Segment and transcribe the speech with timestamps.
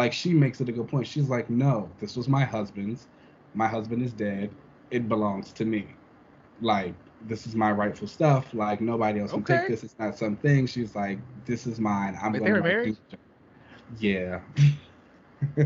[0.00, 1.06] like she makes it a good point.
[1.06, 3.06] She's like, no, this was my husband's.
[3.52, 4.48] My husband is dead.
[4.90, 5.88] It belongs to me.
[6.62, 6.94] Like
[7.28, 8.54] this is my rightful stuff.
[8.54, 9.84] Like nobody else can take this.
[9.84, 10.66] It's not something.
[10.66, 12.18] She's like, this is mine.
[12.22, 12.96] I'm Wait, they were married?
[13.98, 14.40] Yeah.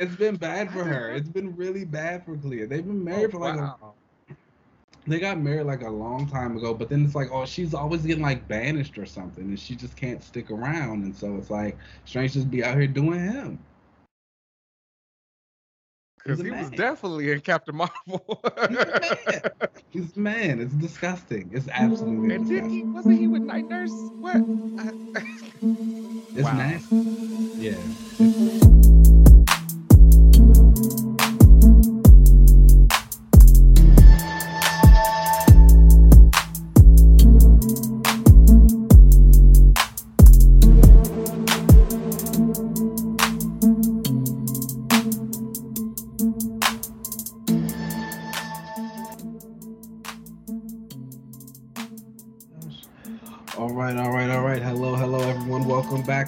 [0.00, 1.12] it's been bad for her.
[1.16, 2.64] It's been really bad for Clea.
[2.64, 3.94] They've been married oh, for like a, Oh, wow.
[5.06, 8.02] They got married like a long time ago, but then it's like, oh, she's always
[8.02, 11.76] getting like banished or something, and she just can't stick around, and so it's like
[12.04, 13.58] Strange just be out here doing him.
[16.24, 18.42] Because he a was definitely in Captain Marvel.
[18.70, 19.50] He's a man.
[19.90, 20.60] He's man.
[20.60, 21.50] It's disgusting.
[21.52, 22.82] It's absolutely and did he?
[22.84, 23.92] Wasn't he with Night Nurse?
[24.20, 24.36] What?
[26.36, 26.56] It's Wow.
[26.56, 26.96] nasty.
[27.58, 27.76] Yeah.
[28.18, 28.73] All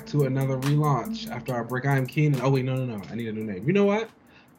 [0.06, 1.28] back to another relaunch.
[1.30, 2.40] After our break, I am Keenan.
[2.40, 3.02] Oh wait, no, no, no.
[3.10, 3.66] I need a new name.
[3.66, 4.08] You know what?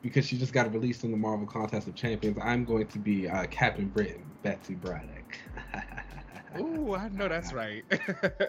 [0.02, 3.28] Because she just got released in the Marvel Contest of Champions, I'm going to be
[3.30, 5.38] uh, Captain Britain, Betsy Braddock.
[6.60, 7.84] Ooh, I know that's right.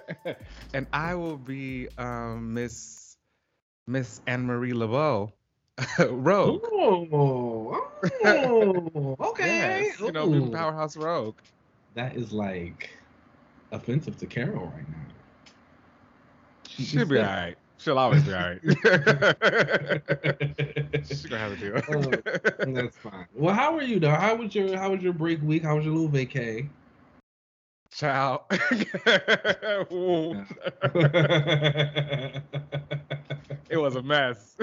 [0.75, 3.17] and I will be um, Miss
[3.87, 5.33] Miss Anne Marie LeBeau,
[6.01, 6.65] Rogue.
[6.65, 7.89] Oh,
[8.25, 9.87] oh, okay.
[9.89, 10.51] Yes, you know, Ooh.
[10.51, 11.39] Powerhouse Rogue.
[11.95, 12.91] That is like
[13.73, 15.08] offensive to Carol right now.
[16.79, 17.57] She She'll be all right.
[17.79, 18.61] She'll always be all right.
[21.07, 21.83] She's gonna have a deal.
[21.89, 22.11] Oh,
[22.73, 23.27] That's fine.
[23.35, 24.11] Well, how are you though?
[24.11, 25.65] How was your How was your break week?
[25.65, 26.69] How was your little vacay?
[29.93, 30.37] Ooh,
[33.71, 34.57] it was a mess.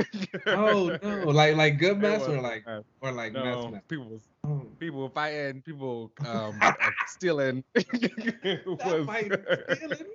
[0.47, 1.29] oh no!
[1.31, 2.83] Like like good mess or like mess.
[3.01, 3.81] or like no, mess mess.
[3.89, 6.59] people was Oh, people fighting, people um
[7.07, 7.63] stealing.
[7.73, 10.05] was, might be feeling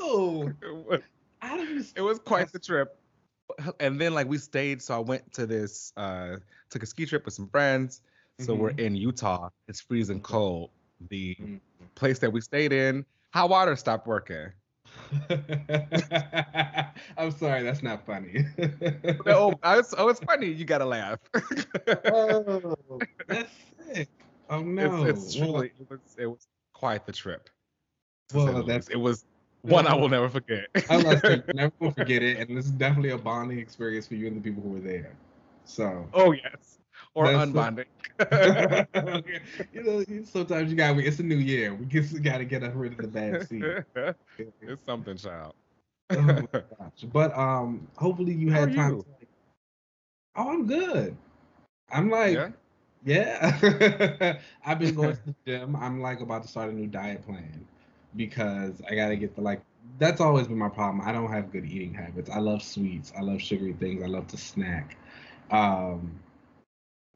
[0.00, 0.52] no.
[1.42, 1.84] It was How did you?
[1.96, 2.96] it was quite the trip.
[3.80, 6.36] And then like we stayed, so I went to this uh
[6.70, 8.00] took a ski trip with some friends.
[8.40, 9.50] So we're in Utah.
[9.68, 10.70] It's freezing cold.
[11.10, 11.60] The Mhm.
[11.94, 13.04] place that we stayed in,
[13.34, 14.52] hot water stopped working.
[17.16, 18.44] I'm sorry, that's not funny.
[19.26, 20.46] oh, I was, oh, it's funny.
[20.46, 21.18] You gotta laugh.
[22.06, 22.76] oh,
[23.28, 23.52] that's
[23.94, 24.08] sick.
[24.50, 25.04] Oh no!
[25.04, 27.48] It's, it's Well, truly it was it was quite the trip.
[28.34, 29.24] Well, that's- it was
[29.62, 30.68] one I will never forget.
[30.90, 30.96] I
[31.54, 34.40] never will forget it, and this is definitely a bonding experience for you and the
[34.40, 35.12] people who were there.
[35.64, 36.78] So, oh yes,
[37.14, 37.68] or so-
[39.72, 41.74] you know, sometimes you got It's a new year.
[41.74, 43.64] We just got to get rid of the bad seed.
[44.38, 45.54] it's something, child.
[46.10, 47.04] oh my gosh!
[47.12, 48.90] But um, hopefully you How had time.
[48.96, 49.02] you?
[49.02, 49.28] To, like,
[50.36, 51.16] oh, I'm good.
[51.90, 52.50] I'm like, yeah.
[53.04, 54.38] yeah.
[54.64, 55.76] I've been going to the gym.
[55.76, 57.66] I'm like about to start a new diet plan
[58.16, 59.62] because I got to get the like.
[59.98, 61.06] That's always been my problem.
[61.06, 62.30] I don't have good eating habits.
[62.30, 63.12] I love sweets.
[63.16, 64.02] I love sugary things.
[64.02, 64.96] I love to snack.
[65.50, 66.18] Um,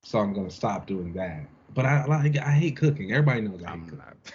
[0.02, 1.46] so I'm gonna stop doing that.
[1.74, 3.12] But I like I hate cooking.
[3.12, 3.98] Everybody knows I hate I'm cooking.
[3.98, 4.16] not.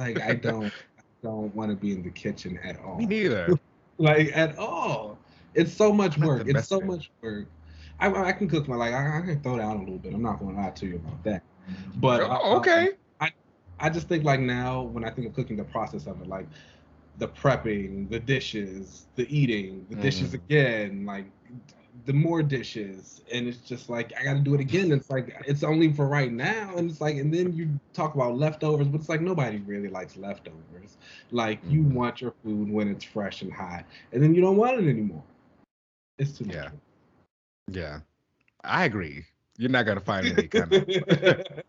[0.00, 2.96] Like I don't I don't want to be in the kitchen at all.
[2.96, 3.58] Me neither.
[3.98, 5.18] Like at all.
[5.54, 6.48] It's so much work.
[6.48, 7.46] It's so much work.
[8.00, 10.12] I, I can cook my like I, I can throw down a little bit.
[10.12, 11.44] I'm not going to lie to you about that.
[11.98, 12.90] But Oh, okay.
[13.80, 16.46] I just think like now when I think of cooking, the process of it, like
[17.18, 20.34] the prepping, the dishes, the eating, the dishes Mhm.
[20.34, 21.26] again, like
[22.06, 24.92] the more dishes, and it's just like I got to do it again.
[24.92, 28.36] It's like it's only for right now, and it's like, and then you talk about
[28.36, 30.96] leftovers, but it's like nobody really likes leftovers.
[31.30, 31.84] Like you Mhm.
[31.84, 35.22] want your food when it's fresh and hot, and then you don't want it anymore.
[36.18, 36.66] It's too much.
[36.66, 36.72] Yeah.
[37.68, 38.00] Yeah,
[38.64, 39.26] I agree.
[39.56, 40.88] You're not gonna find any kind of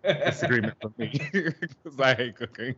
[0.25, 2.75] disagreement from me because I hate cooking.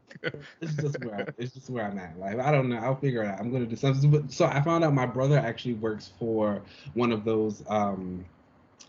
[0.61, 2.17] it's just where I, it's just where I'm at.
[2.19, 2.77] Like I don't know.
[2.77, 3.39] I'll figure it out.
[3.39, 4.11] I'm gonna do something.
[4.11, 6.61] But so I found out my brother actually works for
[6.93, 8.25] one of those um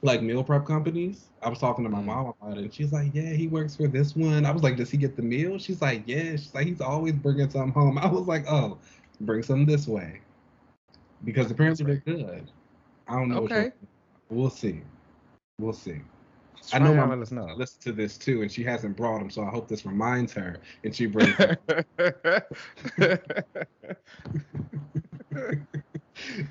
[0.03, 1.27] like meal prep companies.
[1.43, 2.07] I was talking to my Mm.
[2.07, 4.77] mom about it, and she's like, "Yeah, he works for this one." I was like,
[4.77, 7.99] "Does he get the meal?" She's like, "Yeah." She's like, "He's always bringing some home."
[7.99, 8.79] I was like, "Oh,
[9.21, 10.21] bring some this way,"
[11.25, 12.51] because apparently they're good.
[13.09, 13.39] I don't know.
[13.39, 13.73] Okay.
[14.31, 14.83] We'll see.
[15.59, 16.01] We'll see.
[16.73, 17.47] I I know my- us know.
[17.57, 20.59] Listen to this too, and she hasn't brought him, so I hope this reminds her,
[20.85, 21.37] and she brings.
[21.37, 21.57] them.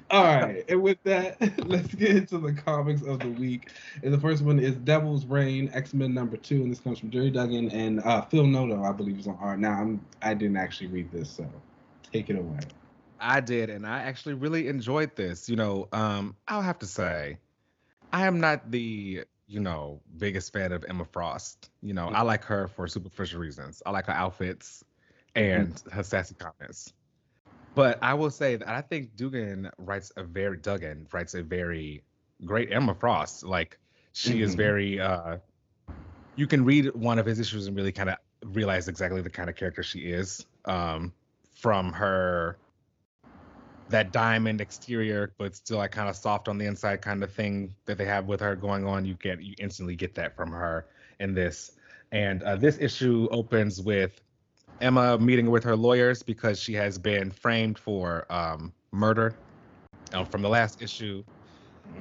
[0.10, 1.38] All right, and with that,
[1.68, 3.70] let's get into the comics of the week.
[4.02, 7.12] And the first one is Devil's Reign, X Men number two, and this comes from
[7.12, 9.60] Gerry Duggan and uh, Phil Noto, I believe, is on art.
[9.60, 11.46] Now, I'm I didn't actually read this, so
[12.12, 12.60] Take it away.
[13.20, 15.50] I did, and I actually really enjoyed this.
[15.50, 17.38] You know, um, I'll have to say,
[18.12, 21.70] I am not the you know biggest fan of Emma Frost.
[21.82, 23.82] You know, I like her for superficial reasons.
[23.86, 24.84] I like her outfits
[25.36, 26.94] and her sassy comments.
[27.76, 32.04] But I will say that I think Duggan writes a very Duggan writes a very
[32.46, 33.44] great Emma Frost.
[33.44, 33.80] Like
[34.14, 34.56] she is Mhm.
[34.56, 35.38] very uh
[36.36, 39.50] you can read one of his issues and really kind of realize exactly the kind
[39.50, 40.46] of character she is.
[40.66, 41.14] Um
[41.54, 42.60] from her
[43.90, 47.74] that diamond exterior, but still like kind of soft on the inside kind of thing
[47.86, 49.06] that they have with her going on.
[49.06, 50.86] You get you instantly get that from her
[51.20, 51.72] in this.
[52.12, 54.22] And uh, this issue opens with
[54.80, 59.36] Emma meeting with her lawyers because she has been framed for um, murder
[60.14, 61.24] uh, from the last issue.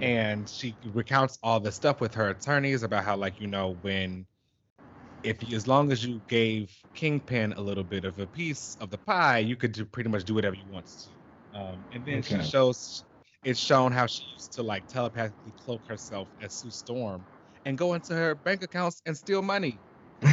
[0.00, 4.26] And she recounts all the stuff with her attorneys about how, like, you know, when
[5.22, 8.98] if as long as you gave Kingpin a little bit of a piece of the
[8.98, 11.15] pie, you could do pretty much do whatever you want to.
[11.56, 13.04] Um, and then she shows
[13.44, 17.22] it's shown how she used to like telepathically cloak herself as Sue Storm
[17.64, 19.78] and go into her bank accounts and steal money.
[20.22, 20.28] I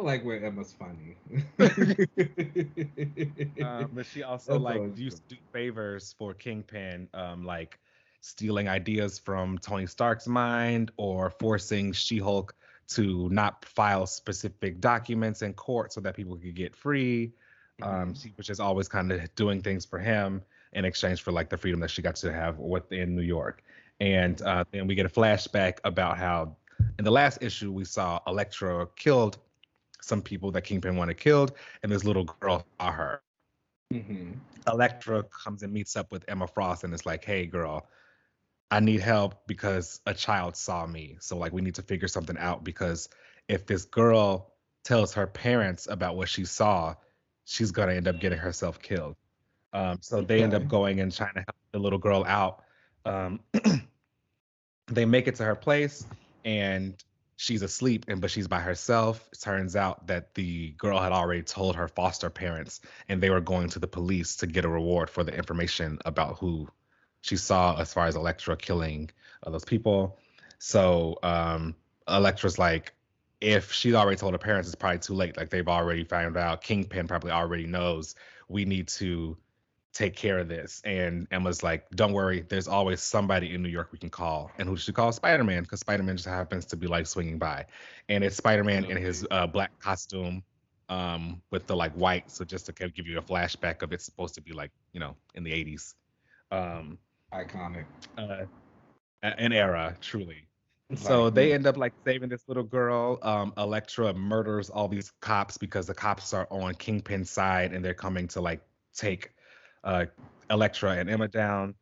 [0.00, 1.16] like where Emma's funny.
[3.60, 7.76] Um, but she also That's like always used to do favors for Kingpin, um, like
[8.20, 12.54] stealing ideas from Tony Stark's mind or forcing She-Hulk
[12.90, 17.32] to not file specific documents in court so that people could get free.
[17.82, 20.42] Um, she was just always kind of doing things for him
[20.72, 23.62] in exchange for like the freedom that she got to have within New York.
[24.00, 26.56] And uh, then we get a flashback about how
[26.98, 29.38] in the last issue we saw Elektra killed
[30.00, 31.52] some people that Kingpin wanted killed,
[31.82, 33.20] and this little girl saw her.
[33.92, 34.38] Mhm.
[34.70, 37.88] Elektra comes and meets up with Emma Frost and is like, "Hey, girl,
[38.70, 41.16] I need help because a child saw me.
[41.20, 43.08] So like, we need to figure something out because
[43.48, 44.52] if this girl
[44.84, 46.94] tells her parents about what she saw,
[47.48, 49.16] she's gonna end up getting herself killed."
[49.72, 52.62] Um, so they end up going and trying to help the little girl out.
[53.04, 53.40] Um,
[54.86, 56.06] they make it to her place
[56.44, 56.94] and
[57.36, 61.42] she's asleep and but she's by herself it turns out that the girl had already
[61.42, 65.08] told her foster parents and they were going to the police to get a reward
[65.08, 66.66] for the information about who
[67.20, 69.10] she saw as far as Elektra killing
[69.44, 70.18] uh, those people.
[70.58, 71.74] So um,
[72.08, 72.94] Elektra's like,
[73.40, 75.36] if she's already told her parents, it's probably too late.
[75.36, 76.62] Like they've already found out.
[76.62, 78.14] Kingpin probably already knows.
[78.48, 79.36] We need to
[79.92, 80.80] take care of this.
[80.84, 82.44] And Emma's like, don't worry.
[82.48, 84.50] There's always somebody in New York we can call.
[84.58, 85.12] And who should call?
[85.12, 87.66] Spider Man, because Spider Man just happens to be like swinging by.
[88.08, 90.42] And it's Spider Man in his uh, black costume
[90.88, 92.30] um, with the like white.
[92.30, 94.70] So just to kind of give you a flashback of it's supposed to be like,
[94.92, 95.94] you know, in the 80s.
[96.50, 96.98] Um,
[97.32, 97.84] Iconic.
[98.16, 98.44] uh,
[99.22, 100.47] an era, truly.
[100.96, 103.18] So Like, they end up like saving this little girl.
[103.22, 107.92] Um, Elektra murders all these cops because the cops are on Kingpin's side and they're
[107.94, 108.62] coming to like
[108.94, 109.32] take
[109.84, 110.06] uh,
[110.50, 111.74] Elektra and Emma down.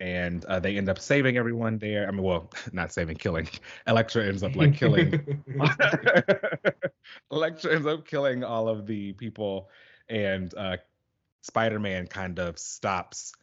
[0.00, 2.08] And uh, they end up saving everyone there.
[2.08, 3.48] I mean, well, not saving, killing.
[3.86, 5.44] Elektra ends up like killing.
[7.30, 9.68] Elektra ends up killing all of the people,
[10.08, 10.78] and uh,
[11.42, 13.34] Spider-Man kind of stops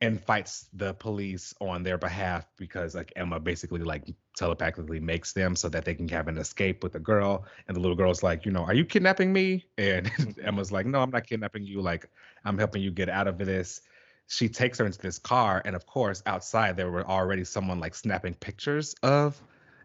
[0.00, 4.04] and fights the police on their behalf because like Emma basically like
[4.36, 7.44] telepathically makes them so that they can have an escape with the girl.
[7.68, 9.66] And the little girl's like, you know, are you kidnapping me?
[9.78, 10.46] And mm-hmm.
[10.46, 11.82] Emma's like, no, I'm not kidnapping you.
[11.82, 12.08] Like,
[12.44, 13.82] I'm helping you get out of this.
[14.28, 17.96] She takes her into this car, and of course, outside there were already someone like
[17.96, 19.40] snapping pictures of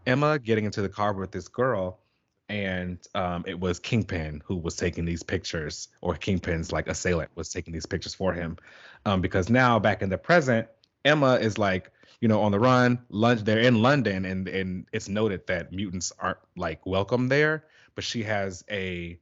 [0.05, 2.00] Emma getting into the car with this girl.
[2.48, 7.50] And um, it was Kingpin who was taking these pictures, or Kingpin's like assailant was
[7.50, 8.58] taking these pictures for him
[9.06, 10.68] um, because now back in the present,
[11.04, 13.00] Emma is like, you know, on the run.
[13.10, 17.66] Lon- they're in London, and and it's noted that mutants aren't like welcome there.
[17.96, 19.18] But she has a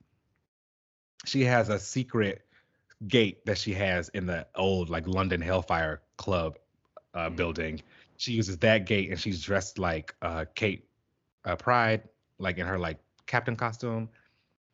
[1.25, 2.46] she has a secret
[3.08, 6.58] gate that she has in the old like London Hellfire Club
[7.13, 7.36] uh, Mhm.
[7.36, 7.82] building.
[8.18, 10.88] She uses that gate, and she's dressed like uh, Kate
[11.46, 12.03] uh, Pride,
[12.38, 14.10] like in her like captain costume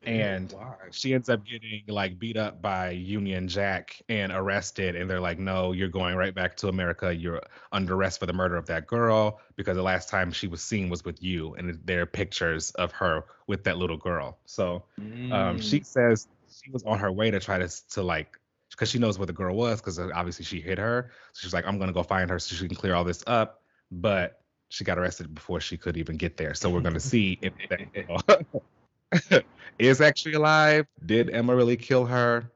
[0.06, 0.76] and Why?
[0.92, 4.96] she ends up getting like beat up by Union Jack and arrested.
[4.96, 7.14] And they're like, no, you're going right back to America.
[7.14, 7.42] You're
[7.72, 10.90] under arrest for the murder of that girl because the last time she was seen
[10.90, 11.54] was with you.
[11.56, 14.40] And there are pictures of her with that little girl.
[14.46, 14.86] So
[15.32, 15.86] um, she Mm.
[15.86, 18.40] says she was on her way to try to, to like,
[18.72, 21.12] because she knows where the girl was because obviously she hit her.
[21.34, 23.24] So she's like, I'm going to go find her so she can clear all this
[23.28, 23.62] up.
[23.92, 24.39] But
[24.70, 26.54] she got arrested before she could even get there.
[26.54, 29.44] So we're going to see if that
[29.80, 30.86] is actually alive.
[31.06, 32.50] Did Emma really kill her?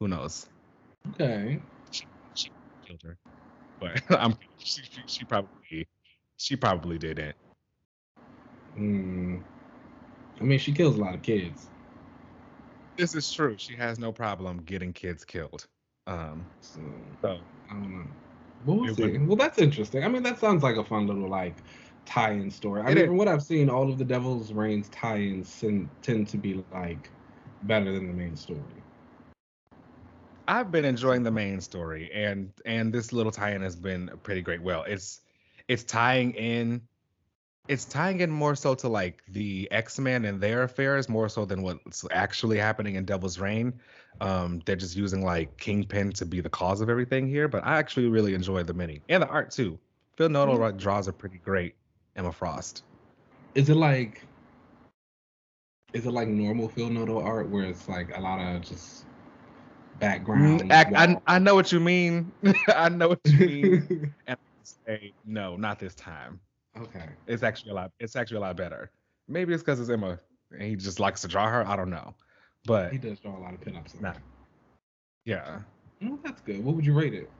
[0.00, 0.46] Who knows?
[1.14, 1.58] Okay.
[1.90, 2.50] She
[2.86, 3.16] killed her,
[3.80, 5.88] but I'm she, she, she probably
[6.36, 7.34] she probably didn't.
[8.76, 9.42] Mm.
[10.40, 11.68] I mean, she kills a lot of kids.
[12.96, 13.56] This is true.
[13.58, 15.66] She has no problem getting kids killed.
[16.06, 16.80] Um, So
[17.22, 17.38] so
[17.70, 18.06] I don't know.
[18.64, 19.18] We'll see.
[19.18, 20.04] Well, that's interesting.
[20.04, 21.54] I mean, that sounds like a fun little like
[22.06, 22.82] tie-in story.
[22.82, 26.28] I It mean, from what I've seen, all of the Devil's Reigns tie-ins tend, tend
[26.28, 27.10] to be like
[27.64, 28.60] better than the main story.
[30.48, 34.62] I've been enjoying the main story, and and this little tie-in has been pretty great.
[34.62, 35.20] Well, it's
[35.68, 36.80] it's tying in,
[37.68, 41.62] it's tying in more so to like the X-Men and their affairs more so than
[41.62, 43.74] what's actually happening in Devil's Reign.
[44.20, 47.78] Um, they're just using like Kingpin to be the cause of everything here, but I
[47.78, 49.78] actually really enjoy the mini and the art too.
[50.16, 50.78] Phil Noto Mhm.
[50.78, 51.76] draws a pretty great
[52.16, 52.82] Emma Frost.
[53.54, 54.22] Is it like
[55.92, 59.04] is it like normal Phil Noto art where it's like a lot of just
[59.98, 60.62] background?
[60.62, 62.32] Mm, I, I, I know what you mean.
[62.68, 64.14] I know what you mean.
[64.26, 66.40] and I say no, not this time.
[66.82, 67.08] Okay.
[67.26, 67.92] It's actually a lot.
[68.00, 68.90] It's actually a lot better.
[69.28, 70.18] Maybe it's because it's Emma
[70.52, 71.66] and he just likes to draw her.
[71.66, 72.14] I don't know,
[72.64, 74.00] but He does draw a lot of pinups.
[74.00, 74.14] Nah.
[75.24, 75.60] yeah.
[76.04, 76.64] Oh, that's good.
[76.64, 77.30] What would you rate it?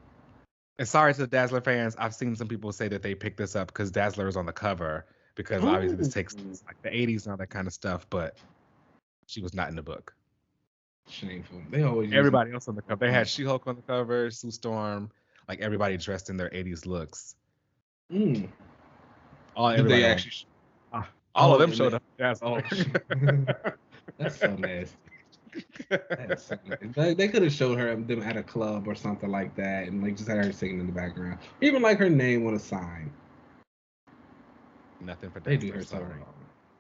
[0.79, 1.97] And sorry to the Dazzler fans.
[1.99, 4.53] I've seen some people say that they picked this up because Dazzler is on the
[4.53, 8.37] cover because obviously this takes like the 80s and all that kind of stuff, but
[9.27, 10.15] she was not in the book.
[11.09, 11.63] Shameful.
[11.71, 13.07] They always use Everybody else on the cover.
[13.07, 15.11] They had She-Hulk on the cover, Sue Storm,
[15.49, 17.35] like everybody dressed in their 80s looks.
[18.13, 18.49] Mm.
[19.59, 20.47] All Did everybody they on- actually?
[21.35, 22.03] all oh, of them showed they- up.
[22.21, 22.41] as
[24.19, 24.97] that's so nasty.
[25.89, 26.87] That's so nasty.
[26.95, 30.03] They, they could have showed her them at a club or something like that, and
[30.03, 33.13] like just had her singing in the background, even like her name on a sign.
[35.01, 36.05] Nothing for They do her so sorry.
[36.05, 36.35] wrong.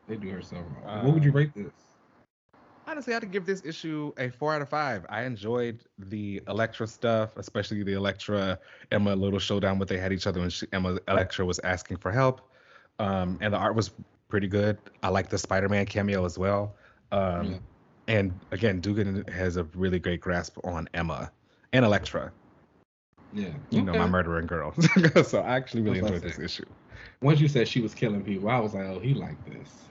[0.08, 0.84] They do her so wrong.
[0.86, 1.72] Uh, what would you rate this?
[2.86, 5.04] Honestly, I had to give this issue a four out of five.
[5.10, 8.58] I enjoyed the Elektra stuff, especially the Elektra
[8.90, 12.10] Emma little showdown what they had each other when she, Emma Elektra was asking for
[12.10, 12.47] help,
[12.98, 13.90] um, and the art was
[14.28, 14.78] pretty good.
[15.02, 16.74] I like the Spider-Man cameo as well.
[17.12, 17.58] Um, Yeah.
[18.08, 21.30] And again, Duggan has a really great grasp on Emma
[21.74, 22.32] and Elektra.
[23.34, 24.72] Yeah, You know, my murdering girl.
[25.22, 26.64] so I actually really That's enjoyed this issue.
[27.20, 29.88] Once you said she was killing people, I was like, oh, he like this.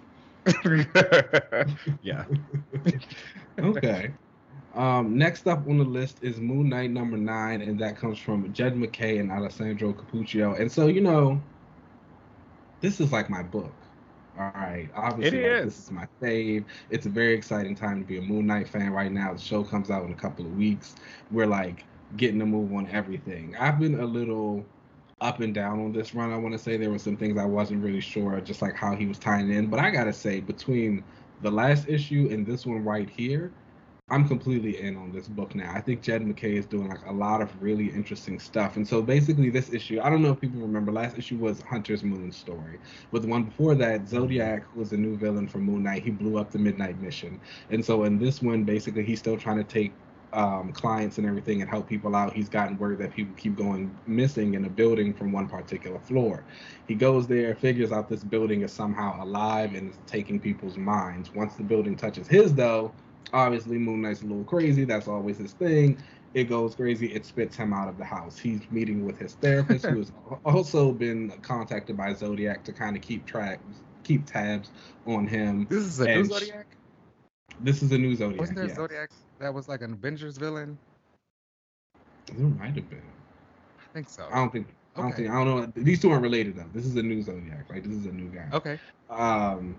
[2.01, 2.25] yeah.
[3.59, 4.11] okay.
[4.73, 8.51] Um, next up on the list is Moon Knight number nine, and that comes from
[8.53, 10.59] Jed MacKay and Alessandro Cappuccio.
[10.59, 11.39] And so, you know,
[12.81, 13.73] this is like my book.
[14.39, 14.87] All right.
[14.95, 15.65] Obviously, like, is.
[15.65, 16.63] this is my fave.
[16.89, 19.33] It's a very exciting time to be a Moon Knight fan right now.
[19.33, 20.95] The show comes out in a couple of weeks.
[21.31, 21.85] We're like
[22.17, 23.55] getting a move on everything.
[23.59, 24.63] I've been a little
[25.21, 26.31] up and down on this run.
[26.31, 28.95] I want to say there were some things I wasn't really sure, just like how
[28.95, 29.67] he was tying in.
[29.67, 31.03] But I gotta say, between
[31.41, 33.51] the last issue and this one right here,
[34.09, 35.73] I'm completely in on this book now.
[35.75, 38.77] I think Jed MacKay is doing like a lot of really interesting stuff.
[38.77, 42.03] And so basically, this issue, I don't know if people remember, last issue was Hunter's
[42.05, 42.79] Moon story.
[43.11, 46.37] But the one before that, Zodiac, was a new villain for Moon Knight, he blew
[46.37, 47.41] up the Midnight Mission.
[47.69, 49.91] And so in this one, basically, he's still trying to take
[50.31, 52.31] um, clients and everything and help people out.
[52.31, 56.45] He's gotten word that people keep going missing in a building from one particular floor.
[56.87, 61.33] He goes there, figures out this building is somehow alive and is taking people's minds.
[61.35, 62.93] Once the building touches his, though,
[63.33, 64.85] obviously Moon Knight's a little crazy.
[64.85, 65.97] That's always his thing.
[66.33, 67.07] It goes crazy.
[67.13, 68.37] It spits him out of the house.
[68.37, 70.11] He's meeting with his therapist, who has
[70.45, 73.59] also been contacted by Zodiac to kind of keep track,
[74.03, 74.71] keep tabs
[75.05, 75.65] on him.
[75.69, 76.67] This is a new And sh- Zodiac?
[77.61, 78.39] This is a new Zodiac.
[78.39, 78.75] Wasn't there yes.
[78.75, 80.77] Zodiac that was like an Avengers villain?
[82.35, 83.01] There might have been.
[83.79, 84.27] I think so.
[84.31, 84.67] I don't think.
[84.95, 85.23] I don't Okay.
[85.23, 85.29] think.
[85.33, 85.83] I don't know.
[85.83, 86.69] These two aren't related though.
[86.73, 87.69] This is a new Zodiac.
[87.69, 88.47] Like this is a new guy.
[88.53, 88.79] Okay.
[89.09, 89.75] Um,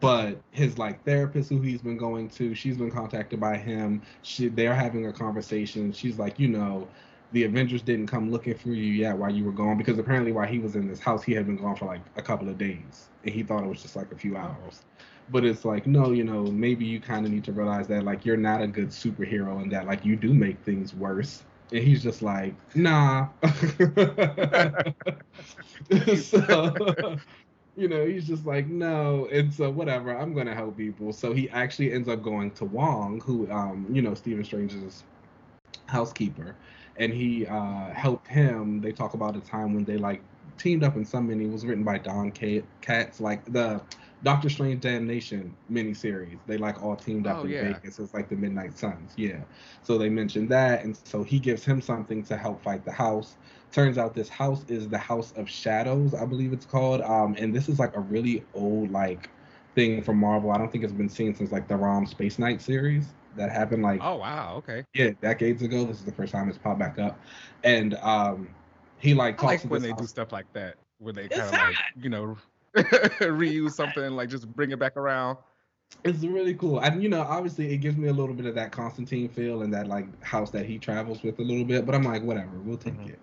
[0.00, 4.02] but his like therapist who he's been going to, she's been contacted by him.
[4.22, 5.92] She they're having a conversation.
[5.92, 6.88] She's like, you know,
[7.32, 10.46] the Avengers didn't come looking for you yet while you were gone because apparently while
[10.46, 13.10] he was in this house, he had been gone for like a couple of days
[13.24, 14.84] and he thought it was just like a few hours.
[15.30, 18.24] But it's like, no, you know, maybe you kind of need to realize that like
[18.24, 21.44] you're not a good superhero and that like you do make things worse.
[21.72, 23.28] And he's just like, nah.
[26.16, 27.16] so,
[27.78, 29.28] you know, he's just like, no.
[29.32, 31.12] And so, whatever, I'm going to help people.
[31.12, 35.04] So he actually ends up going to Wong, who, um, you know, Stephen Strange's
[35.86, 36.56] housekeeper.
[36.96, 38.80] And he uh, helped him.
[38.80, 40.22] They talk about a time when they like
[40.58, 41.44] teamed up in some mini.
[41.46, 43.80] It was written by Don K- Cates, like the
[44.22, 46.38] Doctor Strange Damnation miniseries.
[46.46, 47.74] They like all teamed up Oh, in yeah.
[47.74, 47.98] Vegas.
[47.98, 49.12] It's like the Midnight Suns.
[49.16, 49.42] Yeah.
[49.82, 53.36] So they mentioned that, and so he gives him something to help fight the house.
[53.70, 57.02] Turns out this house is the House of Shadows, I believe it's called.
[57.02, 59.28] Um, and this is like a really old like
[59.74, 60.50] thing from Marvel.
[60.50, 63.06] I don't think it's been seen since like the Rom Space Knight series
[63.36, 64.54] that happened like Oh wow.
[64.58, 64.84] Okay.
[64.94, 65.84] yeah decades ago.
[65.84, 67.20] This is the first time it's popped back up,
[67.64, 68.48] and um,
[68.98, 71.28] he like I talks like to when this they do stuff like that, where they
[71.28, 72.36] kind of like you know
[72.76, 75.38] reuse something, like just bring it back around.
[76.04, 76.80] It's really cool.
[76.80, 79.72] And you know, obviously it gives me a little bit of that Constantine feel and
[79.72, 82.76] that like house that he travels with a little bit, but I'm like, whatever, we'll
[82.76, 83.10] take mm-hmm.
[83.10, 83.18] it.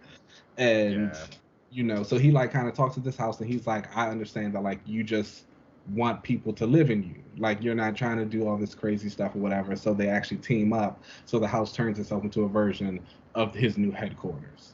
[0.58, 1.26] And yeah.
[1.72, 4.10] you know, so he like kind of talks to this house and he's like, I
[4.10, 5.46] understand that like you just
[5.94, 7.16] want people to live in you.
[7.38, 9.76] Like you're not trying to do all this crazy stuff or whatever.
[9.76, 11.04] So they actually team up.
[11.26, 13.02] So the house turns itself into a version
[13.36, 14.74] of his new headquarters.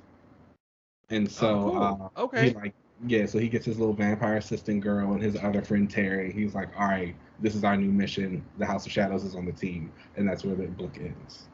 [1.09, 2.11] And so, oh, cool.
[2.15, 2.73] uh, okay, he like
[3.07, 6.31] yeah, so he gets his little vampire assistant girl and his other friend Terry.
[6.31, 8.43] He's like, all right, this is our new mission.
[8.59, 11.47] The House of Shadows is on the team, and that's where the book ends.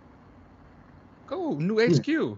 [1.25, 2.37] Cool, new HQ.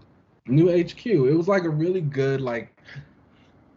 [0.50, 1.06] New HQ.
[1.06, 2.74] It was like a really good like.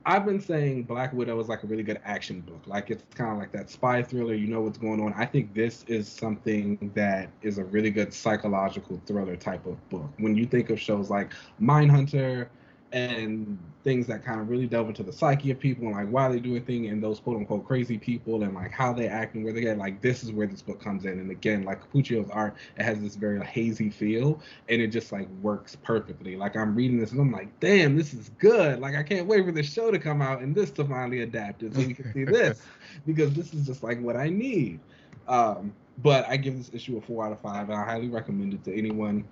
[0.06, 2.62] I've been saying Black Widow is like a really good action book.
[2.66, 4.34] Like it's kind of like that spy thriller.
[4.34, 5.14] You know what's going on.
[5.14, 10.12] I think this is something that is a really good psychological thriller type of book.
[10.18, 12.48] When you think of shows like Mindhunter,
[12.94, 16.30] and things that kind of really delve into the psyche of people and like why
[16.30, 19.34] they do a thing and those quote unquote crazy people and like how they act
[19.34, 21.20] and where they get like this is where this book comes in.
[21.20, 25.28] And again like Cappuccio's art it has this very hazy feel and it just like
[25.42, 26.36] works perfectly.
[26.36, 28.80] Like I'm reading this and I'm like damn this is good.
[28.80, 31.64] Like I can't wait for this show to come out and this to finally adapt
[31.64, 32.62] it so we can see this
[33.08, 34.80] because this is just like what I need.
[35.28, 35.74] Um
[36.04, 38.64] but I give this issue a four out of five and I highly recommend it
[38.66, 39.26] to anyone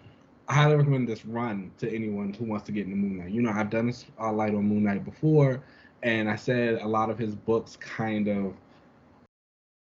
[0.51, 3.31] I highly recommend this run to anyone who wants to get into Moon Knight.
[3.31, 5.63] You know, I've done this uh, light on Moon Knight before,
[6.03, 8.53] and I said a lot of his books kind of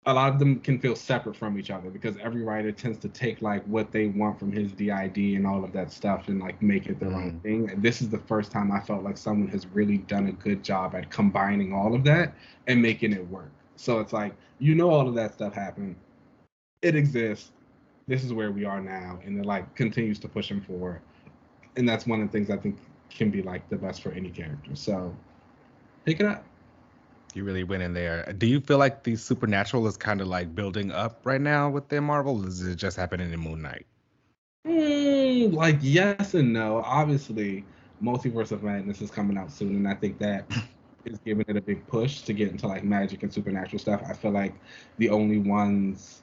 [0.07, 3.09] a lot of them can feel separate from each other because every writer tends to
[3.11, 6.63] take like what they want from his DID and all of that stuff and like
[6.63, 7.17] make it their mm.
[7.17, 7.69] own thing.
[7.69, 10.65] And this is the first time I felt like someone has really done a good
[10.65, 12.33] job at combining all of that
[12.67, 13.51] and making it work.
[13.75, 15.97] So it's like you know all of that stuff happened.
[16.81, 17.53] It exists
[18.07, 21.01] this is where we are now, and it like continues to push him forward.
[21.77, 22.79] And that's one of the things I think
[23.11, 24.75] can be like the best for any character.
[24.75, 25.15] So
[26.05, 26.45] pick it up.
[27.35, 28.33] You really went in there.
[28.33, 31.85] Do you feel like the supernatural is kind of like building up right now with
[31.85, 32.47] within Marvel?
[32.47, 33.85] Is it just happening in Moon Knight?
[34.67, 36.83] Mm, like yes and no.
[36.85, 37.65] Obviously,
[38.03, 40.51] Multiverse of Madness is coming out soon, and I think that
[41.05, 44.03] is giving it a big push to get into like magic and supernatural stuff.
[44.09, 44.55] I feel like
[44.97, 46.23] the only ones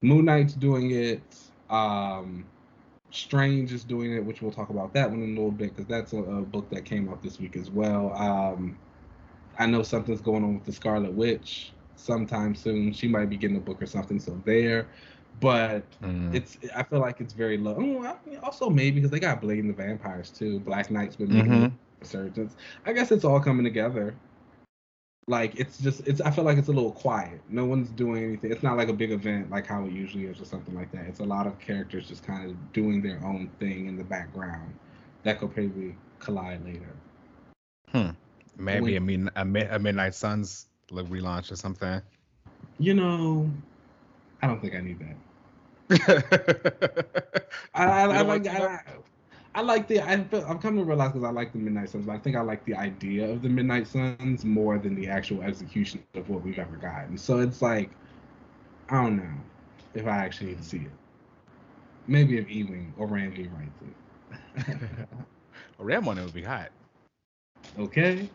[0.00, 1.22] Moon Knight's doing it.
[1.70, 2.44] Um,
[3.10, 5.86] Strange is doing it, which we'll talk about that one in a little bit because
[5.86, 8.12] that's a, a, book that came out this week as well.
[8.14, 8.78] Um,
[9.58, 12.92] I know something's going on with the Scarlet Witch sometime soon.
[12.92, 14.88] She might be getting a book or something, so there.
[15.40, 16.34] But mm.
[16.34, 17.76] it's I feel like it's very low.
[17.76, 18.04] Mean,
[18.42, 20.60] also maybe because they got Blade and the Vampires too.
[20.60, 21.76] Black Knight's been making mm-hmm.
[22.00, 22.56] resurgence.
[22.84, 24.14] I guess it's all coming together
[25.28, 27.40] like it's just it's I feel like it's a little quiet.
[27.50, 28.50] No one's doing anything.
[28.50, 31.04] It's not like a big event like how it usually is or something like that.
[31.06, 34.74] It's a lot of characters just kind of doing their own thing in the background
[35.24, 36.96] that could probably collide later.
[37.92, 38.10] Hmm.
[38.56, 42.00] Maybe I mean a, mid, a Midnight Suns like relaunch or something.
[42.78, 43.50] You know,
[44.40, 45.16] I don't think I need that.
[47.74, 48.80] I, I, I like I,
[49.54, 52.12] I like the I I'm coming to realize because I like the Midnight Suns, but
[52.12, 56.02] I think I like the idea of the Midnight Suns more than the actual execution
[56.14, 57.16] of what we've ever gotten.
[57.16, 57.90] So it's like
[58.90, 59.34] I don't know
[59.94, 60.90] if I actually need to see it.
[62.06, 63.82] Maybe if Ewing or Randy writes
[64.66, 64.76] it.
[65.78, 66.70] a Ram one it would be hot.
[67.78, 68.28] Okay,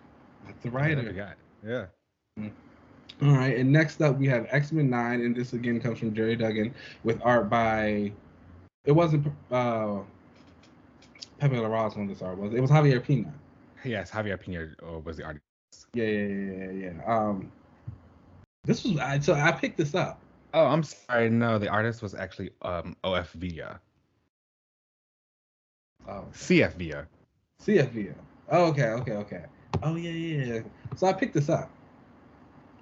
[0.45, 1.11] that's the writer.
[1.11, 1.33] Yeah,
[1.65, 1.85] yeah.
[2.39, 2.51] Mm.
[3.21, 6.13] All right, and next up we have X Men Nine, and this again comes from
[6.13, 6.73] Gerry Duggan
[7.03, 8.11] with art by.
[8.85, 9.27] It wasn't.
[9.51, 9.99] uh
[11.39, 12.53] Pepe Larraz on this art was.
[12.53, 13.33] It was Javier Pina.
[13.83, 15.43] Yes, Javier Pina uh, was the artist.
[15.93, 17.05] Yeah, yeah, yeah, yeah, yeah.
[17.05, 17.51] Um,
[18.63, 20.19] this was I, so I picked this up.
[20.53, 21.29] Oh, I'm sorry.
[21.29, 23.79] No, the artist was actually um CF Villa.
[26.07, 26.25] Oh.
[26.33, 27.07] CF Villa.
[27.61, 28.15] CF Villa.
[28.49, 29.45] Oh, okay, okay, okay.
[29.81, 30.61] Oh yeah, yeah, yeah.
[30.95, 31.69] So I picked this up.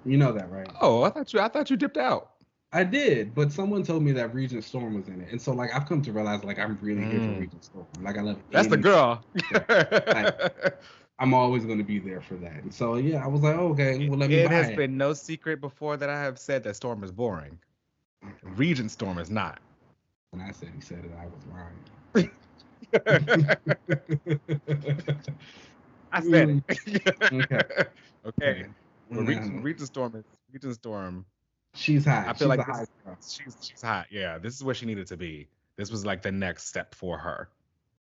[0.04, 0.68] You know that, right?
[0.80, 1.40] Oh, I thought you.
[1.40, 2.31] I thought you dipped out.
[2.74, 5.74] I did, but someone told me that Regent Storm was in it, and so like
[5.74, 7.10] I've come to realize like I'm really mm.
[7.10, 7.40] here for mm.
[7.40, 7.86] Regent Storm.
[8.00, 8.38] Like I love.
[8.50, 9.22] That's the girl.
[9.68, 10.78] like,
[11.18, 12.62] I'm always going to be there for that.
[12.62, 14.36] And so yeah, I was like, oh, okay, well let me.
[14.36, 14.76] It has it.
[14.76, 17.58] been no secret before that I have said that Storm is boring.
[18.42, 19.60] Regent Storm is not.
[20.30, 22.30] When I said he said it, I was lying.
[26.12, 27.06] I said it.
[27.32, 27.84] okay.
[28.24, 28.66] Okay.
[29.10, 31.26] Well, Regent, Regent Storm is Regent Storm
[31.74, 32.28] She's hot.
[32.28, 32.88] I feel she's like this,
[33.26, 34.06] she's she's hot.
[34.10, 35.48] Yeah, this is where she needed to be.
[35.76, 37.48] This was like the next step for her.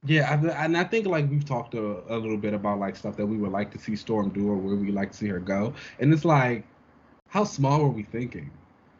[0.06, 3.18] Yeah, I, and I think like we've talked a, a, little bit about like stuff
[3.18, 5.40] that we would like to see Storm do or where we like to see her
[5.40, 6.64] go, and it's like,
[7.28, 8.50] how small were we thinking?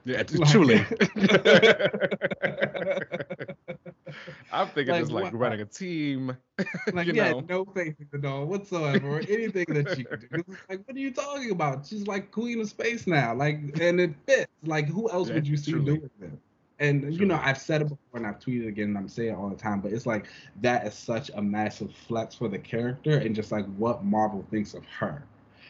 [0.04, 0.86] Yeah, like, truly.
[4.52, 5.34] I'm thinking like, just like what?
[5.34, 6.36] running a team.
[6.92, 7.40] Like you know?
[7.48, 10.44] no faith in the doll whatsoever, or anything that she could do.
[10.70, 11.86] Like, what are you talking about?
[11.86, 13.34] She's like queen of space now.
[13.34, 14.52] Like, and it fits.
[14.66, 15.86] Like, who else yeah, would you see truly.
[15.86, 16.32] doing this?
[16.80, 17.16] And truly.
[17.16, 19.48] you know, I've said it before and I've tweeted again and I'm saying it all
[19.48, 20.26] the time, but it's like
[20.62, 24.74] that is such a massive flex for the character and just like what Marvel thinks
[24.74, 25.24] of her.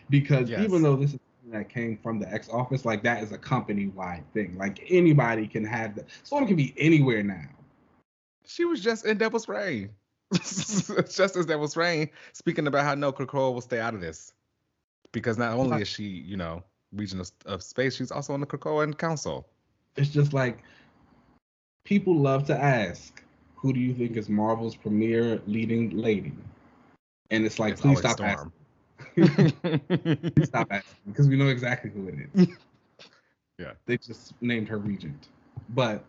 [0.09, 0.61] Because yes.
[0.61, 1.19] even though this is
[1.51, 4.55] that came from the X office, like that is a company wide thing.
[4.57, 6.05] Like anybody can have that.
[6.23, 7.47] Someone can be anywhere now.
[8.49, 9.91] She was just in Devil's Reign.
[10.33, 14.33] just as Devil's Reign, speaking about how no Krakoa will stay out of this.
[15.11, 18.47] Because not only is she, you know, region of, of space, she's also on the
[18.47, 19.47] Krakoan Council.
[19.97, 20.63] It's just like
[21.83, 23.21] people love to ask,
[23.55, 26.33] who do you think is Marvel's premier leading lady?
[27.29, 28.51] And it's like, it's please stop Storm.
[29.15, 30.43] asking.
[30.43, 32.47] Stop asking because we know exactly who it is.
[33.59, 33.73] Yeah.
[33.85, 35.27] They just named her regent.
[35.69, 36.03] But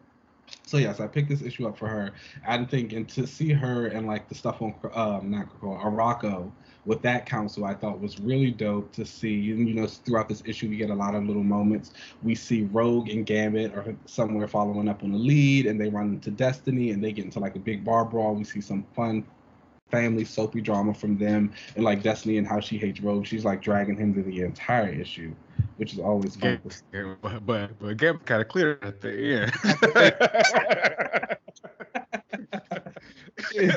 [0.66, 2.12] so yes, I picked this issue up for her.
[2.46, 6.52] I think and to see her and like the stuff on um not Krakoa, Arakko
[6.84, 9.50] with that council, I thought was really dope to see.
[9.50, 11.92] And you know, throughout this issue, we get a lot of little moments.
[12.22, 16.14] We see Rogue and Gambit are somewhere following up on the lead, and they run
[16.14, 18.34] into Destiny, and they get into like a big bar brawl.
[18.34, 19.26] We see some fun
[19.90, 23.26] family soapy drama from them and like Destiny and how she hates Rogue.
[23.26, 25.34] She's like dragging him to the entire issue,
[25.76, 26.60] which is always good.
[26.92, 29.10] Yeah, but but, but Gab kind of clear at the
[29.42, 29.52] end.
[33.52, 33.70] he,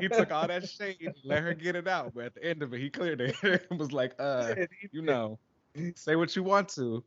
[0.00, 2.72] he, took all that shade, let her get it out, but at the end of
[2.74, 3.36] it, he cleared it
[3.70, 4.54] and was like, "Uh,
[4.92, 5.38] you know,
[5.94, 7.04] say what you want to,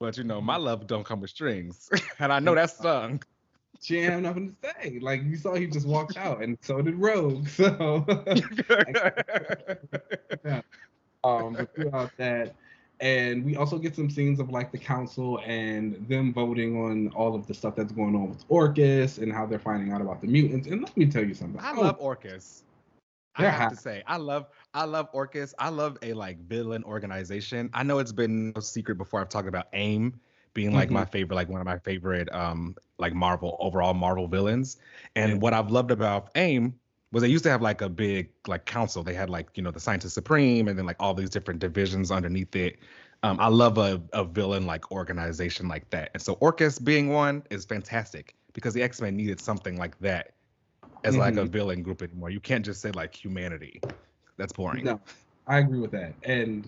[0.00, 1.88] but you know, my love don't come with strings."
[2.18, 3.22] and I know that stung
[3.80, 4.98] she didn't have nothing to say.
[5.00, 7.48] Like you saw, he just walked out, and so did Rogue.
[7.48, 8.04] So,
[10.44, 10.60] yeah.
[11.24, 12.54] um, but throughout that,
[13.00, 17.34] and we also get some scenes of like the council and them voting on all
[17.34, 20.26] of the stuff that's going on with Orchis and how they're finding out about the
[20.26, 20.66] mutants.
[20.66, 21.60] And let me tell you something.
[21.60, 22.62] I oh, love Orchis.
[23.36, 25.54] I have to say, I love I love Orchis.
[25.60, 27.70] I love a like villain organization.
[27.72, 30.20] I know it's been no secret before I've talked about AIM
[30.58, 30.94] being like mm-hmm.
[30.94, 34.78] my favorite, like one of my favorite, um, like Marvel overall Marvel villains.
[35.14, 35.38] And yeah.
[35.38, 36.74] what I've loved about AIM
[37.12, 39.04] was they used to have like a big like council.
[39.04, 42.10] They had like you know the Scientist Supreme, and then like all these different divisions
[42.10, 42.80] underneath it.
[43.22, 46.10] Um, I love a, a villain like organization like that.
[46.14, 50.32] And so Orchis being one is fantastic because the X Men needed something like that
[51.04, 51.20] as mm-hmm.
[51.20, 51.52] like a mm-hmm.
[51.52, 52.30] villain group anymore.
[52.30, 53.80] You can't just say like humanity.
[54.38, 54.84] That's boring.
[54.84, 55.00] No,
[55.46, 56.14] I agree with that.
[56.24, 56.66] And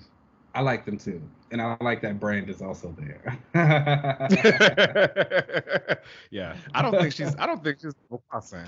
[0.55, 3.39] I like them too, and I like that brand is also there.
[6.31, 7.37] yeah, I don't think she's.
[7.39, 8.67] I don't think she's Mufasa.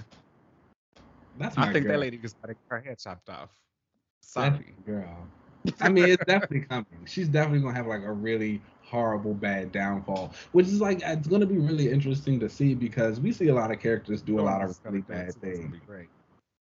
[1.39, 1.95] That's I think girl.
[1.95, 3.51] that lady just got her head chopped off.
[4.21, 5.27] Sorry, girl.
[5.81, 6.87] I mean, it's definitely coming.
[7.07, 11.47] She's definitely gonna have like a really horrible bad downfall, which is like it's gonna
[11.47, 14.45] be really interesting to see because we see a lot of characters do a oh,
[14.45, 15.75] lot of really bad things.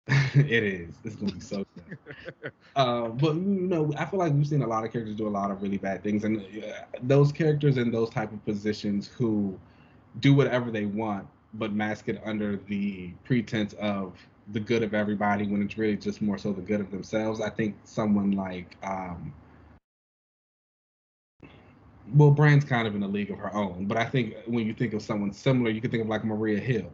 [0.36, 0.96] it is.
[1.04, 2.52] It's gonna be so good.
[2.76, 5.30] uh, but you know, I feel like we've seen a lot of characters do a
[5.30, 9.58] lot of really bad things, and uh, those characters in those type of positions who
[10.20, 14.14] do whatever they want, but mask it under the pretense of
[14.54, 17.42] the good of everybody when it's really just more so the good of themselves.
[17.42, 19.34] I think someone like um,
[22.14, 24.74] well, Brand's kind of in a league of her own, but I think when you
[24.76, 26.92] think of someone similar, you could think of like Maria Hill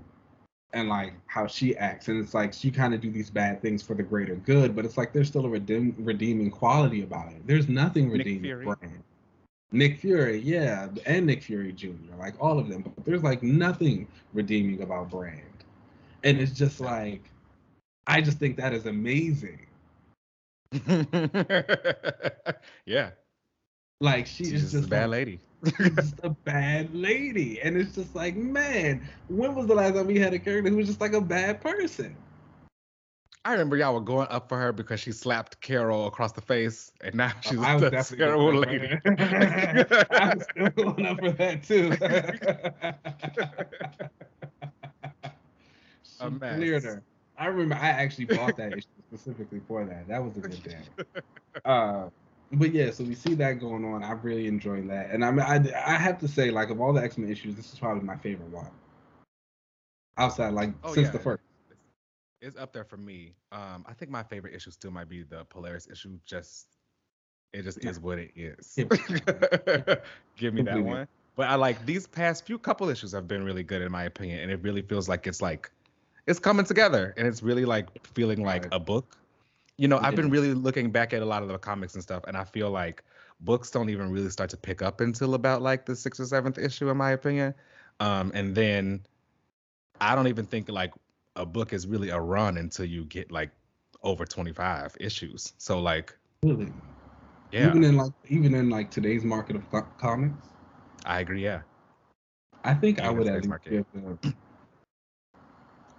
[0.73, 3.81] and like how she acts and it's like she kind of do these bad things
[3.81, 7.45] for the greater good but it's like there's still a redeem, redeeming quality about it.
[7.45, 9.03] There's nothing redeeming brand
[9.73, 11.87] nick fury yeah and nick fury jr
[12.19, 15.41] like all of them but there's like nothing redeeming about brand.
[16.23, 17.23] And it's just like
[18.07, 19.65] i just think that is amazing.
[22.85, 23.11] Yeah.
[23.99, 25.39] Like she She's is just a bad like, lady
[25.95, 27.61] just a bad lady.
[27.61, 30.77] And it's just like, man, when was the last time we had a character who
[30.77, 32.15] was just like a bad person?
[33.43, 36.91] I remember y'all were going up for her because she slapped Carol across the face,
[37.01, 38.99] and now she's oh, a terrible lady.
[39.05, 41.91] I was still going up for that too.
[46.03, 47.01] she cleared her.
[47.35, 50.07] I remember I actually bought that issue specifically for that.
[50.07, 50.77] That was a good day.
[51.65, 52.09] Uh,
[52.53, 54.03] but yeah, so we see that going on.
[54.03, 56.93] I'm really enjoying that, and I mean, I I have to say, like, of all
[56.93, 58.69] the X Men issues, this is probably my favorite one.
[60.17, 61.11] Outside, like, oh, since yeah.
[61.11, 61.41] the first.
[62.41, 63.35] It's up there for me.
[63.51, 66.17] Um, I think my favorite issue still might be the Polaris issue.
[66.25, 66.67] Just
[67.53, 68.73] it just is what it is.
[70.35, 71.07] Give me that one.
[71.35, 74.39] But I like these past few couple issues have been really good in my opinion,
[74.39, 75.71] and it really feels like it's like
[76.27, 79.17] it's coming together, and it's really like feeling like a book
[79.77, 82.23] you know, I've been really looking back at a lot of the comics and stuff,
[82.27, 83.03] and I feel like
[83.39, 86.57] books don't even really start to pick up until about like the sixth or seventh
[86.57, 87.53] issue, in my opinion.
[87.99, 89.05] Um, and then
[89.99, 90.93] I don't even think like
[91.35, 93.51] a book is really a run until you get like
[94.03, 95.53] over 25 issues.
[95.57, 96.71] So like Really?
[97.51, 99.63] yeah, Even in like even in like today's market of
[99.97, 100.47] comics,
[101.05, 101.43] I agree.
[101.43, 101.61] Yeah.
[102.63, 103.71] I think I Even would today's at market.
[103.71, 104.33] give the.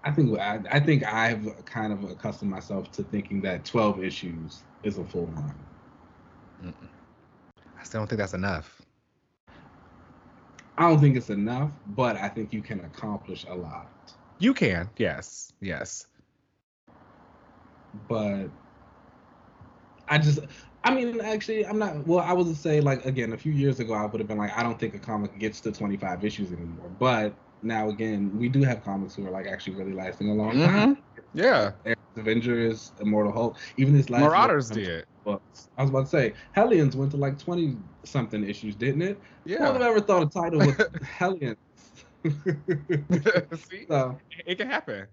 [0.05, 4.63] I think I, I think I've kind of accustomed myself to thinking that 12 issues
[4.83, 5.55] is a full run.
[6.63, 6.89] Mm-mm.
[7.79, 8.83] I still don't think that's enough.
[10.79, 13.93] I don't think it's enough, but I think you can accomplish a lot.
[14.39, 14.89] You can.
[14.97, 15.53] Yes.
[15.61, 16.07] Yes.
[18.09, 18.49] But
[20.09, 20.41] I just,
[20.83, 22.07] I mean, actually, I'm not.
[22.07, 24.57] Well, I would say like again, a few years ago, I would have been like,
[24.57, 26.91] I don't think a comic gets to 25 issues anymore.
[26.99, 30.53] But now again, we do have comics who are like actually really lasting a long
[30.53, 30.97] time.
[30.97, 31.39] Mm-hmm.
[31.39, 31.73] Yeah.
[32.17, 35.07] Avengers, Immortal Hulk, even this last Marauders did.
[35.25, 35.69] books.
[35.79, 39.21] I was about to say, Hellions went to like 20 something issues, didn't it?
[39.45, 39.67] Yeah.
[39.67, 41.57] Who would have ever thought a title was Hellions?
[42.25, 45.07] See, so, it can happen.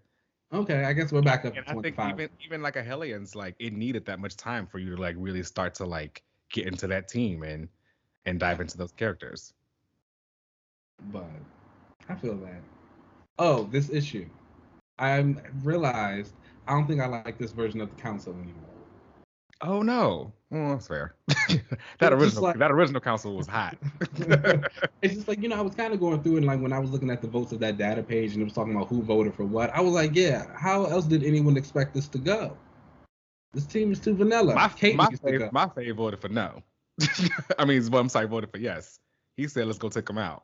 [0.53, 2.13] okay, I guess we're back up And to I think 25.
[2.13, 5.15] even even like a Hellions, like it needed that much time for you to like
[5.17, 7.69] really start to like get into that team and
[8.25, 9.53] and dive into those characters.
[11.13, 11.23] but
[12.09, 12.61] I feel that.
[13.37, 14.27] Oh, this issue.
[14.97, 16.33] I realized
[16.67, 18.53] I don't think I like this version of the council anymore.
[19.61, 20.33] Oh no.
[20.49, 21.15] Well, that's fair.
[21.99, 23.77] that original like- that original council was hot.
[25.01, 26.79] it's just like you know I was kind of going through and like when I
[26.79, 29.01] was looking at the votes of that data page and it was talking about who
[29.01, 32.57] voted for what, I was like, yeah, how else did anyone expect this to go?
[33.53, 34.55] This team is too vanilla.
[34.55, 36.61] my Kate my to my fave voted for no.
[37.59, 38.99] I mean, I'm sorry, voted for yes.
[39.37, 40.43] He said, "Let's go take him out."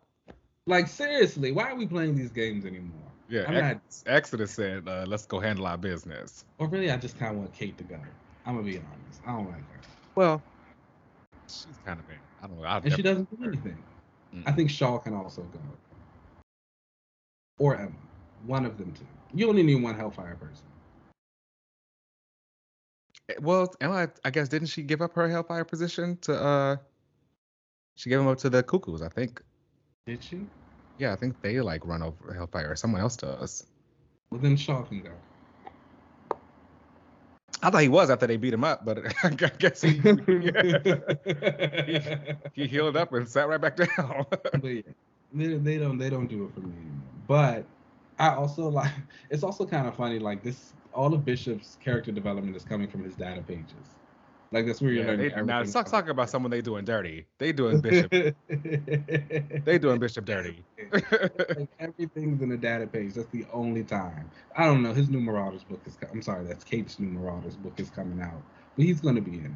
[0.67, 2.99] Like seriously, why are we playing these games anymore?
[3.29, 7.17] Yeah, I'm Ex- Exodus said, uh, "Let's go handle our business." Or really, I just
[7.19, 7.99] kind of want Kate to go.
[8.45, 9.21] I'm gonna be honest.
[9.25, 9.79] I don't like her,
[10.15, 10.41] Well,
[11.47, 12.17] she's kind of bad.
[12.41, 12.63] I don't know.
[12.63, 13.77] I'll and she doesn't do anything.
[14.33, 14.43] Mm.
[14.47, 15.59] I think Shaw can also go,
[17.59, 17.91] or Emma.
[18.47, 19.05] One of them two.
[19.33, 20.65] You only need one Hellfire person.
[23.29, 26.35] Eh, Well, Emma, I guess didn't she give up her Hellfire position to?
[26.43, 26.77] uh
[27.95, 29.41] She gave him up to the Cuckoos, I think.
[30.05, 30.45] Did she?
[30.99, 33.65] Yeah, I think they like run over Hellfire, or someone else does.
[34.29, 35.09] Well, then Shaw can go.
[37.63, 39.89] I thought he was after they beat him up, but I guess he
[42.53, 44.27] he healed up and sat right back down.
[44.29, 44.81] but yeah,
[45.33, 47.09] they, they don't they don't do it for me anymore.
[47.27, 47.65] But
[48.19, 48.91] I also like
[49.31, 53.03] it's also kind of funny like this all of Bishop's character development is coming from
[53.03, 53.95] his data pages.
[54.51, 57.25] Like that's where you're Yeah, learning they, now stop talking about someone they doing dirty.
[57.39, 58.11] They doing Bishop.
[59.65, 60.63] they doing Bishop dirty.
[60.91, 63.13] like everything's in a data page.
[63.15, 64.29] That's the only time.
[64.55, 64.93] I don't know.
[64.93, 65.97] His new Marauders book is.
[66.11, 66.45] I'm sorry.
[66.45, 68.41] That's Kate's new Marauders book is coming out,
[68.77, 69.51] but he's gonna be in it.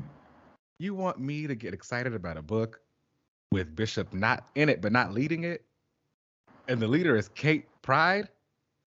[0.80, 2.82] you want me to get excited about a book
[3.52, 5.65] with Bishop not in it but not leading it,
[6.67, 8.30] and the leader is Kate Pride?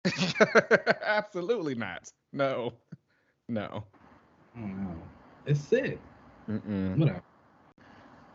[1.05, 2.11] Absolutely not.
[2.33, 2.73] No,
[3.49, 3.83] no.
[4.55, 5.01] Oh, don't know.
[5.45, 5.99] It's sick.
[6.49, 6.97] Mm-mm.
[6.97, 7.21] Whatever.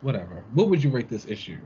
[0.01, 0.45] Whatever.
[0.55, 1.59] What would you rate this issue?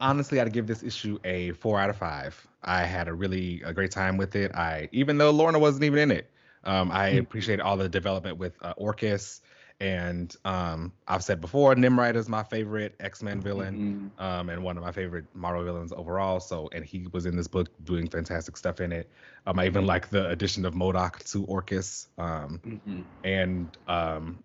[0.00, 3.72] honestly i'd give this issue a four out of five i had a really a
[3.72, 6.30] great time with it i even though lorna wasn't even in it
[6.64, 7.20] um, i Mhm.
[7.20, 9.40] appreciate all the development with uh, Orchis
[9.80, 14.10] and um, i've said before nimrod is my favorite x-men villain Mhm.
[14.18, 16.40] um, and one of my favorite Marvel villains overall.
[16.40, 19.10] So, and he was in this book doing fantastic stuff in it.
[19.46, 23.04] Um, I even like the addition of MODOK to Orchis, um, Mhm.
[23.24, 24.42] and um,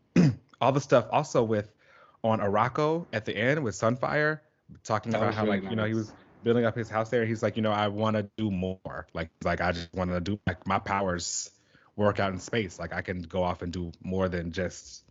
[0.61, 1.73] all the stuff also with
[2.23, 4.39] on Arakko at the end with Sunfire,
[4.83, 7.25] talking That about how really like you know he was building up his house there.
[7.25, 9.07] He's like, you know, I want to do more.
[9.13, 11.51] Like, like I just want to do like my powers
[11.95, 12.79] work out in space.
[12.79, 15.03] Like I can go off and do more than just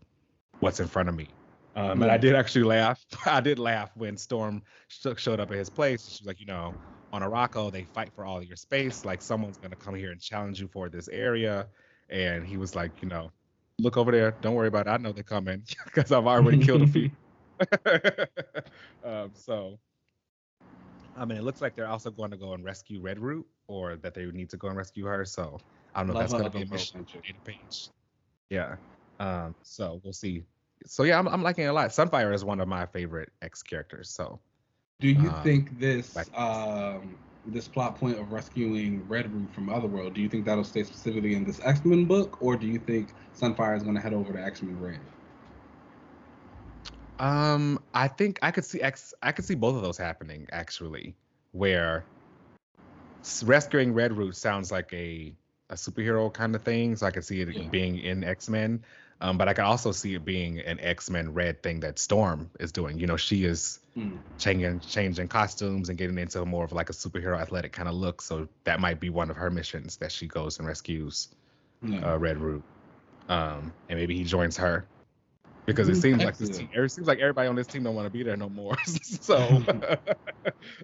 [0.61, 1.29] what's in front of me.
[1.77, 3.05] Um, and I did actually laugh.
[3.27, 6.09] I did laugh when Storm sh- showed up at his place.
[6.09, 6.75] She's like, you know,
[7.13, 9.05] on Arakko, they fight for all your space.
[9.05, 11.67] Like someone's gonna come here and challenge you for this area.
[12.09, 13.31] And he was like, you know,
[13.83, 14.33] look over there.
[14.41, 14.91] Don't worry about it.
[14.91, 17.11] I know they're coming because I've already killed a few.
[19.05, 19.79] um, so,
[21.17, 23.97] I mean, it looks like they're also going to go and rescue Red Root, or
[23.97, 25.25] that they need to go and rescue her.
[25.25, 25.59] So
[25.95, 27.07] I don't know if that's going to be a mission
[27.45, 27.89] page.
[28.49, 28.77] Yeah.
[29.19, 30.45] Um, so we'll see.
[30.87, 31.91] So yeah, I'm, I'm liking it a lot.
[31.91, 34.09] Sunfire is one of my favorite X characters.
[34.09, 34.41] So
[34.99, 39.69] Do you Um, think this like- um this plot point of rescuing Red Root from
[39.69, 42.79] Otherworld, do you think that'll stay specifically in this X Men book, or do you
[42.79, 45.01] think Sunfire is going to head over to X Men Red?
[47.19, 49.15] um, I think I could see X.
[49.23, 51.17] I could see both of those happening actually,
[51.53, 52.07] where
[53.45, 55.35] rescuing Red Root sounds like a
[55.71, 56.97] a superhero kind of thing.
[56.97, 57.69] So I could see it Yeah.
[57.71, 58.85] being in X Men.
[59.21, 62.51] Um, but I can also see it being an X Men Red thing that Storm
[62.61, 62.99] is doing.
[62.99, 64.21] You know, she is Mm.
[64.39, 68.23] changing changing costumes and getting into more of like a superhero athletic kind of look.
[68.23, 71.29] So that might be one of her missions that she goes and rescues
[71.83, 72.13] Yeah.
[72.13, 72.65] uh, Red Root.
[73.29, 74.89] Um, and maybe he joins her
[75.67, 76.69] because it Mm, seems like this team.
[76.73, 78.77] It seems like everybody on this team don't want to be there no more.
[79.03, 79.65] so,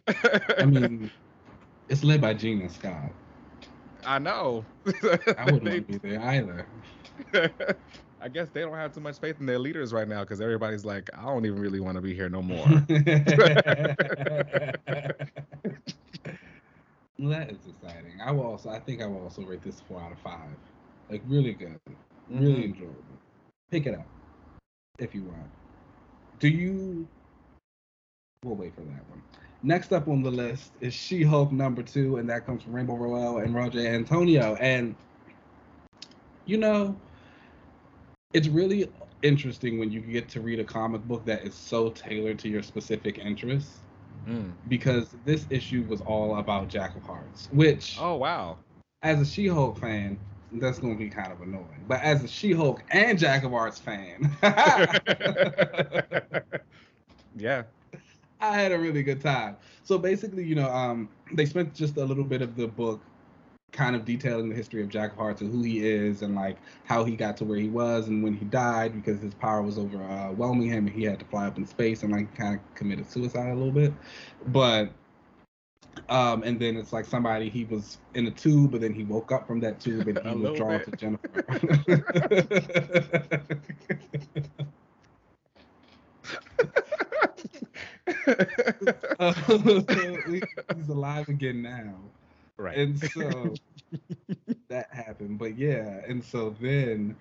[0.09, 1.11] I mean,
[1.88, 3.12] it's led by Gina Scott.
[4.05, 4.66] I know.
[5.37, 6.68] I wouldn't want to be there either.
[8.20, 10.85] I guess they don't have too much faith in their leaders right now because everybody's
[10.85, 12.66] like, I don't even really want to be here no more.
[17.18, 18.20] Well, that is exciting.
[18.22, 18.68] I will also.
[18.68, 20.55] I think I will also rate this four out of five.
[21.09, 21.81] Like really good,
[22.29, 22.64] really Mhm.
[22.64, 23.02] enjoyable.
[23.70, 24.07] Pick it up
[24.98, 25.50] if you want.
[26.38, 27.09] Do you?
[28.44, 29.22] We'll wait for that one.
[29.62, 33.38] Next up on the list is She-Hulk number two, and that comes from Rainbow Rowell
[33.38, 34.55] and Roger Antonio.
[34.57, 34.94] And
[36.44, 36.94] you know,
[38.37, 38.88] it's really
[39.22, 42.62] interesting when you get to read a comic book that is so tailored to your
[42.62, 43.81] specific interests
[44.29, 44.53] Mm.
[44.68, 48.59] because this issue was all about Jack of Hearts, which, Oh wow.
[49.03, 50.18] as a She Hulk fan,
[50.53, 51.85] that's going to be kind of annoying.
[51.88, 54.31] But as a She Hulk and Jack of Hearts fan,
[57.37, 57.64] yeah.
[58.40, 59.57] I had a really good time.
[59.83, 63.01] So basically, you know, um, they spent just a little bit of the book
[63.72, 66.57] kind of detailing the history of Jack of Hearts and who he is and like
[66.85, 69.79] how he got to where he was and when he died because his power was
[69.79, 73.11] overwhelming him and he had to fly up in space and like kind of committed
[73.11, 73.92] suicide a little bit.
[74.48, 74.90] But
[76.09, 79.33] um, and then it's like somebody he was in a tube, but then he woke
[79.33, 80.85] up from that tube and he was drawn bit.
[80.87, 81.44] to Jennifer.
[89.18, 89.33] Uh,
[90.29, 90.42] he-
[90.76, 91.94] he's alive again now.
[92.59, 92.77] Right.
[92.77, 93.55] And so
[94.69, 95.38] that happened.
[95.38, 97.16] But yeah, and so then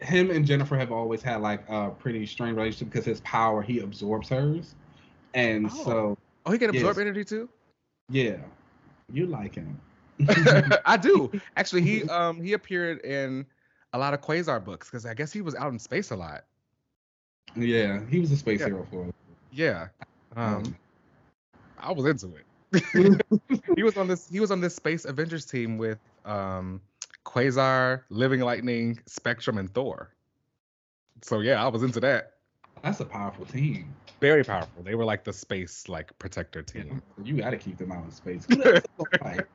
[0.00, 3.80] him and Jennifer have always had like a pretty strange relationship because his power he
[3.80, 4.74] absorbs hers.
[5.34, 5.84] And Oh.
[5.84, 6.98] so oh, he can absorb yes.
[6.98, 7.48] energy too.
[8.08, 8.36] yeah,
[9.12, 9.80] you like him.
[10.84, 11.30] I do.
[11.56, 13.46] Actually, he um he appeared in
[13.92, 16.44] a lot of Quasar books because I guess he was out in space a lot.
[17.56, 18.66] yeah, he was a space Yeah.
[18.66, 19.12] hero for us.
[19.52, 19.88] Yeah.
[20.36, 20.76] Um, Um,
[21.78, 22.44] I was into it.
[23.76, 24.28] He was on this.
[24.28, 26.80] He was on this Space Avengers team with um
[27.24, 30.14] Quasar, Living Lightning, Spectrum, and Thor.
[31.22, 32.34] So yeah, I was into that.
[32.82, 33.94] That's a powerful team.
[34.20, 34.82] Very powerful.
[34.82, 37.02] They were like the space like protector team.
[37.22, 38.44] You got to keep them out of space.
[38.48, 39.46] Who the hell fight?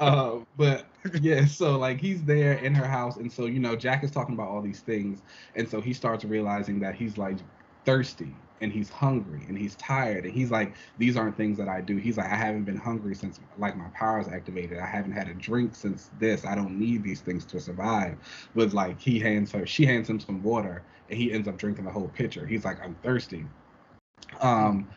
[0.00, 0.86] uh, but
[1.20, 4.34] yeah, so like he's there in her house, and so you know Jack is talking
[4.34, 5.20] about all these things,
[5.54, 7.38] and so he starts realizing that he's like
[7.84, 11.80] thirsty and he's hungry and he's tired, and he's like, these aren't things that I
[11.80, 11.96] do.
[11.96, 14.78] He's like, I haven't been hungry since like my powers activated.
[14.78, 16.46] I haven't had a drink since this.
[16.46, 18.16] I don't need these things to survive.
[18.54, 21.84] But like he hands her, she hands him some water, and he ends up drinking
[21.84, 22.46] the whole pitcher.
[22.46, 23.44] He's like, I'm thirsty.
[24.40, 24.88] Um,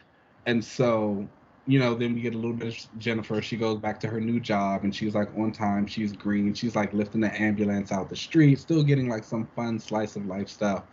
[0.45, 1.27] and so
[1.67, 3.41] you know, then we get a little bit of Jennifer.
[3.41, 5.87] She goes back to her new job and she's like on time.
[5.87, 6.53] She's green.
[6.53, 10.27] She's like lifting the ambulance out the street, still getting like some fun slice of
[10.27, 10.83] life stuff.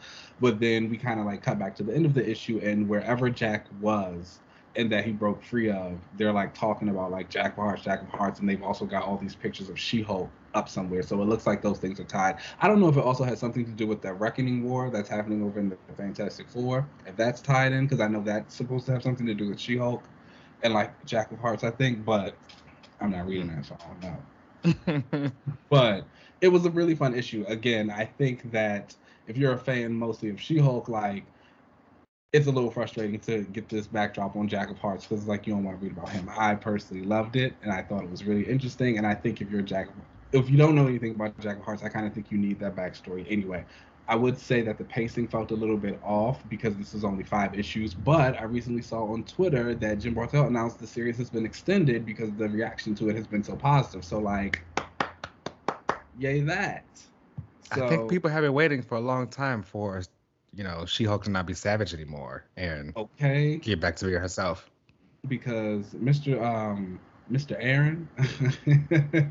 [0.41, 2.89] But then we kind of like cut back to the end of the issue and
[2.89, 4.41] wherever Jack was
[4.75, 8.03] and that he broke free of, they're like talking about like Jack of Hearts, Jack
[8.03, 11.03] of Hearts, and they've also got all these pictures of She-Hulk up somewhere.
[11.03, 12.37] So it looks like those things are tied.
[12.61, 15.11] I don't know if it also has something to do with the Reckoning War that's
[15.11, 18.87] happening over in the Fantastic Four, if that's tied in, because I know that's supposed
[18.87, 20.03] to have something to do with She-Hulk
[20.63, 22.35] and like Jack of Hearts, I think, but
[23.01, 25.31] I'm not reading that, so I don't know.
[25.71, 26.05] But
[26.41, 27.45] it was a really fun issue.
[27.49, 28.95] Again, I think that
[29.27, 31.25] if you're a fan mostly of She-Hulk, like
[32.33, 35.53] it's a little frustrating to get this backdrop on Jack of Hearts because like you
[35.53, 36.31] don't want to read about him.
[36.37, 38.99] I personally loved it and I thought it was really interesting.
[38.99, 39.95] And I think if you're a Jack, of,
[40.33, 42.59] if you don't know anything about Jack of Hearts, I kind of think you need
[42.61, 43.65] that backstory anyway.
[44.09, 47.25] I would say that the pacing felt a little bit off because this is only
[47.25, 47.95] five issues.
[47.95, 52.05] But I recently saw on Twitter that Jen Bartel announced the series has been extended
[52.05, 54.05] because the reaction to it has been so positive.
[54.05, 54.63] So like,
[56.19, 56.85] yay that.
[57.75, 60.03] So, I think people have been waiting for a long time for,
[60.53, 64.69] you know, She-Hulk to not be savage anymore and okay get back to being herself.
[65.29, 66.43] because Mr.
[66.43, 67.57] Um Mr.
[67.59, 68.09] Aaron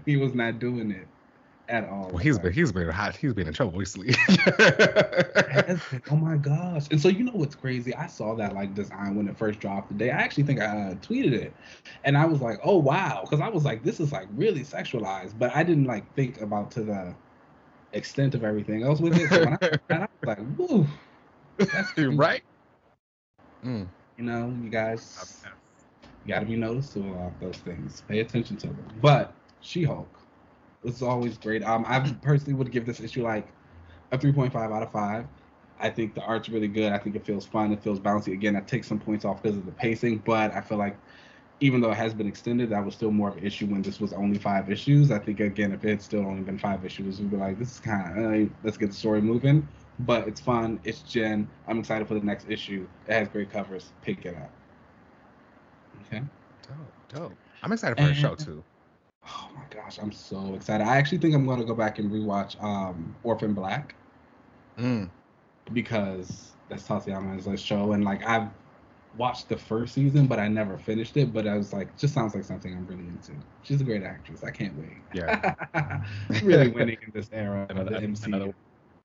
[0.05, 1.07] he was not doing it
[1.71, 2.09] at all.
[2.09, 3.15] Well, he's been he's been hot.
[3.15, 4.13] He's been in trouble recently.
[6.09, 6.87] Oh my gosh!
[6.91, 7.95] And so you know what's crazy?
[7.95, 10.09] I saw that like design when it first dropped today.
[10.11, 11.53] I actually think I uh, tweeted it,
[12.03, 15.37] and I was like, "Oh wow!" Because I was like, "This is like really sexualized,"
[15.39, 17.13] but I didn't like think about to the
[17.93, 19.29] extent of everything else with it.
[19.29, 20.85] So when I, and I was like, "Woo!"
[21.57, 22.15] That's crazy.
[22.15, 22.43] right?
[23.63, 23.87] Mm.
[24.17, 25.43] You know, you guys.
[26.25, 28.03] You got to be noticeable of those things.
[28.07, 28.85] Pay attention to them.
[29.01, 30.20] But She-Hulk
[30.83, 31.63] was always great.
[31.63, 33.47] Um, I personally would give this issue like
[34.11, 35.25] a 3.5 out of 5.
[35.79, 36.91] I think the art's really good.
[36.91, 37.71] I think it feels fun.
[37.71, 38.33] It feels bouncy.
[38.33, 40.95] Again, I take some points off because of the pacing, but I feel like
[41.59, 43.99] even though it has been extended, that was still more of an issue when this
[43.99, 45.11] was only five issues.
[45.11, 47.71] I think again, if it had still only been five issues, we'd be like, this
[47.71, 49.67] is kind of uh, let's get the story moving.
[49.99, 50.79] But it's fun.
[50.83, 51.47] It's Jen.
[51.67, 52.87] I'm excited for the next issue.
[53.07, 53.91] It has great covers.
[54.01, 54.49] Pick it up.
[56.07, 56.23] Okay.
[56.67, 57.33] Dope, dope.
[57.61, 58.63] I'm excited for and, the show too.
[59.27, 60.85] Oh my gosh, I'm so excited.
[60.85, 63.95] I actually think I'm going to go back and rewatch um, Orphan Black.
[64.77, 65.09] Mm.
[65.73, 68.49] Because that's Tatiana's show, and like I've
[69.15, 71.33] watched the first season, but I never finished it.
[71.33, 73.33] But I was like, just sounds like something I'm really into.
[73.61, 74.43] She's a great actress.
[74.43, 75.03] I can't wait.
[75.13, 75.53] Yeah.
[76.43, 78.25] really winning in this era another, of the MCU.
[78.25, 78.53] Another,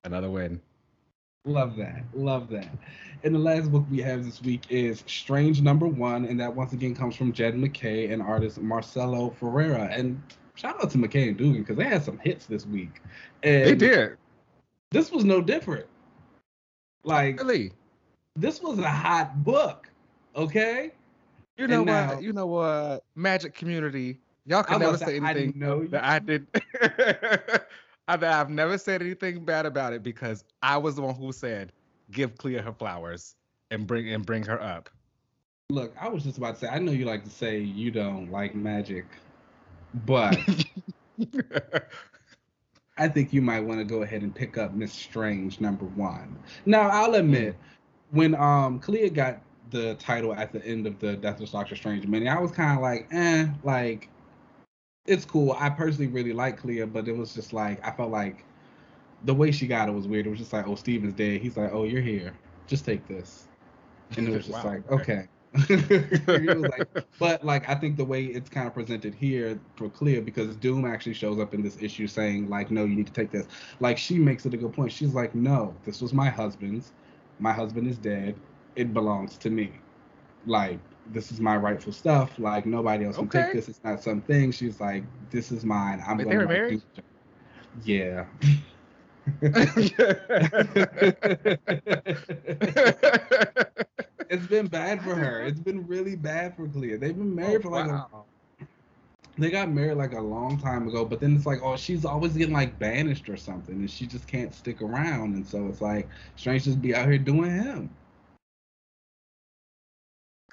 [0.04, 0.60] another win.
[1.46, 2.02] Love that.
[2.12, 2.68] Love that.
[3.22, 6.72] And the last book we have this week is Strange Number One, and that once
[6.72, 9.88] again comes from Jed MacKay and artist Marcelo Ferreira.
[9.92, 10.20] And
[10.56, 13.00] shout out to MacKay and Duggan because they had some hits this week.
[13.44, 14.16] And they did.
[14.90, 15.86] This was no different.
[17.04, 17.72] Like really,
[18.34, 19.88] this was a hot book.
[20.34, 20.90] Okay.
[21.56, 22.22] You know now, what?
[22.24, 23.04] You know what?
[23.14, 24.18] Magic community.
[24.46, 26.46] Y'all can never say anything I that I did.
[28.08, 31.72] I've never said anything bad about it because I was the one who said
[32.10, 33.34] give Clea her flowers
[33.70, 34.88] and bring and bring her up.
[35.70, 38.30] Look, I was just about to say I know you like to say you don't
[38.30, 39.06] like magic,
[40.06, 40.38] but
[42.98, 46.38] I think you might want to go ahead and pick up Miss Strange number one.
[46.64, 47.56] Now I'll admit,
[48.12, 49.40] when um Clea got
[49.70, 52.76] the title at the end of the Death of Doctor Strange mini, I was kind
[52.76, 54.08] of like, eh, like
[55.06, 55.56] it's cool.
[55.58, 58.44] I personally really like Clea, but it was just like I felt like
[59.24, 60.26] the way she got it was weird.
[60.26, 61.40] It was just like, oh, Stephen's dead.
[61.40, 62.34] He's like, oh, you're here.
[62.66, 63.46] Just take this,
[64.16, 65.28] and it was just wow, like, okay.
[65.70, 66.88] like,
[67.18, 70.84] but like I think the way it's kind of presented here for Clea because Doom
[70.84, 73.46] actually shows up in this issue saying like no you need to take this
[73.80, 76.92] like she makes it a good point she's like no this was my husband's
[77.38, 78.34] my husband is dead
[78.76, 79.72] it belongs to me.
[80.46, 80.78] Like
[81.12, 82.38] this is my rightful stuff.
[82.38, 83.68] Like nobody else can take this.
[83.68, 84.52] It's not something.
[84.52, 86.02] She's like, this is mine.
[86.06, 86.82] I'm going to married.
[87.84, 88.24] Yeah.
[89.42, 89.90] it's
[94.46, 95.42] been bad for her.
[95.42, 96.96] It's been really bad for Clea.
[96.96, 98.24] They've been married oh, for like wow.
[98.60, 98.64] a,
[99.38, 102.32] they got married like a long time ago, but then it's like, oh, she's always
[102.32, 106.08] getting like banished or something, and she just can't stick around, and so it's like
[106.36, 107.90] Strange just be out here doing him.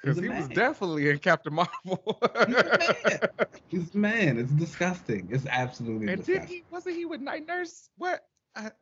[0.04, 0.38] Because he man.
[0.38, 2.20] was definitely in Captain Marvel.
[2.45, 3.20] He's, man.
[3.70, 4.38] He's man.
[4.38, 5.30] It's disgusting.
[5.32, 6.58] It's absolutely and disgusting.
[6.58, 7.89] He, wasn't he with Night Nurse?
[7.97, 8.28] What?
[8.58, 8.74] it's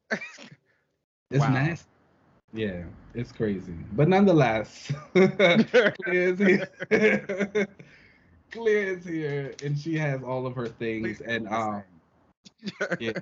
[1.32, 1.50] wow.
[1.50, 1.86] nasty.
[2.54, 3.76] Yeah, it's crazy.
[3.94, 6.68] But nonetheless, Clea is here.
[8.52, 11.20] Clea is here, and she has all of her things.
[11.20, 11.84] Please and um,
[13.00, 13.14] yeah,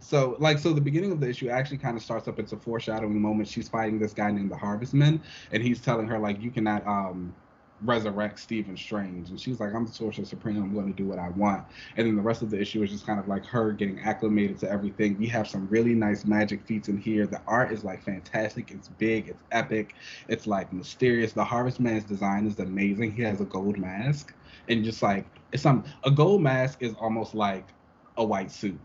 [0.00, 2.56] so like so the beginning of the issue actually kind of starts up it's a
[2.56, 5.22] foreshadowing moment she's fighting this guy named the harvestman
[5.52, 7.34] and he's telling her like you cannot um
[7.82, 9.30] resurrect Stephen Strange.
[9.30, 11.64] And she's like, I'm the sorcerer supreme, I'm gonna do what I want.
[11.96, 14.58] And then the rest of the issue is just kind of like her getting acclimated
[14.60, 15.18] to everything.
[15.18, 17.26] We have some really nice magic feats in here.
[17.26, 19.94] The art is like fantastic, it's big, it's epic,
[20.28, 21.32] it's like mysterious.
[21.32, 23.12] The Harvestman's design is amazing.
[23.12, 24.34] He has a gold mask.
[24.68, 27.68] And just like it's some a gold mask is almost like
[28.16, 28.78] a white suit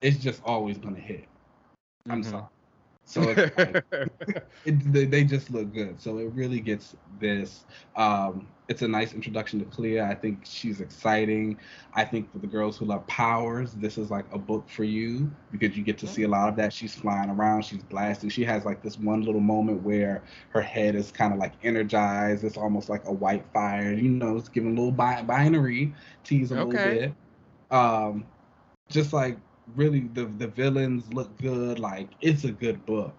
[0.00, 1.24] it's just always gonna hit.
[2.08, 2.30] I'm mm-hmm.
[2.30, 2.44] sorry.
[3.10, 3.84] So it's like,
[4.64, 6.00] it, they, they, just look good.
[6.00, 7.64] So it really gets this.
[7.96, 10.00] Um, it's a nice introduction to Clea.
[10.00, 11.58] I think she's exciting.
[11.92, 15.28] I think for the girls who love powers, this is like a book for you
[15.50, 16.72] because you get to see a lot of that.
[16.72, 18.30] She's flying around, she's blasting.
[18.30, 22.44] She has like this one little moment where her head is kind of like energized.
[22.44, 23.92] It's almost like a white fire.
[23.92, 25.92] You know, it's giving a little bi- binary
[26.22, 26.76] tease a okay.
[26.76, 27.14] little bit.
[27.76, 28.24] Um,
[28.88, 29.36] just like
[29.76, 31.78] really the the villains look good.
[31.78, 33.14] Like it's a good book.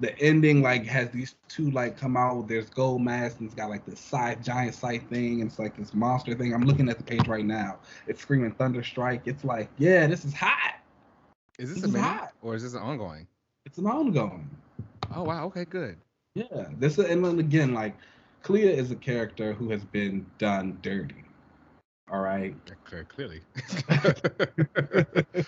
[0.00, 2.48] The ending like has these two like come out.
[2.48, 5.40] There's gold mask and it's got like this side giant sight thing.
[5.40, 6.54] And it's like this monster thing.
[6.54, 7.78] I'm looking at the page right now.
[8.06, 9.22] It's screaming thunder strike.
[9.26, 10.76] It's like yeah, this is hot.
[11.58, 13.26] Is this, this a minute or is this an ongoing?
[13.66, 14.48] It's an ongoing.
[15.14, 15.44] Oh wow.
[15.46, 15.64] Okay.
[15.66, 15.98] Good.
[16.34, 16.68] Yeah.
[16.78, 17.94] This and then again like
[18.42, 21.24] Clea is a character who has been done dirty.
[22.10, 22.54] All right.
[22.86, 23.40] Okay, clearly.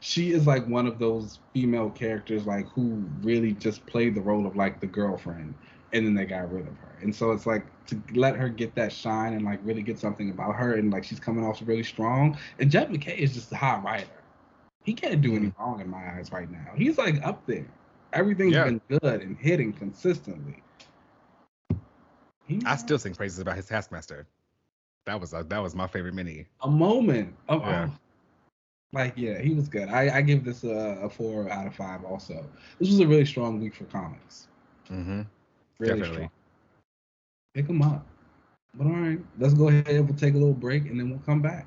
[0.00, 4.46] she is like one of those female characters like who really just played the role
[4.46, 5.54] of like the girlfriend
[5.92, 6.98] and then they got rid of her.
[7.00, 10.30] And so it's like to let her get that shine and like really get something
[10.30, 12.36] about her and like she's coming off really strong.
[12.58, 14.06] And Jed MacKay is just a hot writer.
[14.84, 15.62] He can't do any mm-hmm.
[15.62, 16.72] wrong in my eyes right now.
[16.76, 17.66] He's like up there.
[18.12, 18.64] Everything's yeah.
[18.64, 20.62] been good and hitting consistently.
[22.46, 24.26] He, I still sing praises about his Taskmaster.
[25.08, 26.44] That was a, that was my favorite mini.
[26.60, 27.34] A moment.
[27.48, 27.88] Of, yeah.
[28.92, 29.88] Like, yeah, he was good.
[29.88, 32.04] I, I give this a, a, four out of five.
[32.04, 32.44] Also,
[32.78, 34.48] this was a really strong week for comics.
[34.90, 35.22] Mm-hmm.
[35.78, 36.14] Really Definitely.
[36.16, 36.30] strong.
[37.54, 38.06] Pick them up.
[38.74, 39.86] But all right, let's go ahead.
[40.06, 41.66] We'll take a little break and then we'll come back.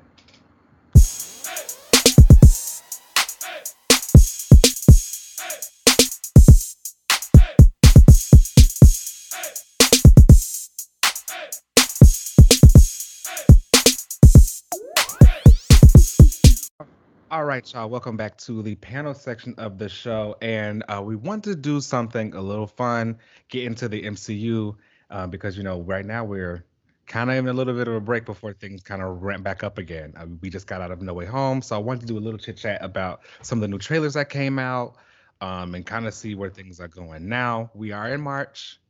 [17.52, 17.90] Right, y'all.
[17.90, 21.82] Welcome back to the panel section of the show, and uh, we want to do
[21.82, 23.18] something a little fun,
[23.50, 24.74] get into the MCU,
[25.10, 26.64] uh, because you know right now we're
[27.06, 29.62] kind of in a little bit of a break before things kind of ramp back
[29.62, 30.14] up again.
[30.16, 32.20] Uh, we just got out of No Way Home, so I wanted to do a
[32.20, 34.94] little chit chat about some of the new trailers that came out,
[35.42, 37.28] um, and kind of see where things are going.
[37.28, 38.80] Now we are in March,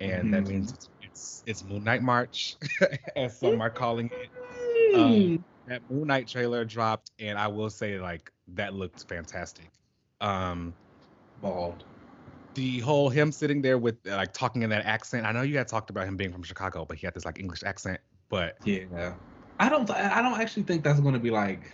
[0.00, 0.30] and mm-hmm.
[0.30, 2.56] that means it's, it's, it's Moon Knight March,
[3.16, 4.94] as some are calling it.
[4.94, 9.70] Um, that Moon Knight trailer dropped, and I will say like that looked fantastic.
[10.20, 10.74] Um,
[11.40, 11.84] bald.
[12.54, 15.26] The whole him sitting there with like talking in that accent.
[15.26, 17.38] I know you had talked about him being from Chicago, but he had this like
[17.38, 18.00] English accent.
[18.28, 19.14] But yeah,
[19.60, 19.88] I don't.
[19.90, 21.72] I don't actually think that's going to be like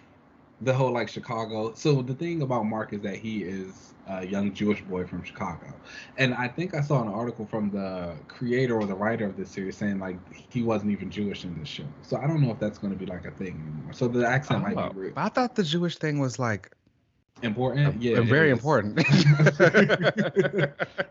[0.65, 1.75] the whole like Chicago.
[1.75, 5.73] So the thing about Mark is that he is a young Jewish boy from Chicago,
[6.17, 9.51] and I think I saw an article from the creator or the writer of this
[9.51, 10.19] series saying like
[10.51, 11.85] he wasn't even Jewish in this show.
[12.03, 13.93] So I don't know if that's going to be like a thing anymore.
[13.93, 15.13] So the accent oh, might be real.
[15.17, 16.71] I thought the Jewish thing was like
[17.43, 18.95] important yeah very important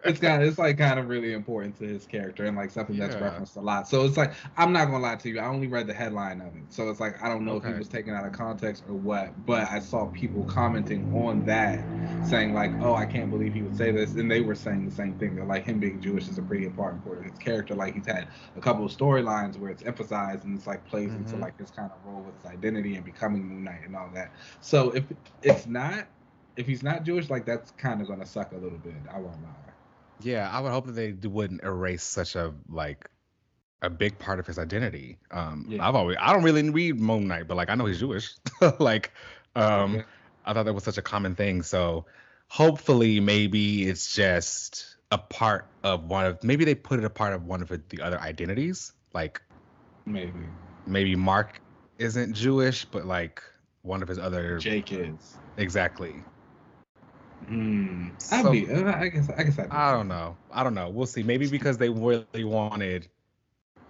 [0.05, 2.97] it's kind of it's like kind of really important to his character and like something
[2.97, 3.23] that's yeah.
[3.23, 5.87] referenced a lot so it's like i'm not gonna lie to you i only read
[5.87, 7.69] the headline of it so it's like i don't know okay.
[7.69, 11.45] if it was taken out of context or what but i saw people commenting on
[11.45, 11.83] that
[12.25, 14.95] saying like oh i can't believe he would say this and they were saying the
[14.95, 17.75] same thing that like him being jewish is a pretty important part of his character
[17.75, 21.25] like he's had a couple of storylines where it's emphasized and it's like plays mm-hmm.
[21.25, 24.09] into like his kind of role with his identity and becoming moon knight and all
[24.13, 25.03] that so if
[25.43, 26.07] it's not
[26.55, 28.93] if he's not Jewish, like that's kind of gonna suck a little bit.
[29.09, 29.49] I won't lie.
[30.21, 33.09] Yeah, I would hope that they wouldn't erase such a like
[33.81, 35.17] a big part of his identity.
[35.31, 35.87] Um, yeah.
[35.87, 38.33] I've always I don't really read Moon Knight, but like I know he's Jewish.
[38.79, 39.11] like,
[39.55, 40.05] um, okay.
[40.45, 41.63] I thought that was such a common thing.
[41.63, 42.05] So
[42.47, 47.33] hopefully, maybe it's just a part of one of maybe they put it a part
[47.33, 48.93] of one of the other identities.
[49.13, 49.41] Like
[50.05, 50.31] maybe
[50.85, 51.59] maybe Mark
[51.97, 53.41] isn't Jewish, but like
[53.81, 56.23] one of his other Jake is exactly.
[57.47, 58.09] Hmm.
[58.31, 58.69] I'd be.
[58.71, 59.29] Uh, I guess.
[59.29, 59.59] I guess.
[59.59, 60.37] I'd I don't know.
[60.51, 60.89] I don't know.
[60.89, 61.23] We'll see.
[61.23, 63.07] Maybe because they really wanted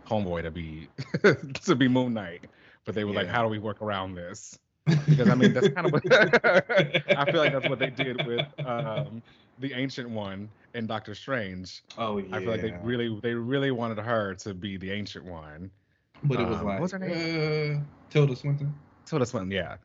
[0.08, 0.88] Homeboy to be
[1.66, 2.46] to be Moon Knight,
[2.86, 3.20] but they were yeah.
[3.20, 4.58] like, "How do we work around this?"
[5.08, 8.46] Because I mean, that's kind of what I feel like that's what they did with
[8.66, 9.22] um,
[9.60, 11.84] the Ancient One and Doctor Strange.
[11.98, 12.36] Oh yeah.
[12.36, 15.70] I feel like they really they really wanted her to be the Ancient One.
[16.24, 17.78] But it was um, like what's her name?
[17.78, 18.74] Uh, Tilda Swinton.
[19.06, 19.78] Tilda Swinton, yeah.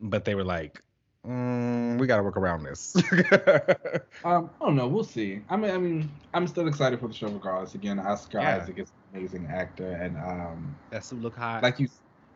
[0.00, 0.80] But they were like,
[1.26, 2.96] Mm, we got to work around this.
[4.24, 4.88] um, I don't know.
[4.88, 5.42] We'll see.
[5.50, 7.74] I mean, I mean, I'm still excited for the show regardless.
[7.74, 8.56] Again, Oscar yeah.
[8.56, 11.62] Isaac is an amazing actor, and um, that suit look hot.
[11.62, 11.88] Like you,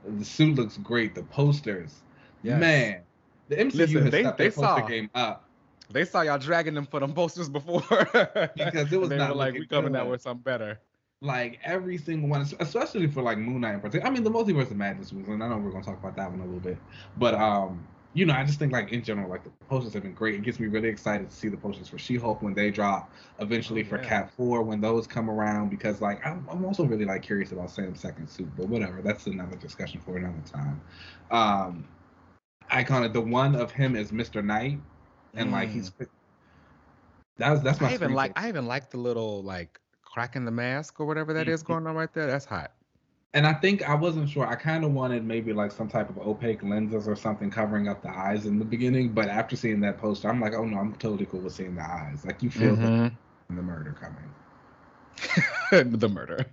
[0.06, 1.14] the suit looks great.
[1.14, 2.02] The posters,
[2.42, 2.60] yes.
[2.60, 3.00] man,
[3.48, 5.48] the MCU Listen, has they, stepped they poster saw, game up.
[5.90, 7.80] They saw y'all dragging them for them posters before
[8.56, 10.78] because it was they not were like we coming out with something better.
[11.22, 14.06] Like every single one, especially for like Moon Knight in particular.
[14.06, 16.30] I mean, the Multiverse of Madness was, and I know we're gonna talk about that
[16.30, 16.76] one a little bit,
[17.16, 20.14] but um you know, I just think like in general, like the posters have been
[20.14, 20.36] great.
[20.36, 23.12] It gets me really excited to see the posters for She-Hulk when they drop.
[23.40, 27.04] Eventually oh, for Cap Four when those come around, because like I'm, I'm also really
[27.04, 29.02] like curious about Sam's second suit, but whatever.
[29.02, 30.80] That's another discussion for another time.
[31.32, 31.88] Um,
[32.70, 34.44] I kind of the one of him is Mr.
[34.44, 34.78] Knight,
[35.34, 35.52] and mm.
[35.52, 36.06] like he's mm.
[37.36, 37.90] that's that's my.
[37.90, 41.48] I even like I even like the little like cracking the mask or whatever that
[41.48, 41.66] mm-hmm.
[41.66, 42.28] going on right there.
[42.28, 42.70] That's hot
[43.34, 44.46] and I think I wasn't sure.
[44.46, 48.00] I kind of wanted maybe like some type of opaque lenses or something covering up
[48.00, 49.08] the eyes in the beginning.
[49.08, 51.82] But after seeing that poster, I'm like, oh no, I'm totally cool with seeing the
[51.82, 52.24] eyes.
[52.24, 53.08] Like you feel mm-hmm.
[53.08, 53.12] the,
[53.56, 54.30] the murder coming.
[55.98, 56.46] the murder.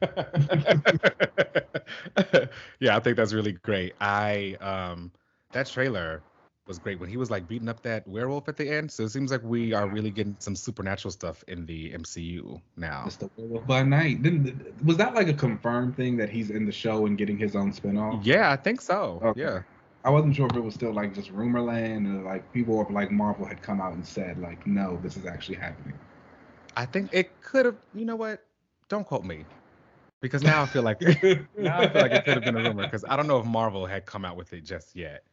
[2.80, 3.94] yeah, I think that's really great.
[4.02, 5.12] I um
[5.52, 6.24] that trailer
[6.68, 8.92] was great when he was like beating up that werewolf at the end.
[8.92, 13.04] So it seems like we are really getting some supernatural stuff in the MCU now.
[13.06, 14.22] It's the werewolf by night.
[14.22, 17.56] Didn't was that like a confirmed thing that he's in the show and getting his
[17.56, 18.22] own spinoff?
[18.24, 19.20] Yeah, I think so.
[19.24, 19.42] Okay.
[19.42, 19.62] Yeah.
[20.04, 22.88] I wasn't sure if it was still like just rumor land or like people or
[22.90, 25.98] like Marvel had come out and said like no, this is actually happening.
[26.76, 27.76] I think it could have.
[27.94, 28.44] You know what?
[28.88, 29.46] Don't quote me
[30.22, 31.02] because now I feel like
[31.58, 33.46] now I feel like it could have been a rumor because I don't know if
[33.46, 35.24] Marvel had come out with it just yet.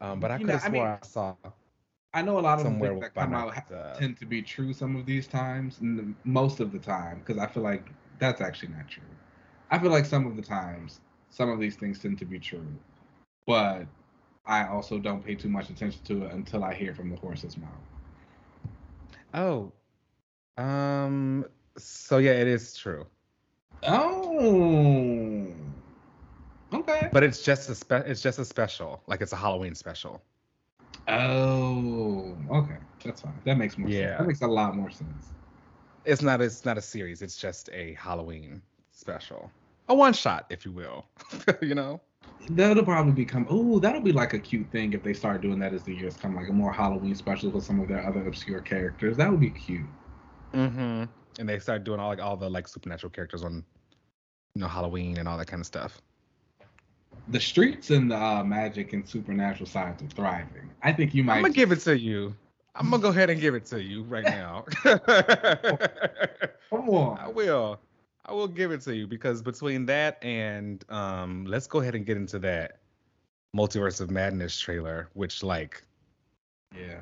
[0.00, 1.34] Um, but I could have swore I, mean, I saw.
[2.14, 4.72] I know a lot of the things that come out uh, tend to be true
[4.72, 7.88] some of these times, and most of the time, because I feel like
[8.18, 9.02] that's actually not true.
[9.70, 12.66] I feel like some of the times, some of these things tend to be true,
[13.46, 13.86] but
[14.46, 17.56] I also don't pay too much attention to it until I hear from the horse's
[17.56, 17.70] mouth.
[19.34, 19.72] Oh,
[20.56, 21.44] um.
[21.76, 23.06] So yeah, it is true.
[23.84, 25.29] Oh.
[26.72, 27.08] Okay.
[27.12, 30.22] But it's just a spe- it's just a special, like it's a Halloween special.
[31.08, 32.76] Oh, okay.
[33.04, 33.34] That's fine.
[33.44, 34.08] That makes more Yeah.
[34.10, 34.18] sense.
[34.18, 35.28] That makes a lot more sense.
[36.04, 37.22] It's not it's not a series.
[37.22, 38.62] It's just a Halloween
[38.92, 39.50] special,
[39.88, 41.06] a one shot, if you will.
[41.62, 42.00] you know.
[42.50, 45.74] That'll probably become oh, that'll be like a cute thing if they start doing that
[45.74, 48.60] as the years come, like a more Halloween special with some of their other obscure
[48.60, 49.16] characters.
[49.16, 49.86] That would be cute.
[50.54, 51.04] Mm-hmm.
[51.38, 53.64] And they start doing all like all the like supernatural characters on,
[54.54, 56.00] you know, Halloween and all that kind of stuff.
[57.28, 60.70] The streets and the uh, magic and supernatural sides are thriving.
[60.82, 61.36] I think you might.
[61.36, 62.34] I'm gonna give it to you.
[62.74, 64.64] I'm gonna go ahead and give it to you right now.
[64.82, 65.00] Come
[66.88, 67.18] on.
[67.20, 67.80] I will.
[68.26, 72.06] I will give it to you because between that and um, let's go ahead and
[72.06, 72.78] get into that
[73.56, 75.82] Multiverse of Madness trailer, which like
[76.76, 76.98] Yeah.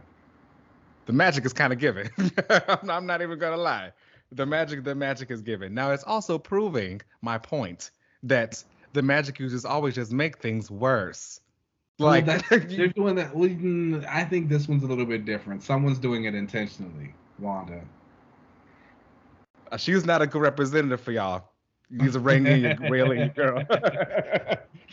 [1.07, 2.09] the magic is kind of given.
[2.51, 3.93] I'm, I'm not even gonna lie.
[4.33, 5.75] The magic, the magic is given.
[5.75, 7.91] Now it's also proving my point
[8.23, 8.63] that
[8.93, 11.41] the magic users always just make things worse.
[11.99, 13.35] Well, Like that- they're doing that.
[13.35, 15.63] well, mm, I think this one's a little bit different.
[15.63, 17.15] Someone's doing it intentionally.
[17.39, 17.83] Wanda.
[19.77, 21.45] she's not a good representative for y'all.
[22.01, 23.65] She's a Rainier railing girl.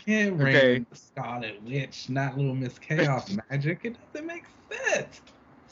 [0.04, 0.86] Can't reign Okay.
[0.90, 3.80] the Scarlet Witch, not Little Miss Chaos magic.
[3.84, 5.20] It doesn't make sense.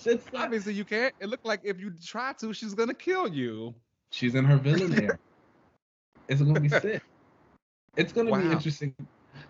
[0.00, 1.14] Shit's not- Obviously, you can't.
[1.20, 3.74] It looked like if you try to, she's gonna kill you.
[4.10, 5.18] She's in her villain era.
[6.28, 7.02] it's gonna be sick.
[7.96, 8.94] It's gonna be interesting.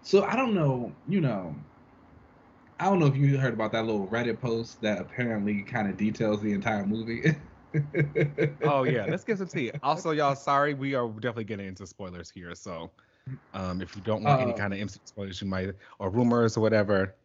[0.02, 1.54] So I don't know, you know,
[2.80, 5.96] I don't know if you heard about that little Reddit post that apparently kind of
[5.96, 7.24] details the entire movie.
[8.62, 9.72] Oh yeah, let's get some tea.
[9.82, 12.54] Also, y'all, sorry, we are definitely getting into spoilers here.
[12.54, 12.92] So,
[13.52, 16.60] um, if you don't want any Uh, kind of spoilers, you might or rumors or
[16.60, 17.16] whatever,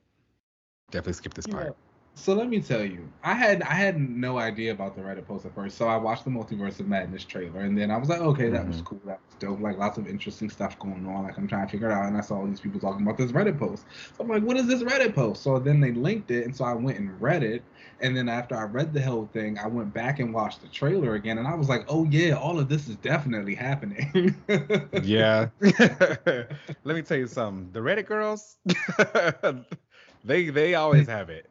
[0.91, 1.77] definitely skip this part.
[2.19, 5.45] So let me tell you, I had I had no idea about the Reddit post
[5.45, 5.77] at first.
[5.77, 8.67] So I watched the Multiverse of Madness trailer, and then I was like, okay, that
[8.67, 8.85] was Mhm.
[8.85, 9.59] cool, that was dope.
[9.61, 11.23] Like lots of interesting stuff going on.
[11.23, 13.17] Like I'm trying to figure it out, and I saw all these people talking about
[13.17, 13.85] this Reddit post.
[14.15, 15.43] So I'm like, what is this Reddit post?
[15.43, 17.63] So then they linked it, and so I went and read it.
[18.01, 21.15] And then after I read the whole thing, I went back and watched the trailer
[21.15, 24.35] again, and I was like, oh yeah, all of this is definitely happening.
[25.01, 25.49] Yeah.
[25.61, 27.71] Let me tell you something.
[27.71, 28.57] The Reddit girls,
[30.23, 31.49] they they always have it.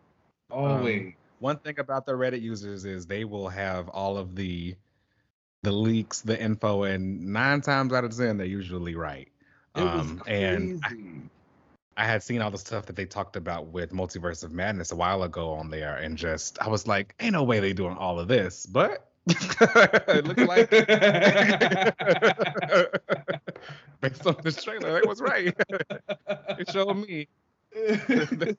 [0.51, 1.13] Always.
[1.41, 4.75] One thing about the Reddit users is they will have all of the
[5.63, 9.29] the leaks, the info, and nine times out of ten they're usually right.
[9.77, 10.45] it was Um, crazy.
[10.45, 11.31] and
[11.97, 14.97] I had seen all the stuff that they talked about with Multiverse of Madness a
[14.97, 18.21] while ago on there, and just I was like, ain't no way they doing all
[18.21, 20.71] of this, but it looks like
[24.01, 25.55] based on this trailer, it was right.
[26.59, 27.29] it showed me.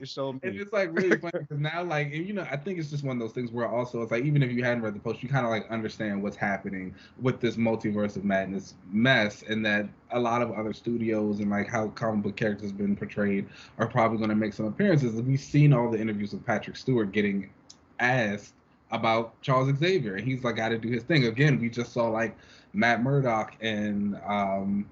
[0.00, 2.90] It showed And it's like really funny because now, like, you know, I think it's
[2.90, 5.00] just one of those things where also it's like even if you hadn't read the
[5.00, 9.64] post, you kind of like understand what's happening with this multiverse of madness mess, and
[9.66, 13.46] that a lot of other studios and like how comic book characters have been portrayed
[13.78, 15.20] are probably going to make some appearances.
[15.20, 17.50] We've seen all the interviews with Patrick Stewart getting
[17.98, 18.54] asked
[18.90, 21.26] about Charles Xavier, and he's like got to do his thing.
[21.26, 22.36] Again, we just saw like
[22.72, 24.86] Matt Murdock and um,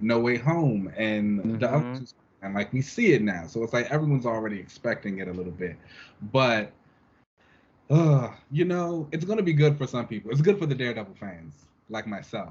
[0.00, 1.98] No Way Home and the other Mhm.
[1.98, 2.06] two
[2.42, 5.52] and like we see it now so it's like everyone's already expecting it a little
[5.52, 5.76] bit
[6.32, 6.72] but
[7.90, 10.74] uh you know it's going to be good for some people it's good for the
[10.74, 11.54] daredevil fans
[11.88, 12.50] like myself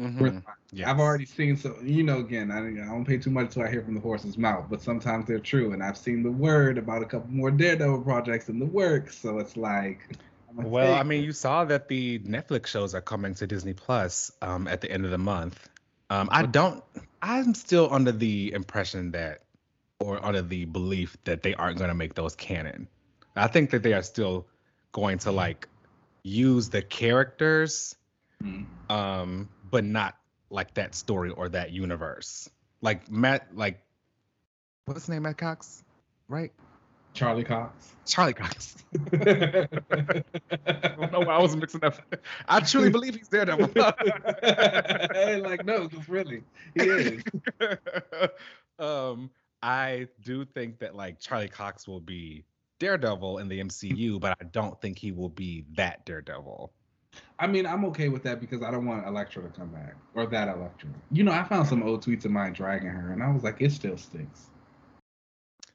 [0.00, 0.42] Mhm.
[0.72, 0.88] Yes.
[0.88, 3.70] i've already seen so you know again I, I don't pay too much until i
[3.70, 7.02] hear from the horse's mouth but sometimes they're true and i've seen the word about
[7.02, 9.98] a couple more daredevil projects in the works so it's like
[10.56, 14.32] gonna Well, I mean, you saw that the Netflix shows are coming to Disney Plus
[14.42, 15.68] um, at the end of the month.
[16.08, 16.82] Um, I don't.
[17.22, 19.42] I'm still under the impression that,
[19.98, 22.88] or under the belief that they aren't going to make those canon.
[23.36, 24.46] I think that they are still
[24.92, 25.68] going to like
[26.22, 27.94] use the characters,
[28.42, 28.64] Mm.
[28.88, 30.16] um, but not
[30.48, 32.48] like that story or that universe.
[32.80, 33.82] Like Matt, like
[34.86, 35.22] what's his name?
[35.24, 35.84] Matt Cox,
[36.26, 36.50] right?
[37.20, 38.76] Charlie cox Charlie Cox.
[39.12, 39.68] I
[40.96, 41.94] don't know why I was mixing up.
[42.48, 43.70] I truly believe he's Daredevil.
[45.42, 46.42] like no just really
[46.74, 47.22] he is
[48.78, 49.30] um,
[49.62, 52.44] I do think that like Charlie Cox will be
[52.78, 56.72] Daredevil in the MCU, but I don't think he will be that Daredevil.
[57.38, 60.24] I mean, I'm okay with that because I don't want Elektra to come back or
[60.24, 60.88] that Elektra.
[61.12, 63.60] You know, I found some old tweets of mine dragging her, and I was like,
[63.60, 64.46] it still stinks.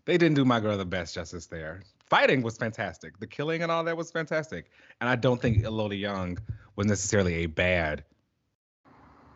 [0.06, 1.82] They didn't do my girl the best justice there.
[2.10, 3.20] Fighting was fantastic.
[3.20, 4.70] The killing and all that was fantastic.
[5.02, 6.38] And I don't think Elodie Yung
[6.76, 8.04] was necessarily a bad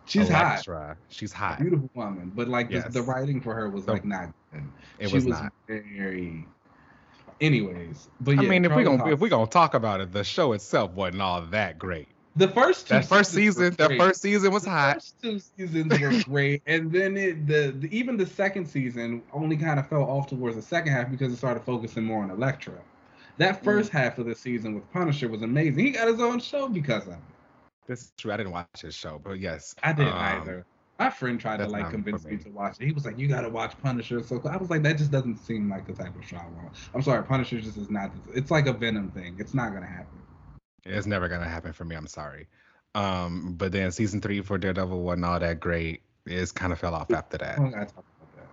[0.05, 0.88] She's Elektra.
[0.88, 1.59] hot, She's hot.
[1.59, 2.86] beautiful woman, but like Yes.
[2.86, 4.34] the, the writing for her was The- like not.
[4.51, 4.63] Good.
[4.99, 5.53] It she was not.
[5.67, 6.47] very.
[7.41, 10.11] Anyways, but yeah, I mean, if we Charlie gonna if we gonna talk about it,
[10.11, 12.09] the show itself wasn't all that great.
[12.40, 14.96] The first two That first season, that first season was the hot.
[14.96, 19.58] first two seasons were great, and then it the, the even the second season only
[19.58, 22.74] kind of fell off towards the second half because it started focusing more on Elektra.
[23.38, 25.86] That first half of the season with Punisher was amazing.
[25.86, 27.20] He got his own show because of it.
[27.88, 28.32] This is true.
[28.32, 30.66] I didn't watch his show, but yes, I didn't um, either.
[31.00, 32.44] My friend tried to like convince me me.
[32.44, 32.86] to watch it.
[32.86, 35.38] He was like, "You got to watch Punisher." So I was like, "That just doesn't
[35.38, 38.12] seem like the type of show I want." I'm sorry, Punisher just is not.
[38.34, 39.36] It's like a Venom thing.
[39.40, 40.20] It's not gonna happen.
[40.86, 41.96] It's never gonna happen for me.
[41.96, 42.48] I'm sorry.
[42.96, 46.02] Um, but then season three for Daredevil wasn't all that great.
[46.26, 47.58] It's kind of fell off after that.
[47.58, 48.48] don't gotta talk about that.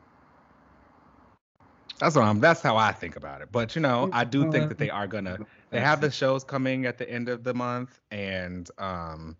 [1.98, 2.40] That's what I'm.
[2.40, 3.48] That's how I think about it.
[3.50, 5.38] But you know, I do think that they are gonna.
[5.70, 9.36] They have the shows coming at the end of the month, and um,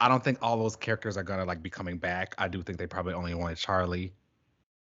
[0.00, 2.34] I don't think all those characters are gonna like be coming back.
[2.38, 4.12] I do think they probably only wanted Charlie.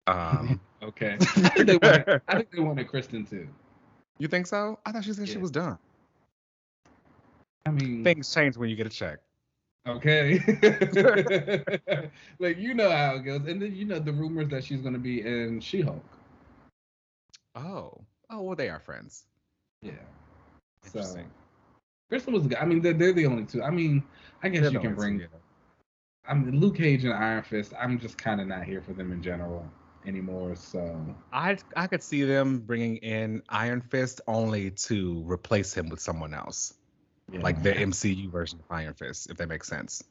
[0.07, 1.17] Um, Okay.
[1.21, 2.23] I think they wanted.
[2.27, 3.47] I think they wanted Krysten too.
[4.19, 4.79] you think so?
[4.87, 5.79] I thought she said she was done.
[7.67, 9.19] I mean, Things change when you get a check.
[9.87, 10.39] okay.
[12.39, 14.99] like you know how it goes, and then you know the rumors that she's gonna
[14.99, 16.05] be in She-Hulk.
[17.55, 18.01] Oh,
[18.31, 19.25] oh well, they are friends.
[19.83, 19.93] Yeah.
[20.85, 21.31] So Interesting.
[22.11, 22.47] Krysten was.
[22.47, 22.59] good.
[22.59, 23.63] I mean, they're, they're the only two.
[23.63, 24.03] I mean,
[24.43, 25.19] I guess They're you can bring.
[25.19, 25.39] two, yeah.
[26.29, 27.73] I mean, Luke Cage and Iron Fist.
[27.79, 29.67] I'm just kind of not here for them in general
[30.07, 30.57] anymore.
[30.57, 36.01] So I I could see them bringing in Iron Fist only to replace him with
[36.01, 36.75] someone else,
[37.33, 37.41] yeah.
[37.41, 40.03] like the MCU version of Iron Fist, if that makes sense.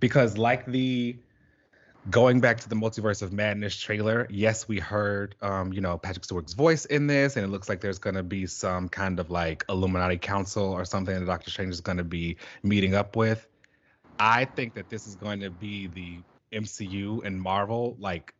[0.00, 1.16] Because like the
[2.10, 6.24] going back to the Multiverse of Madness trailer, yes, we heard um, you know, Patrick
[6.24, 9.64] Stewart's voice in this, and it looks like there's gonna be some kind of like
[9.68, 13.46] Illuminati council or something that Doctor Strange is gonna be meeting up with.
[14.18, 16.18] I think that this is going to be the
[16.52, 18.34] MCU and Marvel like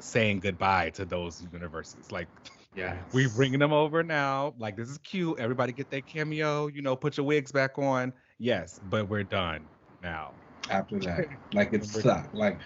[0.00, 2.12] saying goodbye to those universes.
[2.12, 2.28] Like
[2.74, 4.54] yeah, we bringing them over now.
[4.58, 5.38] Like this is cute.
[5.38, 6.66] Everybody get their cameo.
[6.68, 8.12] You know, put your wigs back on.
[8.38, 9.68] Yes, but we're done
[10.02, 10.32] now.
[10.70, 11.26] after that.
[11.52, 12.34] Like it sucked.
[12.34, 12.60] Like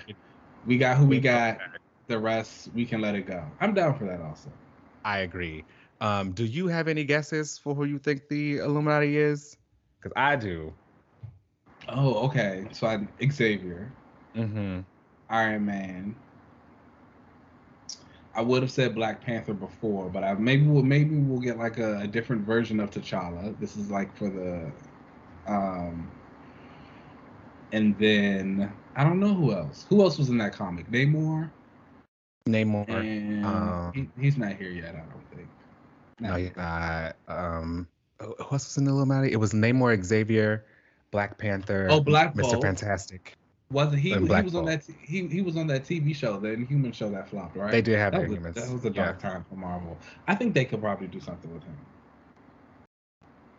[0.67, 1.59] we got who we got.
[2.09, 3.45] The rest we can let it go.
[3.61, 4.51] I'm down for that also.
[5.05, 5.65] I agree.
[6.01, 9.57] Um, do you have any guesses for who you think the Illuminati is?
[10.01, 10.73] Because I do.
[11.89, 12.67] Oh, okay.
[12.73, 13.93] So I Xavier,
[14.35, 14.81] Mm-hmm.
[15.31, 16.17] Iron Man.
[18.39, 21.79] I would have said Black Panther before, but I maybe we'll maybe we'll get like
[21.79, 23.59] a, a different version of T'Challa.
[23.59, 24.71] This is like for the
[25.49, 26.09] um
[27.73, 29.87] and then I don't know who else.
[29.89, 30.89] Who else was in that comic?
[30.89, 31.51] Namor?
[32.49, 32.89] Namor.
[32.89, 35.49] And um, he, he's not here yet, I don't think.
[36.21, 36.57] No, Not you're yet.
[36.57, 37.17] not.
[37.27, 37.89] Um,
[38.21, 39.33] who who else was in the Illuminati?
[39.33, 40.65] It was Namor, Xavier,
[41.11, 42.43] Black Panther, Oh, Black Mr.
[42.43, 42.63] Bolt.
[42.63, 43.37] Fantastic.
[43.71, 44.13] Was it he?
[44.13, 44.83] and He Black was on Bolt.
[44.87, 44.95] that.
[45.03, 47.71] He he was on that TV show, the Inhuman show that flopped, right?
[47.71, 48.55] They did have that their was.
[48.55, 49.05] That was a yeah.
[49.05, 49.99] dark time for Marvel.
[50.27, 51.77] I think they could probably do something with him.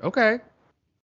[0.04, 0.40] Okay.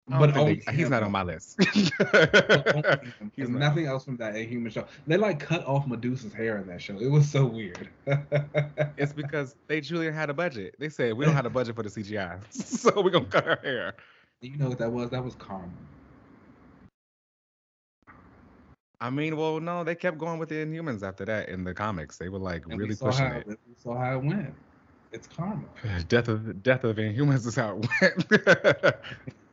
[0.10, 1.56] But don't only they- he's not on my list.
[1.58, 3.14] But only him.
[3.22, 3.60] He's There's not.
[3.60, 4.86] nothing else from that Inhuman show.
[5.08, 6.98] They like cut off Medusa's hair in that show.
[7.00, 7.88] It was so weird.
[8.98, 10.76] it's because they truly had a budget.
[10.78, 13.60] They said we don't have a budget for the CGI, so we're gonna cut her
[13.64, 13.94] hair.
[14.42, 15.10] you know what that was?
[15.10, 15.70] That was karma.
[19.04, 22.18] I mean, well, no, they kept going with the Inhumans after that in the comics.
[22.18, 23.48] They were like And really pushing how, it.
[23.48, 24.54] We saw how it went.
[25.12, 25.66] It's karma.
[26.08, 28.96] Death of death of Inhumans is how it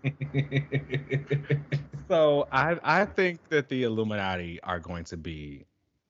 [0.04, 1.52] went.
[2.08, 5.64] so I I think that the Illuminati are going to be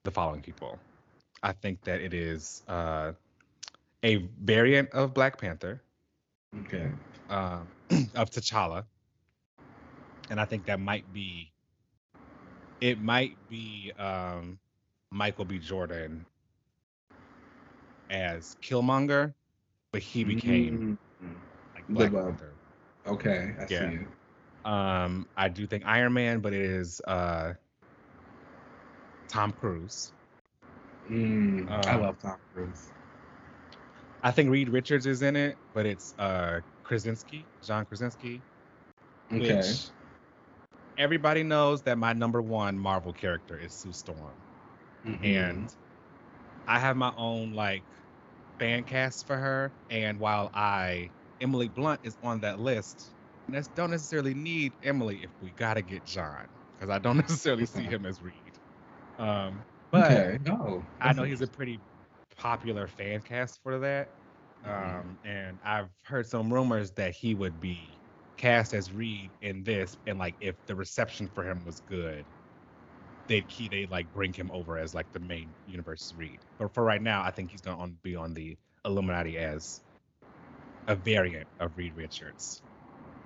[0.04, 0.78] the following people.
[1.42, 3.12] I think that it is uh,
[4.04, 5.80] a variant of Black Panther,
[6.66, 6.90] okay.
[7.30, 7.60] uh,
[8.14, 8.84] of T'Challa,
[10.28, 11.50] and I think that might be
[12.80, 14.58] it might be um,
[15.10, 15.58] Michael B.
[15.58, 16.26] Jordan
[18.10, 19.34] as Killmonger,
[19.92, 20.84] but he became
[21.22, 21.40] Mm,
[21.74, 22.12] like Black.
[22.14, 22.56] Panther.
[23.06, 23.92] Okay, I Yeah.
[23.92, 24.08] see it.
[24.64, 27.54] Um, I do think Iron Man, but it is uh,
[29.28, 30.12] Tom Cruise.
[31.10, 32.92] Mm, I Um, love Tom Cruise.
[34.22, 38.44] I think Reed Richards is in it, but it's uh, Krasinski, John Krasinski.
[39.32, 39.80] Okay.
[39.80, 39.92] Which
[41.00, 44.44] everybody knows that my number one Marvel character is Sue Storm,
[45.04, 45.20] Mhm.
[45.22, 45.74] and
[46.66, 47.86] I have my own like
[48.58, 49.74] fan cast for her.
[49.90, 53.14] And while I Emily Blunt is on that list,
[53.48, 56.46] ne- don't necessarily need Emily if we gotta get John,
[56.76, 58.58] because I don't necessarily see him as Reed.
[59.18, 60.48] Um, but okay.
[60.48, 61.82] Oh, I know he's a pretty
[62.36, 64.10] popular fan cast for that.
[64.64, 67.99] Um, and I've heard some rumors that he would be
[68.40, 72.24] cast as Reed in this, and like if the reception for him was good,
[73.26, 76.38] they'd key they like bring him over as like the main universe Reed.
[76.58, 79.82] But for right now, I think he's gonna be on the Illuminati as
[80.86, 82.62] a variant of Reed Richards.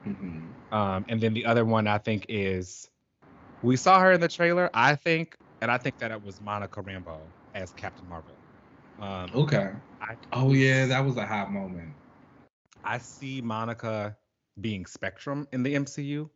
[0.05, 0.75] Mm-hmm.
[0.75, 2.91] Um, and then the other one I think is
[3.63, 4.69] we saw her in the trailer.
[4.75, 7.21] I think, and I think that it was Monica Rambeau
[7.55, 8.35] as Captain Marvel.
[9.01, 9.71] Um, Okay.
[10.01, 11.93] I, Oh yeah, that was a hot moment.
[12.85, 14.17] I see Monica
[14.61, 16.29] being Spectrum in the MCU,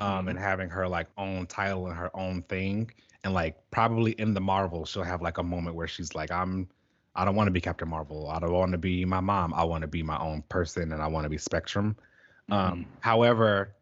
[0.00, 0.30] um, Mhm.
[0.30, 2.90] and having her like own title and her own thing,
[3.24, 6.68] and like probably in the Marvel, she'll have like a moment where she's like, I'm.
[7.14, 8.30] I don't want to be Captain Marvel.
[8.30, 9.52] I don't want to be my mom.
[9.52, 11.94] I want to be my own person and I want to be Spectrum.
[12.50, 13.74] Um, however,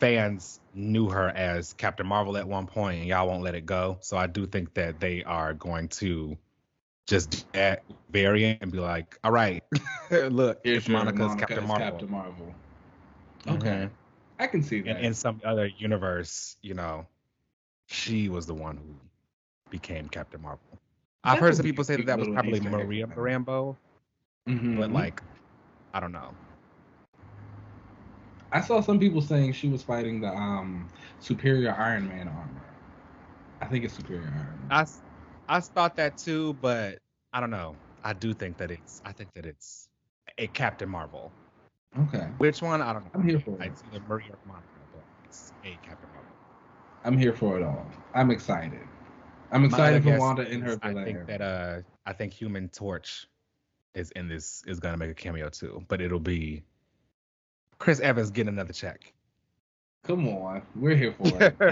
[0.00, 3.98] fans knew her as Captain Marvel at one point, and y'all won't let it go.
[4.00, 6.36] So I do think that they are going to
[7.06, 9.62] just do that variant and be like, "All right,
[10.10, 12.54] look, Here's it's your Monica's Monica Captain Marvel." Captain Marvel.
[13.48, 13.88] Okay,
[14.38, 15.02] I can see And that.
[15.02, 17.06] in some other universe, you know,
[17.86, 18.94] she was the one who
[19.70, 20.60] became Captain Marvel.
[21.24, 23.06] I've heard some people say that that was probably Maria.
[23.06, 23.76] Rambeau,
[24.48, 24.76] Mhm.
[24.76, 25.22] but like,
[25.94, 26.34] I don't know.
[28.52, 30.88] I saw some people saying she was fighting the um
[31.20, 32.62] superior Iron Man armor.
[33.60, 34.86] I think it's superior Iron Man.
[35.48, 36.98] I, I thought that too, but
[37.32, 37.76] I don't know.
[38.04, 39.88] I do think that it's I think that it's
[40.38, 41.32] a Captain Marvel.
[42.00, 42.82] Okay, Which one?
[42.82, 43.10] I don't know.
[43.14, 43.66] I'm here for it.
[43.66, 46.32] It's either Maria or Monica, but it's a Captain Marvel.
[47.04, 47.86] I'm here for it all.
[48.14, 48.80] I'm excited.
[49.50, 53.26] I'm excited for Wanda in her I think that uh I think Human Torch
[53.94, 56.62] is in this is gonna make a cameo too, but it'll be
[57.78, 59.12] Chris Evans getting another check.
[60.04, 61.54] Come on, we're here for it.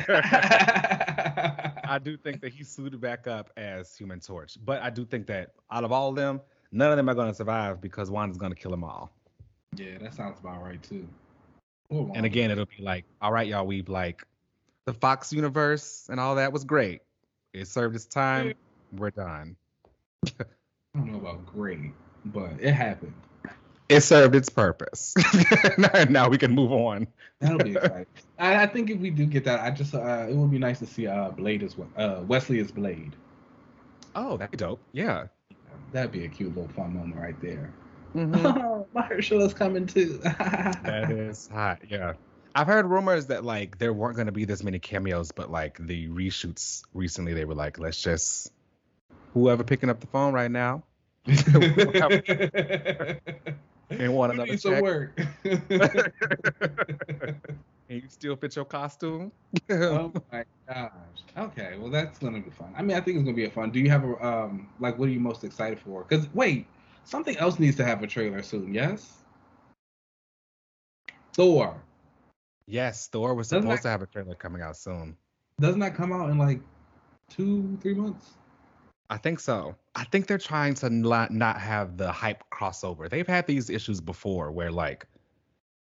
[1.85, 5.27] I do think that he suited back up as Human Torch, but I do think
[5.29, 6.41] that out of all of them,
[6.71, 9.11] none of them are gonna survive because Wanda's gonna kill them all.
[9.77, 11.09] Yeah, that sounds about right too.
[11.91, 14.27] Poor And again, it'll be like, all right, y'all, we've like
[14.85, 17.03] the Fox universe and all that was great.
[17.53, 18.55] It served its time.
[18.93, 19.57] We're done.
[20.27, 20.45] I
[20.95, 21.93] don't know about great,
[22.25, 23.15] but it happened.
[23.89, 25.15] It served its purpose.
[25.79, 27.09] now, now we can move on.
[27.41, 28.07] That'll be exciting.
[28.39, 30.79] I, I think if we do get that, I just uh, it would be nice
[30.79, 31.89] to see uh Blade as well.
[31.97, 33.17] Uh, Wesley as Blade.
[34.15, 34.81] Oh, that'd be dope.
[34.93, 35.27] Yeah.
[35.93, 37.73] That'd be a cute little fun moment right there.
[38.15, 38.35] Mhm.
[38.71, 40.19] Oh, Mahershala's coming too.
[40.23, 41.81] that is hot.
[41.89, 42.15] Yeah.
[42.55, 45.79] I've heard rumors that like there weren't going to be this many cameos, but like
[45.79, 48.53] the reshoots recently, they were like, let's just
[49.33, 50.83] whoever picking up the phone right now
[51.27, 51.37] and
[54.13, 54.83] want another need some check.
[54.83, 55.21] work.
[55.45, 55.63] and
[57.89, 59.31] you still fit your costume.
[59.71, 60.91] oh my gosh.
[61.37, 62.75] Okay, well that's gonna be fun.
[62.77, 63.71] I mean, I think it's gonna be a fun.
[63.71, 66.05] Do you have a um like what are you most excited for?
[66.09, 66.67] Because wait,
[67.11, 68.73] something else needs to have a trailer soon.
[68.73, 69.19] Yes.
[71.35, 71.81] Thor
[72.67, 75.17] yes, Thor was supposed that- to have a trailer coming out soon.
[75.61, 76.61] doesn't that come out in like
[77.29, 78.31] two three months?
[79.11, 79.75] I think so.
[79.97, 83.09] I think they're trying to not not have the hype crossover.
[83.11, 85.07] They've had these issues before where like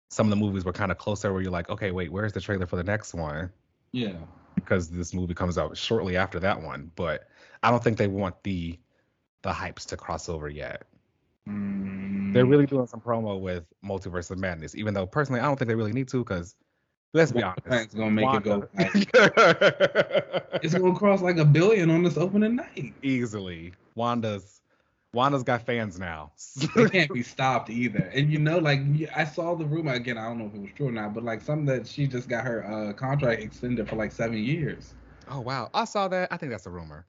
[0.09, 2.41] some of the movies were kind of closer where you're like, okay, wait, where's the
[2.41, 3.51] trailer for the next one?
[3.91, 4.15] Yeah.
[4.55, 6.91] Because this movie comes out shortly after that one.
[6.95, 7.27] But
[7.61, 8.79] I don't think they want the
[9.41, 10.83] the hypes to cross over yet.
[11.49, 15.57] Mm, They're really doing some promo with Multiverse of Madness, even though personally I don't
[15.57, 16.55] think they really need to because
[17.13, 17.65] let's be honest.
[17.65, 18.67] It's gonna make it go.
[18.77, 19.09] Like,
[20.63, 22.93] it's gonna cross like a billion on this opening night.
[23.01, 23.73] easily.
[23.95, 24.61] Wanda's
[25.11, 26.31] Wanda's got fans now.
[26.75, 28.11] It can't be stopped either.
[28.13, 28.81] And you know, like
[29.15, 30.17] I saw the rumor again.
[30.19, 32.29] I don't know if it was true or not, but like something that she just
[32.29, 34.93] got her uh, contract extended for like seven years.
[35.29, 36.27] oh wow, I saw that.
[36.31, 37.05] I think that's a rumor.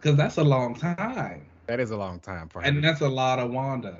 [0.00, 2.66] Because that's a long time, That is a long time for her.
[2.66, 3.98] and that's a lot of Wanda.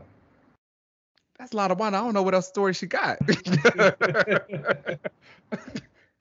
[1.39, 1.99] that's a lot of Wanda.
[1.99, 3.19] I don't know what else story she got.
[3.21, 3.37] And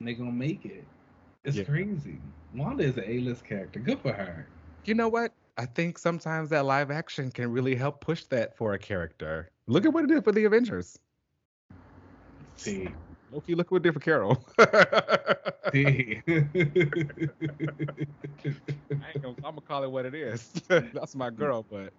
[0.00, 0.84] they gonna make it.
[1.44, 1.64] It's Yeah.
[1.64, 2.18] crazy.
[2.54, 3.80] Wanda is an A-list character.
[3.80, 4.46] Good for her.
[4.84, 5.32] you know what?
[5.56, 9.48] I think sometimes that live action can really help push that for a character.
[9.66, 10.98] Look at what it did for the Avengers.
[12.56, 12.88] See,
[13.30, 14.42] Loki, look what did for Carol.
[15.72, 16.22] see.
[16.28, 16.40] I
[19.14, 20.50] ain't gonna, I'm gonna call it what it is.
[20.68, 21.92] That's my girl, but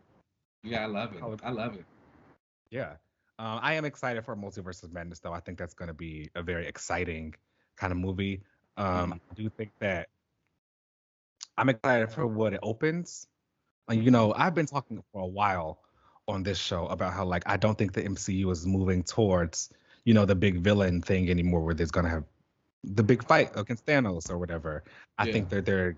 [0.64, 1.24] yeah, I love it.
[1.44, 1.86] I love it.
[2.72, 2.94] yeah.
[3.40, 5.32] Um, I am excited for Multiverse of Madness, though.
[5.32, 7.34] I think that's going to be a very exciting
[7.78, 8.42] kind of movie.
[8.76, 10.10] Um, I do think that
[11.58, 13.28] I'm excited for what it opens.
[13.88, 15.80] Like, you know, I've been talking for a while
[16.28, 19.70] on this show about how, like, I don't think the MCU is moving towards,
[20.06, 22.24] you know, the big villain thing anymore, where there's going to have
[22.84, 24.84] the big fight against Thanos or whatever.
[25.18, 25.34] I Yeah.
[25.34, 25.98] think that they're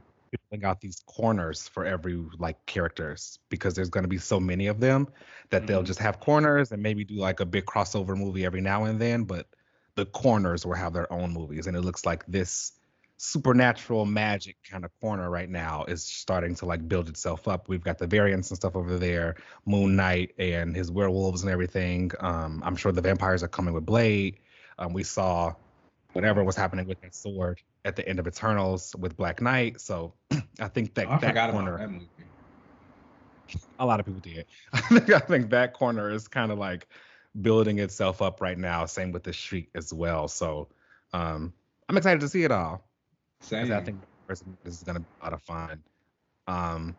[0.49, 4.68] filling out these corners for every like characters because there's going to be so many
[4.68, 5.08] of them
[5.49, 5.88] that they'll Mhm.
[5.88, 9.26] just have corners and maybe do like a big crossover movie every now and then
[9.26, 9.47] but
[9.95, 12.72] the corners will have their own movies and it looks like this
[13.24, 17.69] supernatural magic kind of corner right now is starting to like build itself up.
[17.69, 19.36] We've got the variants and stuff over there,
[19.67, 22.09] Moon Knight and his werewolves and everything.
[22.19, 24.39] Um, I'm sure the vampires are coming with Blade.
[24.80, 25.53] Um, we saw
[26.13, 29.80] whatever was happening with that sword at the end of Eternals with Black Knight.
[29.80, 30.15] So
[30.59, 32.07] I think that Oh, I that corner, about that movie.
[33.78, 34.47] a lot of people did.
[34.74, 36.88] I think I think that corner is kind of like
[37.39, 38.88] building itself up right now.
[38.88, 40.28] Same with the street as well.
[40.28, 40.69] So
[41.13, 41.53] um,
[41.88, 42.88] I'm excited to see it all.
[43.42, 43.72] Same.
[43.72, 45.84] I think this is gonna be a lot of fun.
[46.48, 46.96] Um,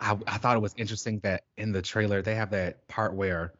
[0.00, 3.52] I I thought it was interesting that in the trailer they have that part where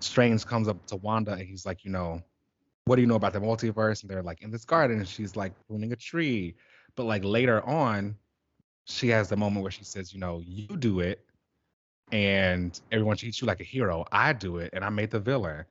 [0.00, 2.22] Strange comes up to Wanda and he's like, you know,
[2.86, 4.02] what do you know about the multiverse?
[4.02, 6.56] And they're like, in this garden, and she's like pruning a tree.
[6.96, 8.16] But like later on,
[8.84, 11.24] she has the moment where she says, you know, you do it,
[12.10, 14.04] and everyone treats you like a hero.
[14.10, 15.64] I do it, and I made the villain.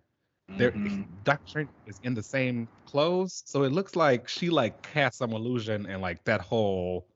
[0.58, 1.06] Mhm.
[1.24, 5.32] Doctor Strange is in the same clothes, so it looks like she like cast some
[5.34, 7.08] illusion, and like that whole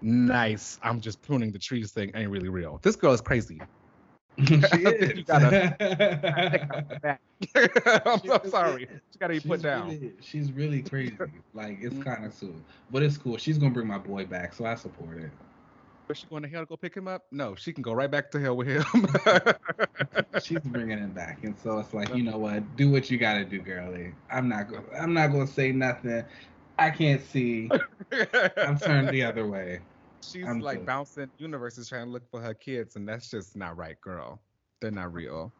[0.00, 2.80] nice, I'm just pruning the trees thing ain't really real.
[2.82, 3.60] This girl is crazy.
[4.38, 5.76] she you gotta-
[7.54, 7.70] is.
[8.06, 8.84] I'm so sorry.
[8.84, 8.88] is.
[9.12, 9.88] She gotta be She's put down.
[9.88, 11.16] Really, she's really crazy.
[11.54, 12.04] Like it's Mhm.
[12.04, 12.54] kind of cool,
[12.90, 13.36] but it's cool.
[13.36, 15.30] She's gonna bring my boy back, so I support it.
[16.12, 17.24] Is she going to hell to go pick him up?
[17.30, 18.84] No, she can go right back to hell with him.
[20.42, 22.76] She's bringing him back, and so it's like, you know what?
[22.76, 24.12] Do what you gotta do, girlie.
[24.30, 24.84] I'm not going.
[24.98, 26.24] I'm not gonna say nothing.
[26.78, 27.70] I can't see.
[28.58, 29.80] I'm turned the other way.
[30.22, 30.86] She's I'm like good.
[30.86, 34.40] bouncing universes trying to look for her kids, and that's just not right, girl.
[34.80, 35.52] They're not real.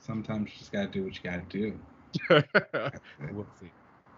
[0.00, 1.78] Sometimes you just gotta do what you gotta do.
[3.32, 3.70] we'll see.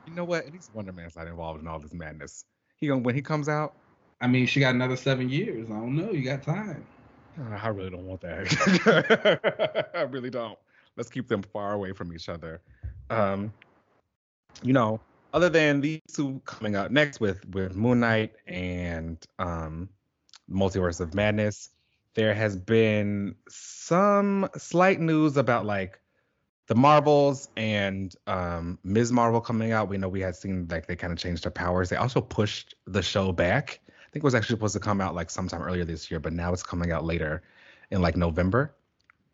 [0.06, 0.46] You know what?
[0.46, 2.44] At least Wonder Man's not involved in all this madness.
[2.76, 3.74] He gonna when he comes out.
[4.24, 5.66] I mean, she got another seven years.
[5.68, 6.10] I don't know.
[6.10, 6.86] You got time.
[7.58, 9.90] I really don't want that.
[9.94, 10.58] I really don't.
[10.96, 12.62] Let's keep them far away from each other.
[13.10, 13.52] Um,
[14.62, 14.98] you know,
[15.34, 19.90] other than these two coming out next with with Moon Knight and um,
[20.50, 21.68] Multiverse of Madness,
[22.14, 26.00] there has been some slight news about like
[26.66, 29.12] the Marvels and um, Ms.
[29.12, 29.90] Marvel coming out.
[29.90, 31.90] We know we had seen like they kind of changed their powers.
[31.90, 33.80] They also pushed the show back.
[34.14, 36.32] I think it was actually supposed to come out like sometime earlier this year, but
[36.32, 37.42] now it's coming out later
[37.90, 38.72] in like November.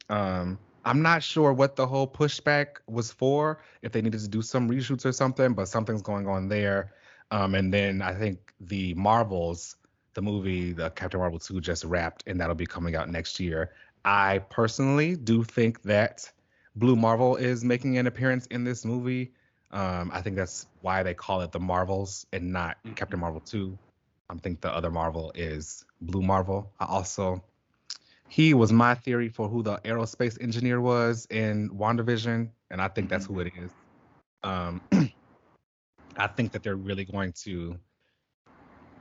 [0.08, 4.40] Um, I'm not sure what the whole pushback was for, if they needed to do
[4.40, 6.94] some reshoots or something, but something's going on there.
[7.30, 9.76] Um, and then I think the Marvels,
[10.14, 13.72] the movie, the Captain Marvel 2 just wrapped, and that'll be coming out next year.
[14.06, 16.32] I personally do think that
[16.74, 19.34] Blue Marvel is making an appearance in this movie.
[19.72, 22.96] Um, I think that's why they call it the Marvels and not Mhm.
[22.96, 23.78] Captain Marvel 2.
[24.30, 26.72] I think the other Marvel is Blue Marvel.
[26.80, 27.44] I also
[28.28, 33.10] he was my theory for who the aerospace engineer was in WandaVision, and I think
[33.10, 33.72] that's who it is.
[34.42, 34.82] Um,
[36.16, 37.78] I think that they're really going to.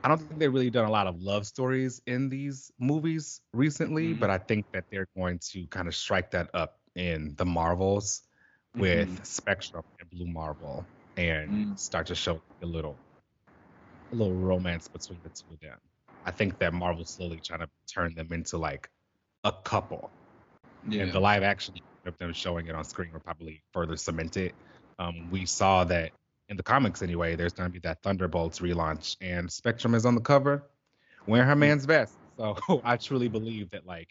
[0.04, 4.14] I don't think they've really done a lot of love stories in these movies recently,
[4.14, 4.18] Mhm.
[4.18, 8.22] but I think that they're going to kind of strike that up in the Marvels
[8.76, 9.26] with Mhm.
[9.26, 11.78] Spectrum and Blue Marvel and Mm.
[11.78, 13.00] start to show a little
[14.12, 15.78] a little romance between the two of them.
[16.24, 18.88] I think that Marvel's slowly trying to turn them into like
[19.44, 20.10] a couple.
[20.88, 21.04] Yeah.
[21.04, 21.74] And the live action
[22.06, 24.54] of them showing it on screen will probably further cement it.
[24.98, 26.12] Um, we saw that
[26.48, 30.14] in the comics anyway, there's going to be that Thunderbolts relaunch, and Spectrum is on
[30.14, 30.64] the cover
[31.26, 32.14] wearing her man's vest.
[32.38, 34.08] So I truly believe that like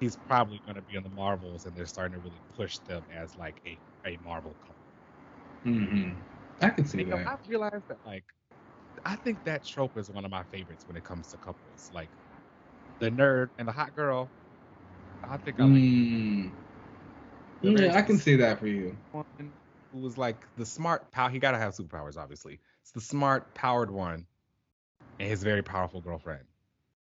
[0.00, 3.04] he's probably going to be in the Marvels, and they're starting to really push them
[3.14, 3.78] as like a,
[4.08, 4.76] a Marvel couple.
[5.64, 6.10] hmm
[6.60, 7.26] I can see You know, that.
[7.26, 8.24] I've realized that like
[9.04, 11.88] I think that trope is one of my favorites when it comes to couples.
[11.92, 12.12] Like
[13.00, 14.32] the nerd and the hot girl.
[15.24, 16.56] I think I like Mm.
[17.62, 18.98] Yeah, I can see that for you.
[19.12, 19.24] one
[19.92, 21.30] who was like the smart power.
[21.30, 22.60] He gotta have superpowers, obviously.
[22.82, 24.26] It's the smart, powered one,
[25.20, 26.46] and his very powerful girlfriend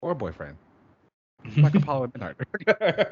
[0.02, 0.60] or boyfriend,
[1.62, 2.36] like Apollo and Midnight.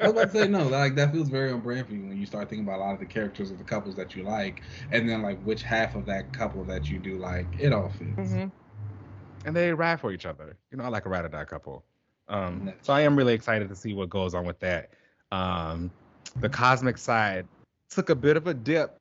[0.00, 2.16] I was about to say no, like that feels very on brand for you when
[2.18, 4.62] you start thinking about a lot of the characters of the couples that you like,
[4.90, 7.56] and then like which half of that couple that you do like.
[7.58, 8.16] It all fits.
[8.16, 8.52] Mhm.
[9.44, 10.56] And they ride for each other.
[10.70, 11.84] You know, I like a ride or die couple.
[12.28, 12.74] Um, Nice.
[12.82, 14.90] so I am really excited to see what goes on with that.
[15.32, 15.90] Um,
[16.40, 17.46] the cosmic side
[17.90, 18.96] took a bit of a dip,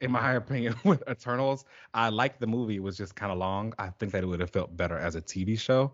[0.00, 1.64] in my opinion, with Eternals.
[1.94, 3.72] I liked the movie; it was just kind of long.
[3.78, 5.92] I think that it would have felt better as a TV show.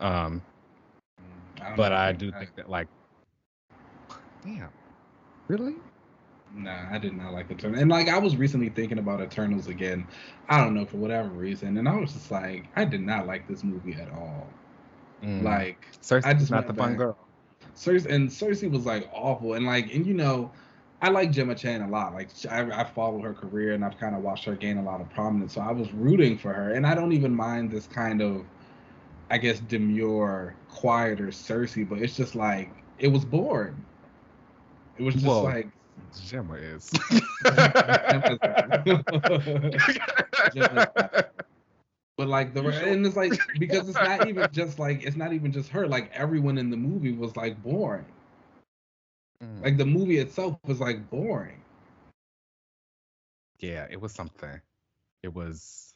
[0.00, 0.42] Um,
[1.58, 1.96] don't but know.
[1.96, 2.88] I do think that, like,
[4.44, 4.68] damn,
[5.48, 5.76] really?
[6.54, 7.80] Nah, I did not like Eternals.
[7.80, 10.06] And like I was recently thinking about Eternals again.
[10.48, 13.46] I don't know for whatever reason, and I was just like, I did not like
[13.46, 14.46] this movie at all.
[15.22, 15.42] Mm.
[15.42, 16.98] Like Sersi's I just not the fun back.
[16.98, 17.18] girl.
[17.74, 20.50] Sersi and Sersi was like awful, and like and you know,
[21.02, 22.14] I like Gemma Chan a lot.
[22.14, 25.00] Like I, I followed her career and I've kind of watched her gain a lot
[25.00, 25.54] of prominence.
[25.54, 28.44] So I was rooting for her, and I don't even mind this kind of,
[29.30, 31.86] I guess, demure, quieter Sersi.
[31.86, 33.84] But it's just like it was boring.
[34.96, 35.68] It was just like
[36.26, 36.90] Gemma is.
[42.16, 45.52] but like the and it's like because it's not even just like it's not even
[45.52, 45.86] just her.
[45.86, 48.06] Like everyone in the movie was like boring.
[49.42, 49.62] Mm.
[49.62, 51.60] Like the movie itself was like boring.
[53.60, 54.60] Yeah, it was something.
[55.22, 55.94] It was.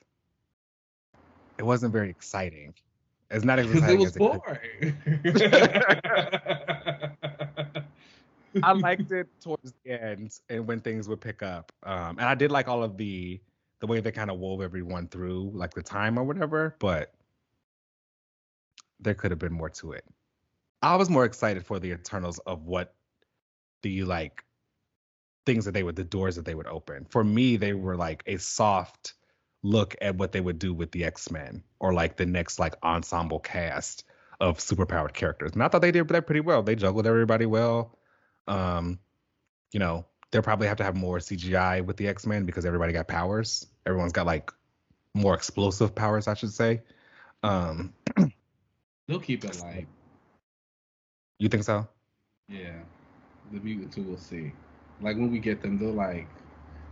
[1.59, 2.75] It wasn't very exciting.
[3.31, 4.97] It's not as exciting it was as boring.
[8.63, 11.73] I liked it towards the end and when things would pick up.
[11.83, 13.41] Um, and I did like all of the
[13.81, 16.77] the way they kind of wove everyone through, like the time or whatever.
[16.79, 17.15] But
[19.01, 20.05] there could have been more to it.
[20.83, 22.95] I was more excited for the Eternals of what
[23.83, 24.45] the like
[25.47, 27.07] things that they would the doors that they would open.
[27.11, 29.15] For me, they were like a soft
[29.63, 33.41] look at what they would do with the X-Men or like the next like ensemble
[33.41, 34.05] cast
[34.41, 35.53] of superpowered characters.
[35.53, 36.63] And I thought they did that pretty well.
[36.63, 37.99] They juggled everybody well.
[38.47, 38.99] Um,
[39.72, 43.09] you know, they'll probably have to have more CGI with the X-Men because everybody got
[43.09, 43.66] powers.
[43.86, 44.51] Everyone's got like
[45.14, 46.82] more explosive powers, I should say.
[47.43, 47.93] Um,
[49.09, 49.86] they'll keep it like.
[51.38, 51.88] You think so?
[52.49, 52.80] Yeah
[53.53, 54.53] the mutants who will see.
[55.01, 56.28] Like when we get them, they'll like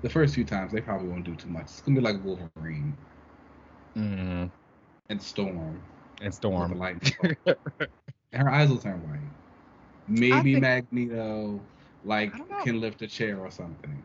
[0.02, 1.64] the first few times they probably won't do too much.
[1.64, 2.96] It's gonna be like Wolverine
[3.96, 4.50] mm.
[5.08, 5.80] and Storm
[6.20, 6.78] and Storm.
[6.78, 9.20] Light and her eyes will turn white.
[10.08, 11.60] Maybe think, Magneto
[12.04, 12.32] like
[12.62, 14.02] can lift a chair or something.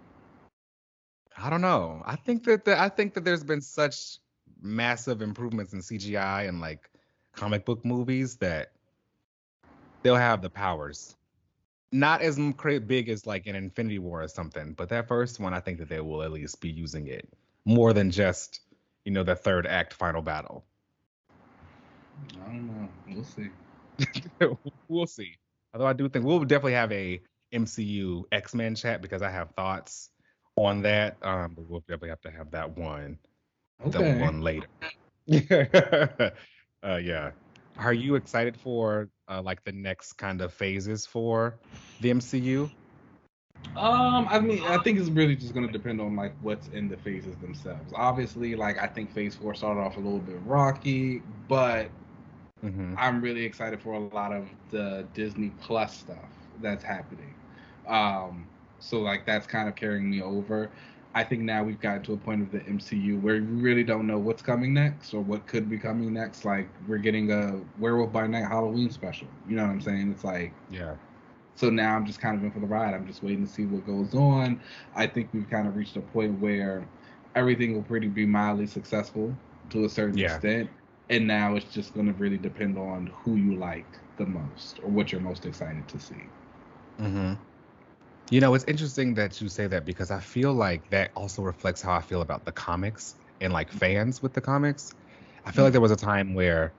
[1.37, 2.03] I don't know.
[2.05, 4.19] I think that the, I think that there's been such
[4.61, 6.89] massive improvements in CGI and like
[7.33, 8.71] comic book movies that
[10.03, 11.15] they'll have the powers
[11.93, 12.39] not as
[12.87, 15.87] big as like an Infinity War or something, but that first one, I think that
[15.87, 17.31] they will at least be using it
[17.65, 18.61] more than just,
[19.05, 20.65] you know, the third act final battle.
[22.43, 22.89] I don't know.
[23.07, 23.49] We'll see.
[24.87, 25.37] we'll see.
[25.73, 27.21] Although I do think we'll definitely have a
[27.53, 30.09] MCU X Men chat because I have thoughts
[30.55, 31.17] on that.
[31.21, 33.17] Um, but we'll definitely have to have that one,
[33.85, 34.13] okay.
[34.13, 34.67] the one later.
[36.83, 37.31] uh, yeah.
[37.77, 41.55] Are you excited for uh, like the next kind of phases for
[42.01, 42.69] the MCU?
[43.75, 46.97] Um, I mean, I think it's really just gonna depend on like what's in the
[46.97, 47.91] phases themselves.
[47.95, 51.89] Obviously, like I think Phase Four started off a little bit rocky, but
[52.63, 52.95] mm-hmm.
[52.97, 56.29] I'm really excited for a lot of the Disney Plus stuff
[56.61, 57.33] that's happening.
[57.87, 58.47] Um,
[58.79, 60.69] so like that's kind of carrying me over.
[61.15, 64.07] I think now we've gotten to a point of the MCU where we really don't
[64.07, 66.43] know what's coming next or what could be coming next.
[66.43, 69.27] Like we're getting a Werewolf by Night Halloween special.
[69.47, 70.11] You know what I'm saying?
[70.11, 70.95] It's like yeah.
[71.55, 72.95] So now I'm just kind of in for the ride.
[72.95, 74.59] I'm just waiting to see what goes on.
[74.95, 76.87] I think we've kind of reached a point where
[77.35, 79.35] everything will pretty be mildly successful
[79.69, 80.33] to a certain yeah.
[80.33, 80.69] extent.
[81.09, 84.89] And now it's just going to really depend on who you like the most or
[84.89, 86.23] what you're most excited to see.
[86.99, 87.33] Mm-hmm.
[88.29, 91.81] You know, it's interesting that you say that because I feel like that also reflects
[91.81, 94.91] how I feel about the comics and like fans with the comics.
[95.45, 96.73] I feel like there was a time where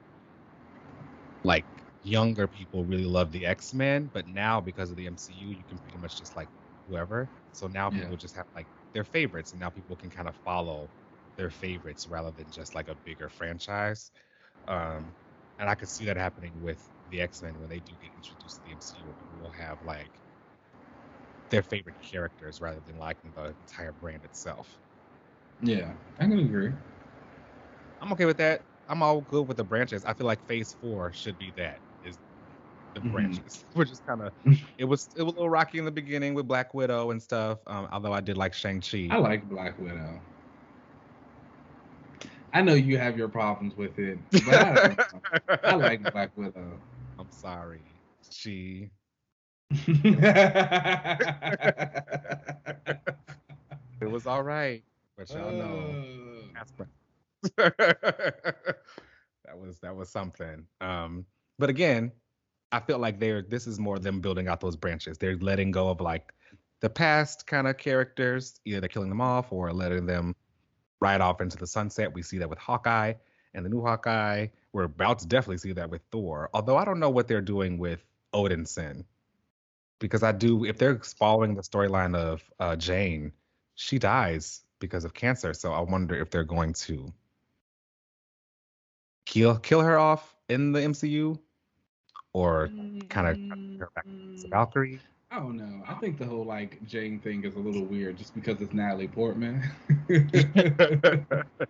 [1.43, 1.65] like
[2.01, 5.97] younger people really loved the X-Men, but now because of the MCU, you can pretty
[5.97, 6.49] much just like
[6.87, 7.29] whoever.
[7.51, 10.89] So now people just have like their favorites and now people can kind of follow
[11.37, 14.11] their favorites rather than just like a bigger franchise.
[14.67, 15.05] Um,
[15.59, 18.69] and I could see that happening with the X-Men when they do get introduced to
[18.69, 18.95] the MCU.
[18.97, 20.09] People will have like
[21.49, 24.67] their favorite characters rather than liking the entire brand itself.
[25.61, 26.71] Yeah, I can agree.
[28.01, 28.61] I'm okay with that.
[28.89, 30.05] I'm all good with the branches.
[30.05, 32.17] I feel like Phase Four should be that is
[32.93, 33.11] the mm-hmm.
[33.11, 34.33] branches, which is kind of
[34.77, 37.59] it was it was a little rocky in the beginning with Black Widow and stuff.
[37.67, 39.07] Um, although I did like Shang Chi.
[39.11, 40.19] I like Black Widow.
[42.55, 44.95] I know you have your problems with it, but I,
[45.65, 46.79] I like Black Widow.
[47.19, 47.81] I'm sorry,
[48.29, 48.89] she
[49.71, 50.21] it
[54.01, 54.81] was all right,
[55.17, 56.05] but y'all know
[56.55, 56.85] uh.
[57.57, 58.55] that
[59.59, 60.65] was that was something.
[60.79, 61.25] Um,
[61.59, 62.09] but again,
[62.71, 65.17] I feel like they're this is more them building out those branches.
[65.17, 66.31] They're letting go of like
[66.79, 70.33] the past kind of characters, either they're killing them off or letting them
[70.99, 72.13] ride off into the sunset.
[72.13, 73.13] We see that with Hawkeye
[73.53, 74.47] and the new Hawkeye.
[74.73, 76.49] We're about to definitely see that with Thor.
[76.53, 78.03] Although I don't know what they're doing with
[78.33, 79.05] Odinson
[79.99, 80.65] because I do.
[80.65, 83.31] If they're following the storyline of uh, Jane,
[83.75, 85.53] she dies because of cancer.
[85.53, 87.13] So I wonder if they're going to
[89.25, 91.39] kill kill her off in the MCU,
[92.33, 92.69] or
[93.09, 94.47] kind of her back to.
[94.49, 94.99] Valkyrie.
[95.35, 95.83] I don't know.
[95.85, 99.09] I think the whole like Jane thing is a little weird just because it's Natalie
[99.09, 99.69] Portman.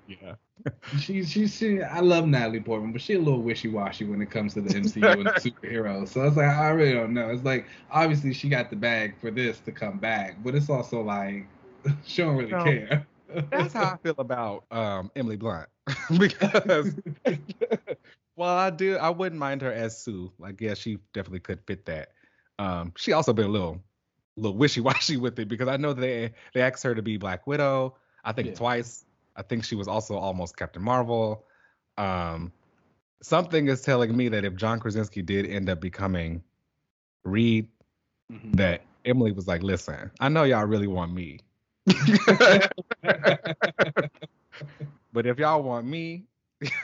[0.07, 0.35] yeah.
[0.99, 4.29] she, she, she, I love Natalie Portman, but she a little wishy washy when it
[4.29, 6.09] comes to the MCU and the superheroes.
[6.09, 7.29] So it's like, I really don't know.
[7.29, 11.01] It's like, obviously, she got the bag for this to come back, but it's also
[11.01, 11.47] like,
[12.05, 13.07] she don't really no, care.
[13.49, 15.69] that's how I feel about um, Emily Blunt.
[16.19, 16.93] because,
[18.35, 20.31] well, I do, I wouldn't mind her as Sue.
[20.37, 22.09] Like, yeah, she definitely could fit that.
[22.59, 23.81] Um, she also been a little,
[24.37, 27.47] little wishy washy with it because I know they they asked her to be Black
[27.47, 27.95] Widow.
[28.23, 28.55] I think yeah.
[28.55, 29.05] twice.
[29.35, 31.45] I think she was also almost Captain Marvel.
[31.97, 32.51] Um,
[33.21, 36.43] something is telling me that if John Krasinski did end up becoming
[37.23, 37.67] Reed,
[38.31, 38.53] mm-hmm.
[38.53, 41.39] that Emily was like, "Listen, I know y'all really want me,
[45.13, 46.25] but if y'all want me,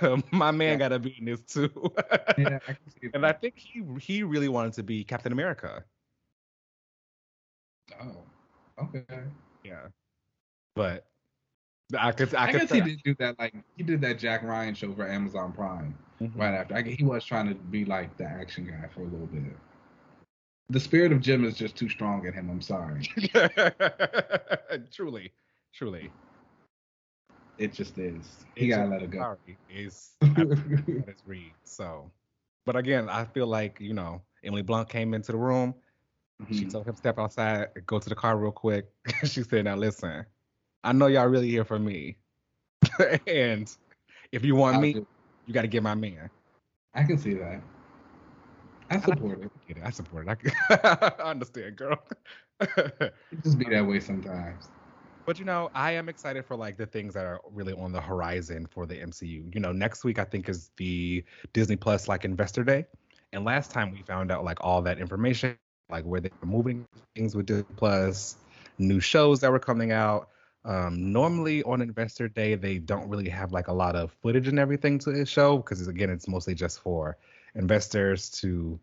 [0.32, 0.76] my man yeah.
[0.76, 1.72] got to be in this too.
[2.38, 2.78] yeah, I
[3.14, 5.84] and I think he he really wanted to be Captain America.
[8.02, 8.24] Oh,
[8.84, 9.04] okay.
[9.64, 9.88] Yeah,
[10.76, 11.06] but
[11.98, 13.38] I could I, I could guess he did do that.
[13.40, 16.40] Like he did that Jack Ryan show for Amazon Prime mm-hmm.
[16.40, 16.76] right after.
[16.76, 19.44] I, he was trying to be like the action guy for a little bit.
[20.70, 22.50] The spirit of Jim is just too strong in him.
[22.50, 23.02] I'm sorry.
[24.92, 25.34] truly,
[25.74, 26.12] truly.
[27.62, 28.44] It just is.
[28.56, 29.20] He gotta let it go.
[29.20, 31.52] Sorry, it's it's Reed.
[31.64, 32.10] So,
[32.66, 35.76] but again, I feel like you know Emily Blunt came into the room.
[36.42, 36.58] Mm-hmm.
[36.58, 38.90] She told him step outside, go to the car real quick.
[39.26, 40.26] she said, "Now listen,
[40.84, 42.18] I know y'all really here for me,
[43.28, 43.72] and
[44.32, 45.08] if you want I'll me, do.
[45.46, 46.32] you got to get my man."
[46.96, 47.62] I can see that.
[48.90, 49.78] I support I, it.
[49.78, 49.84] It.
[49.86, 50.54] I support it.
[50.72, 52.00] I, I understand, girl.
[52.60, 53.14] it
[53.44, 54.68] just be that way sometimes.
[55.26, 58.02] But you know, I am excited for like the things that are really on the
[58.02, 59.54] horizon for the MCU.
[59.54, 61.24] You know, next week I think is the
[61.54, 62.86] Disney Plus like Investor Day,
[63.34, 65.58] and last time we found out like all that information,
[65.90, 68.36] like where they were moving things with Disney Plus,
[68.78, 70.30] new shows that were coming out.
[70.64, 74.60] Um, normally on Investor Day they don't really have like a lot of footage and
[74.60, 77.18] everything to show because again it's mostly just for
[77.56, 78.80] investors to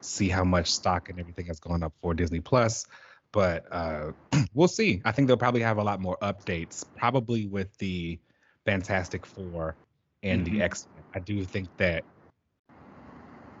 [0.00, 2.86] see how much stock and everything has gone up for Disney Plus
[3.32, 4.12] but uh,
[4.54, 5.02] we'll see.
[5.04, 8.18] I think they'll probably have a lot more updates, probably with the
[8.64, 9.74] Fantastic Four
[10.22, 10.58] and mm-hmm.
[10.58, 10.86] the X.
[11.14, 12.04] I do think that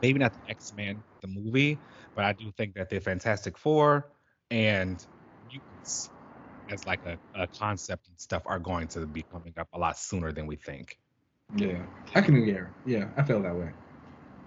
[0.00, 1.78] maybe not the X Men, the movie,
[2.14, 4.06] but I do think that the Fantastic Four
[4.50, 5.04] and
[5.50, 6.10] mutants
[6.70, 9.98] as like a, a concept and stuff are going to be coming up a lot
[9.98, 10.98] sooner than we think.
[11.56, 11.82] Yeah,
[12.14, 12.72] I can hear.
[12.86, 13.70] Yeah, I feel that way.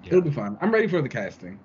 [0.04, 0.10] Yeah.
[0.10, 0.58] It'll be fun.
[0.62, 1.60] I'm ready for the casting.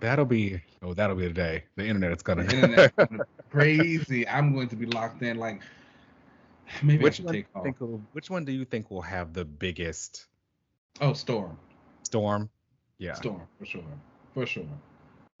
[0.00, 1.64] That'll be oh, that'll be the day.
[1.76, 4.28] The internet is gonna, the crazy.
[4.28, 5.38] I'm going to be locked in.
[5.38, 5.62] Like
[6.82, 10.26] maybe which one think will, which one do you think will have the biggest?
[11.00, 11.58] Oh, Storm.
[12.04, 12.48] Storm.
[12.98, 13.14] Yeah.
[13.14, 13.82] Storm for sure.
[14.34, 14.64] For sure.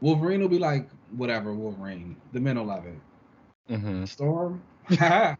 [0.00, 2.16] Wolverine will be like whatever Wolverine.
[2.32, 3.72] The men will love it.
[3.72, 4.04] Mm-hmm.
[4.04, 4.62] Storm.
[4.90, 5.34] yeah,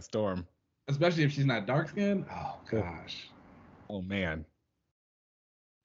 [0.00, 0.46] Storm.
[0.88, 2.26] Especially if she's not dark skinned.
[2.32, 3.28] Oh gosh.
[3.88, 4.44] Oh man.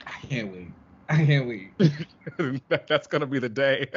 [0.05, 0.67] I can't wait.
[1.13, 1.71] I can't wait.
[2.87, 3.87] That's gonna be the day.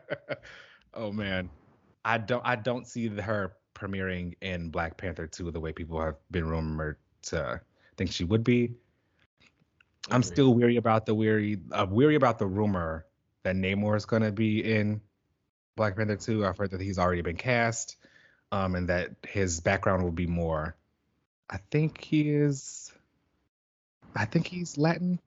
[0.94, 1.50] oh man,
[2.04, 6.16] I don't I don't see her premiering in Black Panther 2 the way people have
[6.30, 7.60] been rumored to
[7.96, 8.74] think she would be.
[10.10, 13.04] I'm still weary about the weary uh, weary about the rumor
[13.42, 15.00] that Namor is gonna be in
[15.74, 16.46] Black Panther 2.
[16.46, 17.96] I've heard that he's already been cast,
[18.52, 20.76] um, and that his background will be more.
[21.50, 22.92] I think he is.
[24.14, 25.18] I think he's Latin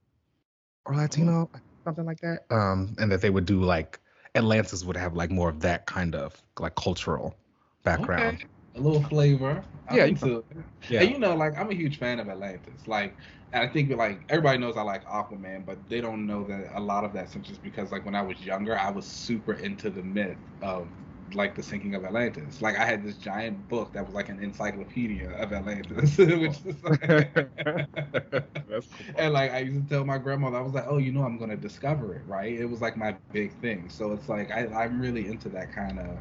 [0.86, 1.50] or Latino,
[1.84, 2.46] something like that.
[2.50, 4.00] Um, and that they would do like
[4.36, 7.36] Atlantis would have like more of that kind of like cultural
[7.84, 8.38] background.
[8.38, 8.48] Okay.
[8.76, 9.64] A little flavor.
[9.90, 10.44] I'm yeah, into
[10.90, 11.02] yeah.
[11.02, 12.88] And you know, like I'm a huge fan of Atlantis.
[12.88, 13.14] Like,
[13.52, 16.80] and I think like everybody knows I like Aquaman, but they don't know that a
[16.80, 20.02] lot of that's just because like when I was younger, I was super into the
[20.02, 20.88] myth of
[21.36, 22.62] like the sinking of Atlantis.
[22.62, 26.76] Like I had this giant book that was like an encyclopedia of Atlantis, which is
[26.84, 26.90] oh.
[26.90, 27.34] like,
[28.72, 28.82] cool.
[29.18, 31.38] and like I used to tell my grandmother, I was like, oh, you know, I'm
[31.38, 32.54] gonna discover it, right?
[32.54, 33.90] It was like my big thing.
[33.90, 36.18] So it's like I, I'm really into that kind of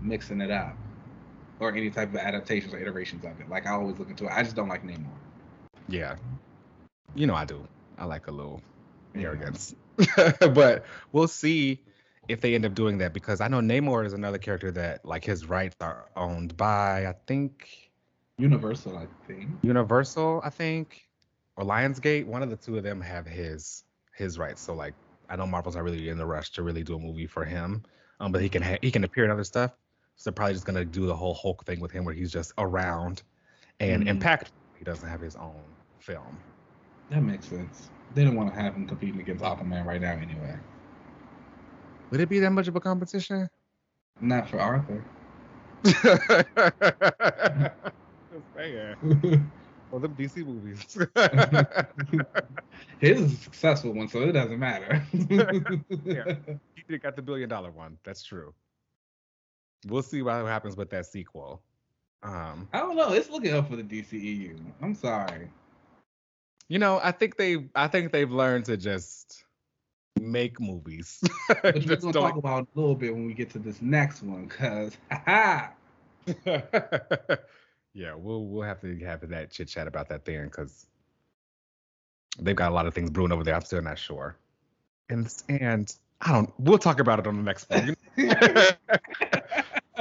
[0.00, 0.76] mixing it up,
[1.58, 3.48] or any type of adaptations or iterations of it.
[3.48, 4.32] Like I always look into it.
[4.32, 5.06] I just don't like Namor.
[5.88, 6.16] Yeah,
[7.14, 7.66] you know I do.
[7.98, 8.62] I like a little
[9.14, 9.74] arrogance,
[10.40, 11.80] but we'll see
[12.30, 15.24] if they end up doing that because I know Namor is another character that like
[15.24, 17.90] his rights are owned by I think
[18.40, 19.50] Universal, I think.
[19.62, 21.06] Universal, I think,
[21.56, 22.24] or Lionsgate.
[22.24, 23.84] One of the two of them have his
[24.16, 24.62] his rights.
[24.62, 24.94] So like
[25.28, 27.84] I know Marvel's not really in the rush to really do a movie for him,
[28.18, 29.72] um, but he can ha- he can appear in other stuff.
[30.16, 32.52] So they're probably just gonna do the whole Hulk thing with him where he's just
[32.56, 33.22] around,
[33.78, 34.08] and mm-hmm.
[34.08, 35.62] Impact he doesn't have his own
[35.98, 36.38] film.
[37.10, 37.90] That makes sense.
[38.14, 40.56] They don't want to have him competing against Aquaman right now anyway.
[42.10, 43.48] Would it be that much of a competition?
[44.20, 45.04] Not for Arthur.
[49.90, 50.84] Well, them DC movies.
[53.00, 55.02] His is a successful one, so it doesn't matter.
[56.04, 56.36] Yeah.
[56.88, 57.98] he got the billion dollar one.
[58.04, 58.54] That's true.
[59.88, 61.60] We'll see what happens with that sequel.
[62.22, 63.12] Um, I don't know.
[63.12, 64.56] It's looking up for the DCEU.
[64.82, 65.50] I'm sorry.
[66.68, 69.44] you know, I think they, I think they've learned to just
[70.20, 71.20] make movies.
[71.48, 74.22] But we're gonna don't- talk about a little bit when we get to this next
[74.22, 74.96] one, cause
[77.94, 80.86] yeah, we'll we'll have to have that chit chat about that then because
[82.40, 83.54] they've got a lot of things brewing over there.
[83.54, 84.36] I'm still not sure,
[85.08, 86.52] and and I don't.
[86.58, 87.96] We'll talk about it on the next one.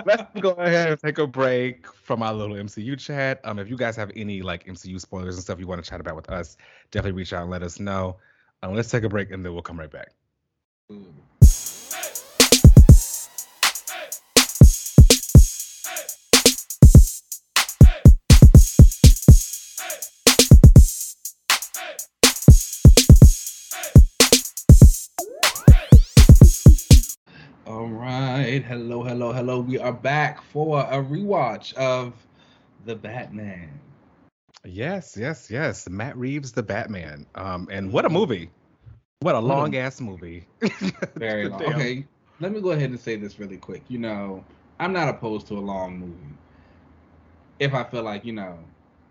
[0.06, 3.41] Let's go ahead and take a break from our little MCU chat.
[3.44, 6.00] Um, if you guys have any like MCU spoilers and stuff you want to chat
[6.00, 6.58] about with us,
[6.91, 8.18] definitely reach out and let us know.
[8.61, 10.11] Um, let's take a break and then we'll come right back.
[27.65, 29.61] All right, hello, hello, hello.
[29.61, 32.14] We are back for a rewatch of
[32.86, 33.80] the Batman.
[34.65, 35.88] Yes, yes, yes.
[35.90, 37.26] Matt Reeves, the Batman.
[37.36, 38.49] Um, and what a movie!
[39.22, 40.45] What a long ass movie.
[41.15, 41.60] Very long.
[41.60, 41.73] Damn.
[41.76, 42.06] Okay,
[42.40, 43.84] let me go ahead and say this really quick.
[43.88, 44.44] You know,
[44.80, 46.36] I'm not opposed to a long movie
[47.60, 48.57] if I feel like you know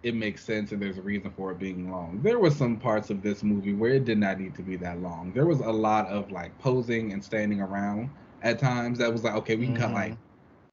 [0.03, 2.21] it makes sense and there's a reason for it being long.
[2.23, 5.01] There were some parts of this movie where it did not need to be that
[5.03, 5.33] long.
[5.33, 8.09] There was a lot of like posing and standing around
[8.43, 9.95] at times that was like, okay, we can cut Mhm.
[9.95, 10.17] like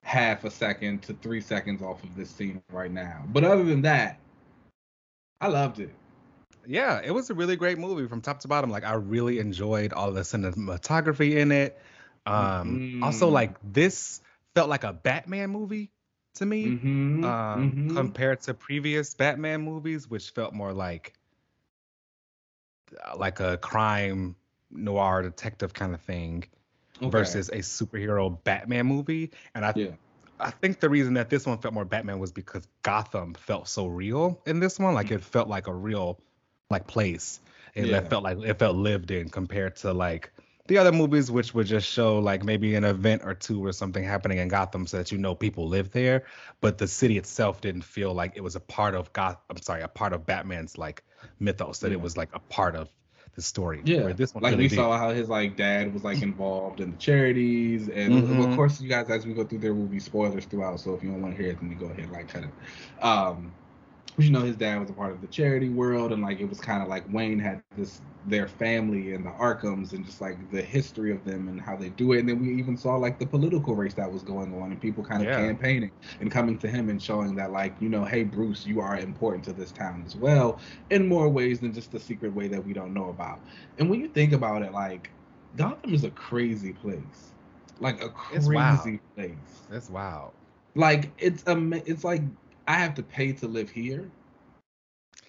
[0.03, 3.23] half a second to three seconds off of this scene right now.
[3.30, 4.19] But other than that,
[5.41, 5.94] I loved it.
[6.68, 8.70] Yeah, it was a really great movie from top to bottom.
[8.70, 11.78] Like I really enjoyed all the cinematography in it.
[12.26, 13.32] Um, also Mhm.
[13.32, 14.22] like this
[14.56, 15.91] felt like a Batman movie
[16.36, 16.68] to me.
[16.68, 17.95] Mm-hmm, um, mhm.
[17.95, 21.14] compared to previous Batman movies, which felt more like
[23.03, 24.36] uh, like a crime
[24.72, 26.45] noir detective kind of thing
[27.02, 27.10] Okay.
[27.12, 29.32] versus a superhero Batman movie.
[29.53, 29.91] And I yeah.
[30.40, 33.88] I think the reason that this one felt more Batman was because Gotham felt so
[33.88, 34.94] real in this one.
[34.94, 35.24] Like it mm-hmm.
[35.24, 36.20] felt like a real
[36.70, 37.40] like place.
[37.76, 37.98] And Yeah.
[37.98, 40.32] it felt like it felt lived in compared to like
[40.68, 44.03] the other movies, which would just show like maybe an event or two or something
[44.03, 46.26] happening in Gotham so that you know people live there.
[46.62, 49.82] But the city itself didn't feel like it was a part of Goth I'm sorry,
[49.82, 51.03] a part of Batman's like
[51.40, 51.98] mythos, that Yeah.
[51.98, 52.90] it was like a part of
[53.36, 53.82] the story.
[53.86, 54.76] Yeah, Where this one like we did.
[54.76, 58.44] saw how his like dad was like involved in the charities, and Mhm.
[58.49, 60.80] of course, you guys as we go through there will be spoilers throughout.
[60.80, 62.44] So if you don't want to hear it, then you go ahead and like cut
[62.45, 62.53] it.
[63.03, 63.53] Um,
[64.16, 66.46] but you know, his dad was a part of the charity world, and like it
[66.50, 70.50] was kind of like Wayne had this their family and the Arkhams, and just like
[70.52, 72.20] the history of them and how they do it.
[72.20, 75.04] And then we even saw like the political race that was going on, and people
[75.04, 75.32] kind of Yeah.
[75.32, 78.98] campaigning and coming to him and showing that like you know, hey Bruce, you are
[78.98, 80.60] important to this town as well
[80.90, 83.42] in more ways than just the secret way that we don't know about.
[83.78, 85.12] And when you think about it, like
[85.56, 87.34] Gotham is a crazy place,
[87.80, 89.02] like a It's crazy wild.
[89.16, 89.70] place.
[89.70, 90.36] That's wild.
[90.76, 91.58] Like it's a,
[91.90, 92.22] it's like
[92.68, 94.10] I have to pay to live here.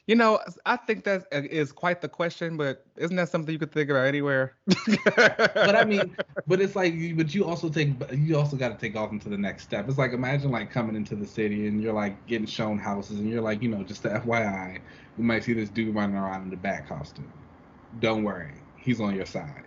[0.06, 3.72] You know, I think that is quite the question, but isn't that something you could
[3.72, 4.54] think about anywhere?
[5.64, 8.78] But I mean, but it's like, you- but you also take, you also got to
[8.78, 9.88] take off into the next step.
[9.88, 13.28] It's like imagine like coming into the city and you're like getting shown houses and
[13.28, 14.78] you're like, you know, just the FYI,
[15.18, 17.30] you might see this dude running around in the bat costume.
[18.00, 19.64] Don't worry, he's on your side.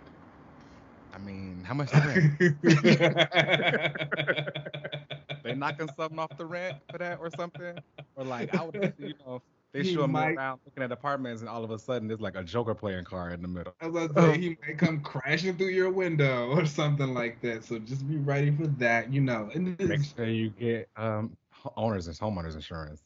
[1.12, 1.90] I mean, how much?
[5.42, 7.78] they knocking something off the rent for that or something?
[8.16, 9.42] Or like, I would, you know,
[9.72, 12.20] they He show them might- around looking at apartments, and all of a sudden there's
[12.20, 13.74] like a Joker playing car in the middle.
[13.80, 17.64] As I say, he might come crashing through your window or something like that.
[17.64, 19.50] So just be ready for that, you know.
[19.54, 21.36] And Make sure you get um
[21.76, 23.02] owners and homeowners insurance.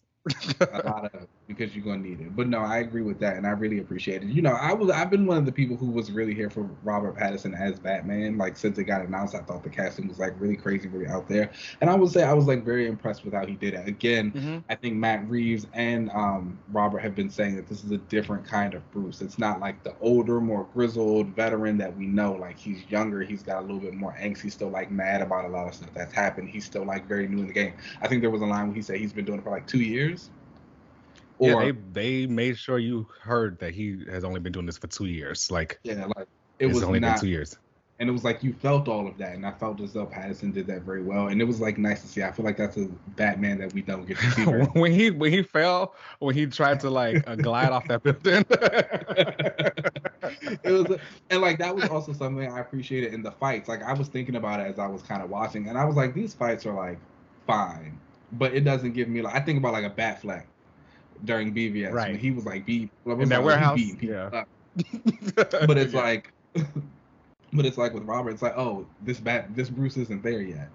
[0.60, 2.34] A lot of because you're gonna need it.
[2.34, 4.28] But no, I agree with that, and I really appreciate it.
[4.28, 6.62] You know, I was I've been one of the people who was really here for
[6.82, 8.38] Robert Pattinson as Batman.
[8.38, 11.28] Like since it got announced, I thought the casting was like really crazy, really out
[11.28, 11.50] there.
[11.80, 13.86] And I would say I was like very impressed with how he did it.
[13.88, 14.58] Again, Mm-hmm.
[14.68, 18.44] I think Matt Reeves and um, Robert have been saying that this is a different
[18.44, 19.20] kind of Bruce.
[19.20, 22.32] It's not like the older, more grizzled veteran that we know.
[22.32, 24.40] Like he's younger, he's got a little bit more angst.
[24.40, 26.48] He's still like mad about a lot of stuff that's happened.
[26.48, 27.74] He's still like very new in the game.
[28.00, 29.66] I think there was a line where he said he's been doing it for like
[29.66, 30.13] two years.
[31.38, 34.78] Or yeah, they they made sure you heard that he has only been doing this
[34.78, 35.50] for two years.
[35.50, 36.28] Like yeah, like
[36.58, 37.56] it was only not been two years.
[37.98, 40.54] and it was like you felt all of that, and I felt as though Pattinson
[40.54, 42.22] did that very well, and it was like nice to see.
[42.22, 42.86] I feel like that's a
[43.16, 44.44] Batman that we don't get to see.
[44.78, 48.44] when he when he fell, when he tried to like uh, glide off that building.
[50.62, 50.98] it was,
[51.30, 53.68] and like that was also something I appreciated in the fights.
[53.68, 55.96] Like I was thinking about it as I was kind of watching, and I was
[55.96, 56.98] like, these fights are like
[57.46, 57.98] fine,
[58.32, 60.44] but it doesn't give me like I think about like a Batfleck
[61.24, 62.20] during BVS Right.
[62.20, 63.96] he was like beat In that like, warehouse?
[64.00, 64.30] Yeah.
[65.60, 65.94] but it's Yeah.
[65.94, 66.32] like
[67.52, 70.70] but it's like with Robert, it's like, oh, this bat this Bruce isn't there yet.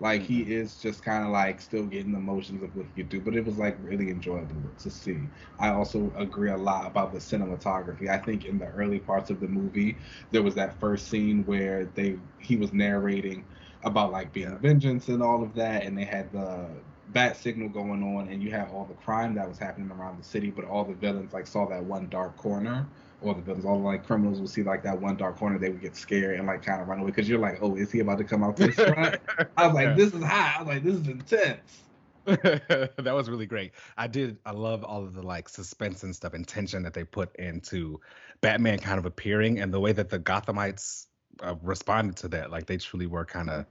[0.00, 0.52] Like he Mm-hmm.
[0.52, 3.36] is just kind of like still getting the motions of what he could do, but
[3.36, 5.28] it was like really enjoyable to see.
[5.58, 8.08] I also agree a lot about the cinematography.
[8.08, 9.98] I think in the early parts of the movie,
[10.30, 13.44] there was that first scene where they he was narrating
[13.82, 16.68] about like being a vengeance and all of that, and they had the
[17.12, 20.24] bat signal going on, and you had all the crime that was happening around the
[20.24, 22.86] city, but all the villains like saw that one dark corner
[23.20, 25.70] or the villains, all the like criminals would see like that one dark corner, they
[25.70, 28.00] would get scared and like kind of run away because you're like, oh, is he
[28.00, 29.16] about to come out this front?
[29.56, 30.56] I was like, this is high.
[30.56, 31.82] I was like, this is intense.
[32.24, 33.72] that was really great.
[33.96, 34.38] I did.
[34.44, 38.00] I love all of the like suspense and stuff and tension that they put into
[38.40, 41.06] Batman kind of appearing and the way that the Gothamites
[41.42, 42.50] uh, responded to that.
[42.50, 43.66] Like they truly were kind of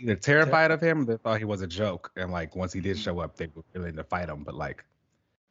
[0.00, 2.80] either terrified of him, or they thought he was a joke, and like once he
[2.80, 3.02] did mm-hmm.
[3.02, 4.84] show up, they were willing to fight him, but like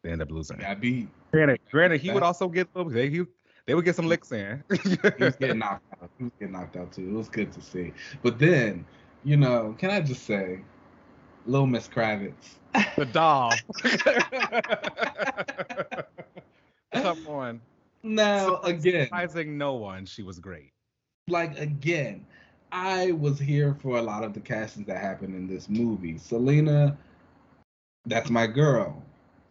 [0.04, 0.60] they end up losing.
[0.60, 1.10] Yeah, I beat.
[1.32, 3.24] Granted, granted, he would also get they he,
[3.66, 4.64] they would get some licks in.
[4.84, 6.10] He was getting knocked out.
[6.18, 7.08] He was getting knocked out too.
[7.08, 7.94] It was good to see.
[8.24, 8.86] But then,
[9.24, 10.62] you know, can I just say,
[11.46, 12.56] Little Miss Kravitz.
[12.96, 13.54] the doll.
[16.94, 17.62] Come on.
[18.02, 20.72] Now again, Surprising no one, she was great.
[21.28, 22.26] like again,
[22.72, 26.18] I was here for a lot of the castings that happened in this movie.
[26.18, 26.98] Selina,
[28.06, 29.02] that's my girl.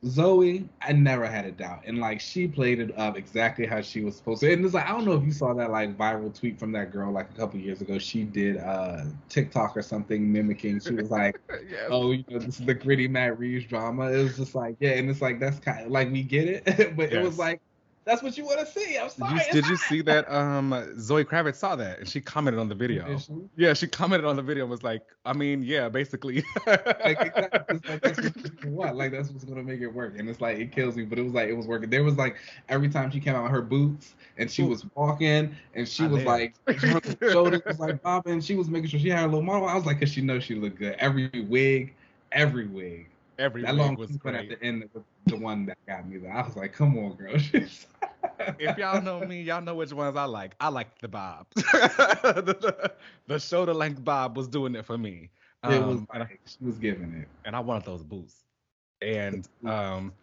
[0.06, 4.04] Zoe, I never had a doubt, and like she played it up exactly how she
[4.04, 4.52] was supposed to.
[4.52, 6.92] And it's like I don't know if you saw that like viral tweet from that
[6.92, 7.98] girl like a couple years ago.
[7.98, 10.78] She did uh TikTok or something mimicking.
[10.78, 11.88] She was like, Yes.
[11.88, 14.90] "Oh, you know, this is the gritty Matt Reeves drama." It was just like, yeah,
[14.90, 16.64] and it's like that's kind of like we get it,
[16.96, 17.60] but it was like
[18.08, 18.96] that's what you want to see.
[18.98, 19.34] I'm Did sorry.
[19.46, 20.30] you, did you see that?
[20.32, 23.18] Um, Zoe Kravitz saw that and she commented on the video.
[23.18, 23.32] She?
[23.56, 24.64] Yeah, she commented on the video.
[24.64, 26.42] and Was like, I mean, yeah, basically.
[26.66, 28.96] like exactly, like that's what you want.
[28.96, 30.18] Like that's what's gonna make it work.
[30.18, 31.90] And it's like it kills me, but it was like it was working.
[31.90, 32.36] There was like
[32.68, 34.68] every time she came out with her boots and she Ooh.
[34.68, 36.26] was walking and she I was did.
[36.26, 38.40] like her shoulders was like bobbing.
[38.40, 39.68] She was making sure she had a little model.
[39.68, 40.96] I was like, cause she knows she looked good.
[40.98, 41.94] Every wig,
[42.32, 43.08] every wig.
[43.38, 44.60] Every That wig long was sequence at great.
[44.60, 46.32] the end was the one that got me there.
[46.32, 47.36] I was like, come on, girl.
[48.58, 50.54] If y'all know me, y'all know which ones I like.
[50.60, 51.46] I like the bob.
[51.54, 52.92] the,
[53.26, 55.30] the shoulder length bob was doing it for me.
[55.66, 57.28] it was Um, like, she was giving it.
[57.44, 58.44] and I wanted those boots.
[59.00, 60.14] And um,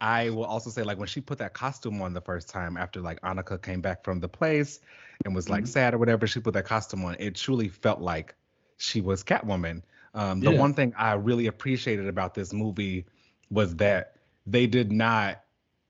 [0.00, 3.00] I will also say, like, when she put that costume on the first time after
[3.00, 4.80] like Annika came back from the place
[5.24, 5.68] and was like Mhm.
[5.68, 7.16] sad or whatever, she put that costume on.
[7.18, 8.34] It truly felt like
[8.76, 9.82] she was Catwoman.
[10.14, 10.52] Um, the Yeah.
[10.52, 13.06] one thing I really appreciated about this movie
[13.50, 14.16] was that
[14.46, 15.42] they did not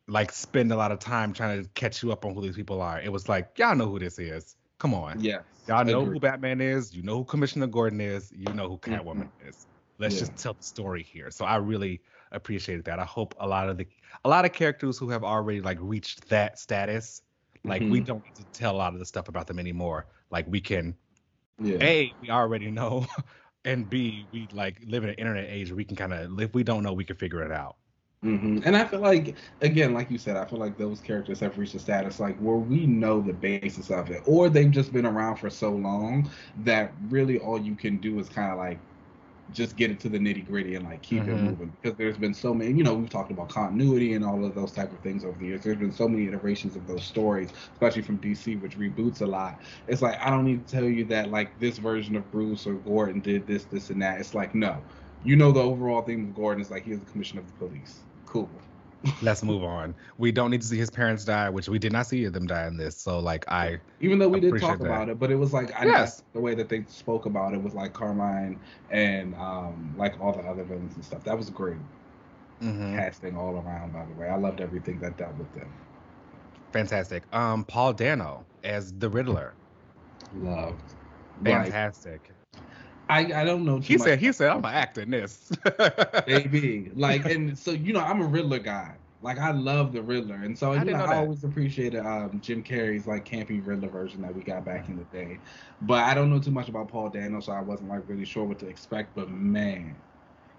[0.09, 2.81] like spend a lot of time trying to catch you up on who these people
[2.83, 3.01] are.
[3.01, 4.57] It was like, y'all know who this is.
[4.79, 5.21] Come on.
[5.21, 5.45] Yes.
[5.69, 6.95] Y'all know who Batman is.
[6.95, 8.33] You know who Commissioner Gordon is.
[8.35, 9.67] You know who Catwoman is.
[9.99, 10.21] Let's Yeah.
[10.21, 11.31] just tell the story here.
[11.31, 12.03] So I really
[12.33, 12.99] appreciated that.
[12.99, 13.87] I hope a lot of the
[14.25, 17.23] a lot of characters who have already like reached that status,
[17.67, 18.07] like we Mhm.
[18.07, 20.07] don't need to tell a lot of the stuff about them anymore.
[20.31, 20.97] Like we can
[21.59, 21.77] Yeah.
[21.83, 23.07] a we already know,
[23.65, 26.55] and b we like live in an internet age where we can kind of if
[26.55, 27.77] we don't know we can figure it out.
[28.23, 31.59] Hmm And I feel like, again, like you said, I feel like those characters have
[31.59, 35.07] reached a status like where we know the basis of it, or they've just been
[35.07, 38.81] around for so long that really all you can do is kind of like
[39.51, 41.39] just get into the nitty gritty and like keep it Mhm.
[41.39, 41.73] moving.
[41.83, 44.73] Because there's been so many you know we've talked about continuity and all of those
[44.73, 45.63] type of things over the years.
[45.65, 49.61] There's been so many iterations of those stories especially from dc which reboots a lot.
[49.89, 52.75] It's like i don't need to tell you that like this version of bruce or
[52.75, 54.21] gordon did this this and that.
[54.21, 54.85] It's like no.
[55.23, 57.55] You know the overall theme of gordon is like he is the commissioner of the
[57.55, 58.51] police cool
[59.21, 59.97] Let's move on.
[60.19, 62.67] We don't need to see his parents die, which we did not see them die
[62.67, 63.01] in this.
[63.01, 64.91] So like I even though we did talk that.
[64.91, 66.21] about it but it was like i Yes.
[66.21, 68.61] guess the way that they spoke about it with like carmine
[68.91, 71.79] and um like all the other villains and stuff that was great
[72.61, 73.05] mhm.
[73.05, 75.73] casting all around by the way i loved everything that dealt with them
[76.73, 77.25] fantastic.
[77.33, 79.57] Um Paul Dano as the Riddler.
[80.33, 80.95] loved
[81.41, 82.33] like Fantastic.
[83.13, 85.51] I, I don't know too he said he said I'm gonna act in this.
[86.27, 88.97] baby like and so you know i'm a riddler guy.
[89.21, 90.37] Like i love the riddler.
[90.37, 93.89] And so I you know, know i always appreciated um jim carrey's like campy riddler
[93.89, 95.39] version that we got back in the day.
[95.83, 98.45] But i don't know too much about paul dano so i wasn't like really sure
[98.45, 99.15] what to expect.
[99.15, 99.97] But man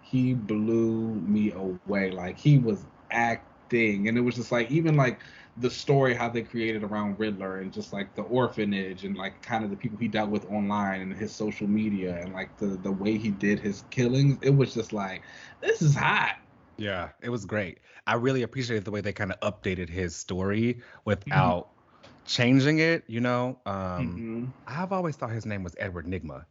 [0.02, 2.12] he blew me away.
[2.12, 5.20] Like he was acting, and it was just like even like
[5.58, 9.64] the story how they created around Riddler and just like the orphanage and like kind
[9.64, 12.92] of the people he dealt with online and his social media and like the the
[12.92, 15.22] way he did his killings, it was just like
[15.62, 16.38] this is hot.
[16.78, 17.80] Yeah, it was great.
[18.08, 22.10] I really appreciated the way they kind of updated his story without mm-hmm.
[22.26, 23.04] changing it.
[23.08, 24.46] You know, um, mm-hmm.
[24.66, 26.46] I've always thought his name was Edward Nygma,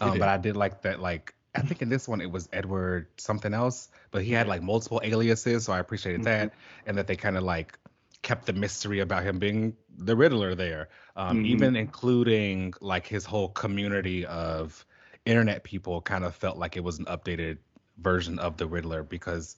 [0.00, 0.98] um, but I did like that.
[0.98, 4.60] Like I think in this one it was Edward something else, but he had like
[4.60, 6.48] multiple aliases, so I appreciated mm-hmm.
[6.48, 6.52] that,
[6.84, 7.78] and that they kind of like
[8.24, 11.46] kept the mystery about him being the Riddler there, um, mm-hmm.
[11.46, 14.84] even including like his whole community of
[15.24, 17.58] internet people kind of felt like it was an updated
[17.98, 19.56] version of the Riddler because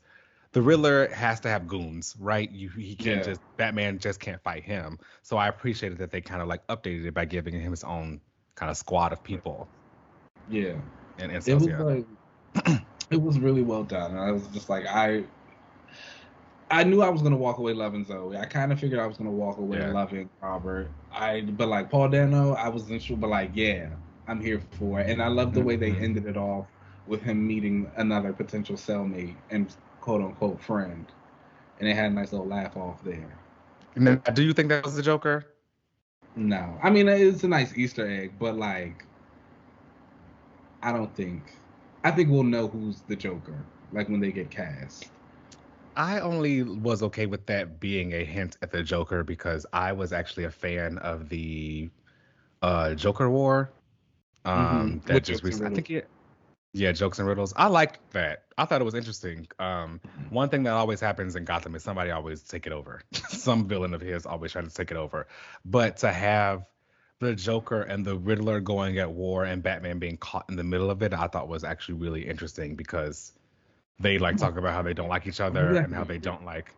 [0.52, 2.50] the Riddler has to have goons, right?
[2.50, 3.22] You he can't yeah.
[3.22, 4.98] just Batman just can't fight him.
[5.22, 8.20] So I appreciated that they kind of like updated it by giving him his own
[8.56, 9.68] kind of squad of people.
[10.50, 10.74] Yeah.
[11.18, 11.82] And, and so, it was yeah.
[11.82, 14.16] like it was really well done.
[14.16, 15.24] I was just like I
[16.70, 18.36] I knew I was gonna walk away loving Zoe.
[18.36, 19.92] I kind of figured I was gonna walk away yeah.
[19.92, 20.90] loving Robert.
[21.12, 23.90] I but like Paul Dano, I wasn't sure, but like yeah,
[24.26, 25.08] I'm here for it.
[25.08, 26.04] And I love the way they mm-hmm.
[26.04, 26.66] ended it off
[27.06, 31.06] with him meeting another potential cellmate and quote unquote friend,
[31.78, 33.38] and they had a nice little laugh off there.
[34.34, 35.46] Do you think that was the Joker?
[36.34, 39.04] No, I mean it's a nice Easter egg, but like,
[40.82, 41.42] I don't think.
[42.02, 45.10] I think we'll know who's the Joker, like when they get cast.
[45.96, 50.12] I only was okay with that being a hint at the Joker because I was
[50.12, 51.90] actually a fan of the
[52.62, 53.70] uh, Joker War.
[54.44, 55.12] Um, mm-hmm.
[55.12, 56.08] That just recently, I think it.
[56.72, 57.54] Yeah, jokes and riddles.
[57.56, 58.44] I liked that.
[58.58, 59.48] I thought it was interesting.
[59.58, 59.98] Um,
[60.28, 63.00] one thing that always happens in Gotham is somebody always take it over.
[63.28, 65.26] Some villain of his always trying to take it over.
[65.64, 66.66] But to have
[67.18, 70.90] the Joker and the Riddler going at war and Batman being caught in the middle
[70.90, 73.32] of it, I thought was actually really interesting because
[73.98, 76.74] they like talk about how they don't like each other and how they don't like.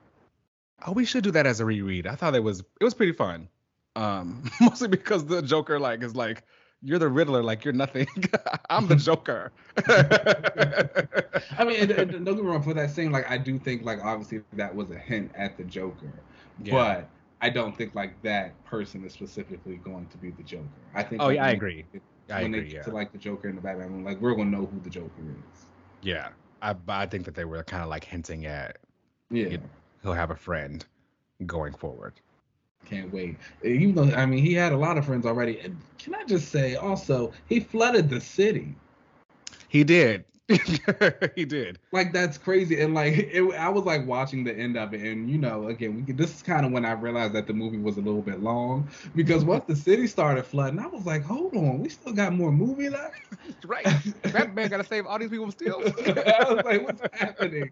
[0.87, 2.07] Oh, we should do that as a reread.
[2.07, 3.49] I thought it was it was pretty fun.
[3.97, 6.45] Um, mostly because the Joker like is like
[6.83, 8.07] you're the Riddler, like you're nothing.
[8.71, 9.51] I'm the Joker.
[11.59, 12.63] I mean, don't get me wrong.
[12.63, 15.65] For that scene, like I do think like obviously that was a hint at the
[15.65, 16.13] Joker,
[16.63, 16.73] yeah.
[16.73, 17.09] but
[17.41, 20.65] I don't think like that person is specifically going to be the Joker.
[20.95, 21.21] I think.
[21.21, 21.85] Oh like, yeah, I agree.
[22.31, 22.83] I when agree, they yeah.
[22.83, 25.65] to like the Joker in the Batman, like we're gonna know who the Joker is.
[26.03, 26.29] Yeah,
[26.63, 28.79] I, I think that they were kind of like hinting at,
[29.31, 29.65] yeah, you know,
[30.03, 30.85] he'll have a friend
[31.47, 32.15] going forward.
[32.85, 33.37] Can't wait.
[33.63, 35.61] Even though I mean he had a lot of friends already.
[35.61, 38.75] And can I just say also he flooded the city.
[39.69, 40.25] He did.
[41.37, 41.79] he did.
[41.93, 45.29] Like that's crazy, and like it, I was like watching the end of it, and
[45.29, 47.99] you know, again, we, this is kind of when I realized that the movie was
[47.99, 51.81] a little bit long because once the city started flooding, I was like, hold on,
[51.81, 53.15] we still got more movie left.
[53.67, 53.87] right,
[54.33, 55.83] Batman got to save all these people still.
[56.07, 57.71] I was like, what's happening?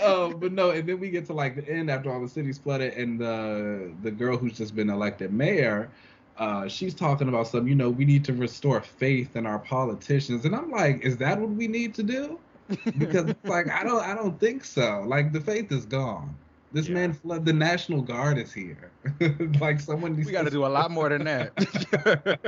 [0.00, 2.56] Um, but no, and then we get to like the end after all the city's
[2.56, 5.92] flooded, and the the girl who's just been elected mayor
[6.38, 10.44] uh, she's talking about some, you know, we need to restore faith in our politicians,
[10.44, 12.38] and I'm like, is that what we need to do?
[12.96, 15.04] Because like I don't, I don't think so.
[15.06, 16.34] Like the faith is gone.
[16.72, 16.94] This yeah.
[16.94, 17.44] man flood.
[17.44, 18.90] The National Guard is here.
[19.60, 20.16] like someone.
[20.16, 21.52] we got to do a lot more than that.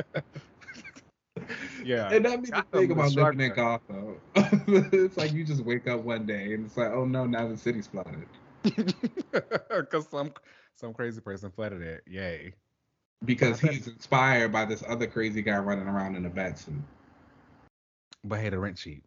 [1.85, 2.09] yeah.
[2.11, 4.17] And that means the thing about living in Gotham.
[4.35, 7.59] it's like you just wake up one day and it's like, oh no, now the
[7.59, 8.27] city's flooded.
[8.63, 10.33] Because some
[10.77, 12.05] some crazy person flooded it.
[12.07, 12.55] Yay
[13.25, 16.75] because he's inspired by this other crazy guy running around in a bat suit.
[18.25, 19.05] But hey, the rent cheap.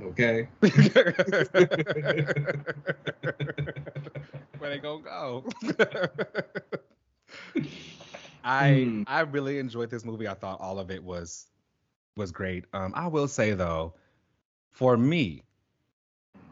[0.00, 0.48] Okay.
[4.58, 5.44] Where they gonna go?
[8.44, 9.04] I mm.
[9.06, 10.26] I really enjoyed this movie.
[10.28, 11.46] I thought all of it was
[12.16, 12.64] was great.
[12.72, 13.94] Um, I will say though,
[14.70, 15.42] for me,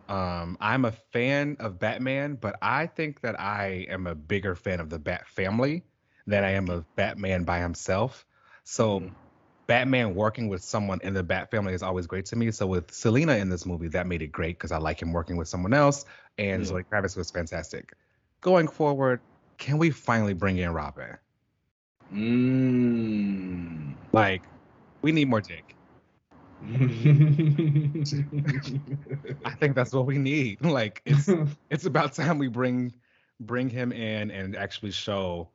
[0.09, 4.81] um, I'm a fan of Batman, but I think that I am a bigger fan
[4.81, 5.85] of the Bat family
[6.27, 8.25] than I am of Batman by himself.
[8.65, 9.15] So mm-hmm.
[9.67, 12.51] Batman working with someone in the Bat family is always great to me.
[12.51, 15.37] So with Selina in this movie, that made it great because I like him working
[15.37, 16.05] with someone else,
[16.39, 16.69] and yeah.
[16.69, 17.95] Zoe Kravitz was fantastic.
[18.41, 19.21] Going forward,
[19.59, 21.17] can we finally bring in Robin?
[22.13, 23.95] Mm.
[24.13, 24.43] Like,
[25.01, 25.75] we need more Dick.
[29.45, 30.61] I think that's what we need.
[30.65, 31.29] Like, it's
[31.71, 32.93] it's about time we bring
[33.41, 35.49] bring him in and actually show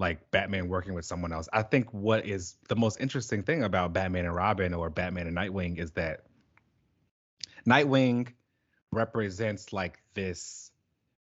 [0.00, 1.48] like Batman working with someone else.
[1.52, 5.36] I think what is the most interesting thing about Batman and Robin or Batman and
[5.36, 6.24] Nightwing is that
[7.68, 8.28] Nightwing
[8.90, 10.72] represents like this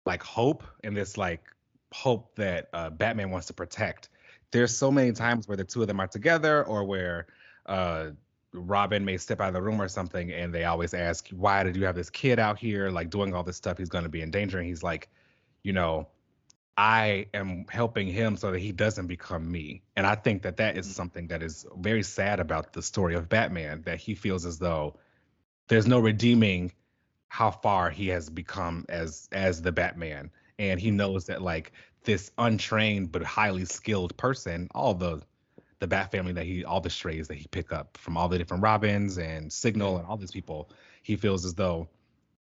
[0.06, 1.44] like hope and this like
[1.92, 4.08] hope that uh, Batman wants to protect.
[4.50, 7.26] There's so many times where the two of them are together or where
[7.66, 8.06] uh,
[8.54, 11.76] Robin may step out of the room or something, and they always ask, "Why did
[11.76, 13.76] you have this kid out here like doing all this stuff?
[13.76, 15.08] He's going to be in danger." And he's like,
[15.62, 16.08] "You know,
[16.76, 20.76] I am helping him so that he doesn't become me." And I think that that
[20.76, 20.92] is Mm-hmm.
[20.92, 23.82] something that is very sad about the story of Batman.
[23.82, 24.98] That he feels as though
[25.68, 26.72] there's no redeeming
[27.28, 31.72] how far he has become as as the Batman, and he knows that like
[32.04, 35.22] this untrained but highly skilled person, all the
[35.78, 38.38] the Bat family that he all the strays that he pick up from all the
[38.38, 40.70] different Robins and Signal and all these people,
[41.02, 41.88] he feels as though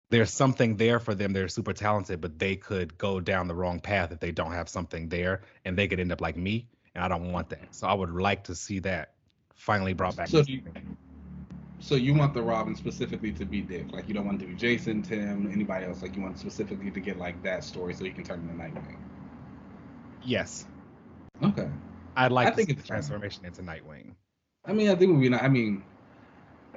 [0.10, 1.34] there's something there for them.
[1.34, 4.70] They're super talented, but they could go down the wrong path if they don't have
[4.70, 6.68] something there, and they could end up like me.
[6.96, 7.76] And I don't want that.
[7.76, 9.14] So I would like to see that
[9.56, 10.28] finally brought back.
[10.30, 10.62] So you,
[11.80, 13.92] so you want the Robin specifically to be Dick?
[13.92, 16.02] Like you don't want to be Jason, Tim, anybody else?
[16.02, 18.96] Like you want specifically to get like that story so you can turn into Nightwing?
[20.26, 20.66] yes,
[21.44, 21.68] Okay.
[22.16, 22.98] I'd like I to think see the it's fine.
[22.98, 24.16] transformation into Nightwing.
[24.66, 25.44] I mean, I think not.
[25.44, 25.84] I mean,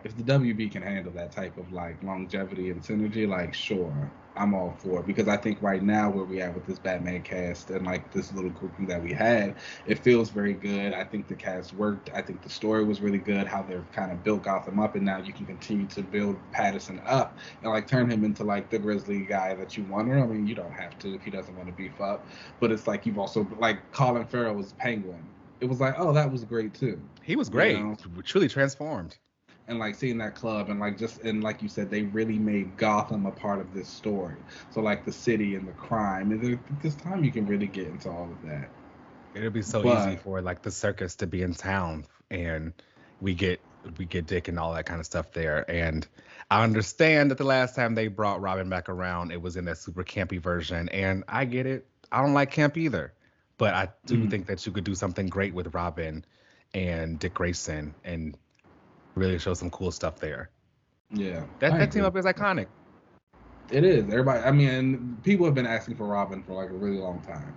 [0.05, 4.55] if the WB can handle that type of like longevity and synergy, like sure, I'm
[4.55, 7.71] all for it because I think right now where we at with this Batman cast
[7.71, 10.95] and like this little grouping that we had, it feels very good.
[10.95, 12.11] I think the cast worked.
[12.15, 13.47] I think the story was really good.
[13.47, 17.03] How they've kind of built Gotham up, and now you can continue to build Pattinson
[17.07, 20.11] up and like turn him into like the Grizzly guy that you want.
[20.11, 22.27] I mean, you don't have to if he doesn't want to beef up,
[22.61, 25.23] but it's like you've also like Colin Farrell was Penguin.
[25.61, 27.97] It was like, oh, that was great too He was great, know?
[28.25, 29.19] truly transformed.
[29.71, 32.77] And like seeing that club and like just and like you said they really made
[32.77, 34.37] gotham a part of this story
[34.71, 38.11] so like the city and the crime and this time you can really get into
[38.11, 38.69] all of that
[39.35, 42.73] it'll be so But- easy for like the circus to be in town, and
[43.21, 43.65] we get
[43.97, 45.65] we get Dick and all that kind of stuff there.
[45.71, 46.07] And
[46.51, 49.79] I understand that the last time they brought Robin back around, it was in that
[49.79, 51.87] super campy version, and I get it.
[52.11, 53.13] I don't like camp either,
[53.57, 54.31] but I do Mhm.
[54.31, 56.25] think that you could do something great with Robin
[56.75, 58.37] and Dick Grayson and
[59.21, 60.51] really show some cool stuff there.
[61.13, 62.09] yeah That I that team agree.
[62.09, 62.69] up is iconic.
[63.71, 66.99] it is everybody i mean people have been asking for robin for like a really
[66.99, 67.55] long time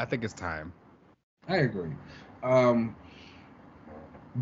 [0.00, 0.72] I think it's time.
[1.48, 1.90] I agree.
[2.44, 2.94] Um,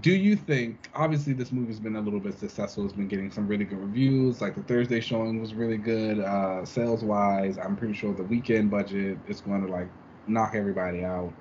[0.01, 0.91] do you think?
[0.95, 2.85] Obviously, this movie's been a little bit successful.
[2.85, 4.43] It's been getting some really good reviews.
[4.43, 7.57] Like the Thursday showing was really good, uh, sales wise.
[7.59, 9.89] I'm pretty sure the weekend budget is going to like
[10.27, 11.33] knock everybody out.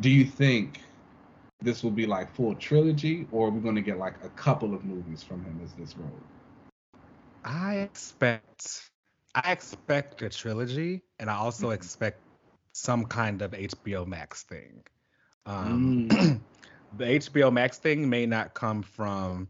[0.00, 0.82] Do you think
[1.60, 4.74] this will be like full trilogy, or we're we going to get like a couple
[4.74, 6.10] of movies from him as this role?
[7.44, 8.90] I expect
[9.34, 11.74] I expect a trilogy, and I also Mhm.
[11.74, 12.22] expect
[12.72, 14.84] some kind of HBO Max thing.
[15.46, 16.40] Um, Mm.
[16.96, 19.48] the HBO Max thing may not come from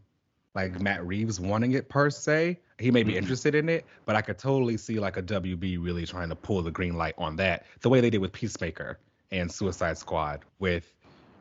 [0.55, 2.59] like Matt Reeves wanting it per se.
[2.79, 3.17] He may be Mhm.
[3.17, 6.61] interested in it, but I could totally see like a WB really trying to pull
[6.61, 8.99] the green light on that, the way they did with Peacemaker
[9.31, 10.45] and Suicide Squad.
[10.59, 10.95] With,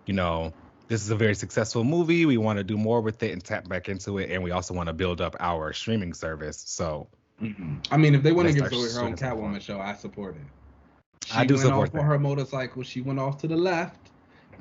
[0.09, 0.53] you know,
[0.89, 2.25] this is a very successful movie.
[2.25, 4.73] We want to do more with it and tap back into it, and we also
[4.75, 6.65] want to build up our streaming service.
[6.67, 7.09] So
[7.43, 7.87] Mhm.
[7.93, 11.27] I mean, if they want to give Zoe her own Catwoman show, I support it.
[11.27, 12.83] She I do went support off on her motorcycle.
[12.83, 14.11] She went off to the left.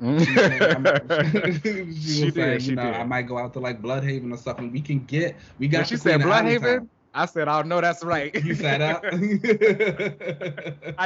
[0.00, 2.94] she She, said, she was She did, she you know, did.
[2.94, 4.70] I might go out to like Blüdhaven or something.
[4.70, 5.34] We can get.
[5.58, 5.78] We got.
[5.78, 6.20] when she said.
[6.20, 9.04] Blüdhaven, I said, "Oh no, that's right." You sat up.
[9.04, 9.10] I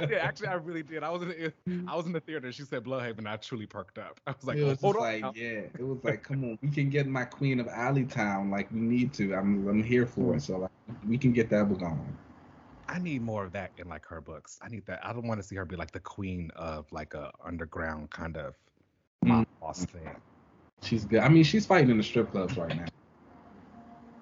[0.00, 0.48] did actually.
[0.48, 1.02] I really did.
[1.02, 1.52] I was in the
[1.86, 2.50] I was in the theater.
[2.52, 3.26] She said Blüdhaven.
[3.26, 4.20] I truly perked up.
[4.26, 5.22] I was like, it was hold just on.
[5.22, 5.60] like, yeah.
[5.78, 8.50] It was like, come on, we can get my Queen of Alleytown.
[8.50, 9.34] Like we need to.
[9.34, 10.42] I'm, I'm here for it.
[10.42, 10.70] So like,
[11.06, 12.16] we can get that going.
[12.88, 14.58] I need more of that in like her books.
[14.60, 15.00] I need that.
[15.04, 18.36] I don't want to see her be like the queen of like a underground kind
[18.36, 18.54] of
[19.24, 20.10] mob boss thing.
[20.82, 21.20] She's good.
[21.20, 22.86] I mean, she's fighting in the strip clubs right now.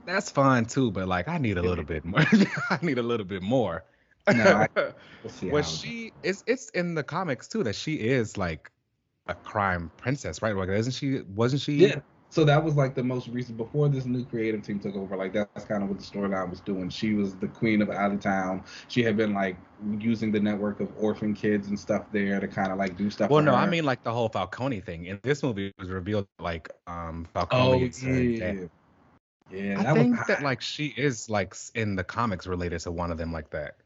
[0.07, 2.21] That's fine too, but like I need a little bit more.
[2.71, 3.85] I need a little bit more.
[4.33, 4.93] No, I-
[5.51, 6.13] was she?
[6.23, 8.71] It's it's in the comics too that she is like
[9.29, 10.55] a crime princess, right?
[10.55, 11.21] Like, isn't she?
[11.35, 11.75] Wasn't she?
[11.75, 12.01] Yeah.
[12.33, 15.17] So that was like the most recent before this new creative team took over.
[15.17, 16.89] Like that's kind of what the storyline was doing.
[16.89, 18.63] She was the queen of Alleytown.
[18.87, 19.57] She had been like
[19.99, 23.31] using the network of orphan kids and stuff there to kind of like do stuff.
[23.31, 23.59] Well, no, her.
[23.59, 25.07] I mean like the whole Falcone thing.
[25.07, 27.91] In this movie, it was revealed like um oh Falcone.
[28.01, 28.67] her yeah.
[29.51, 29.81] Yeah.
[29.81, 33.19] I think was, that like she is like in the comics related to one of
[33.19, 33.77] them like that.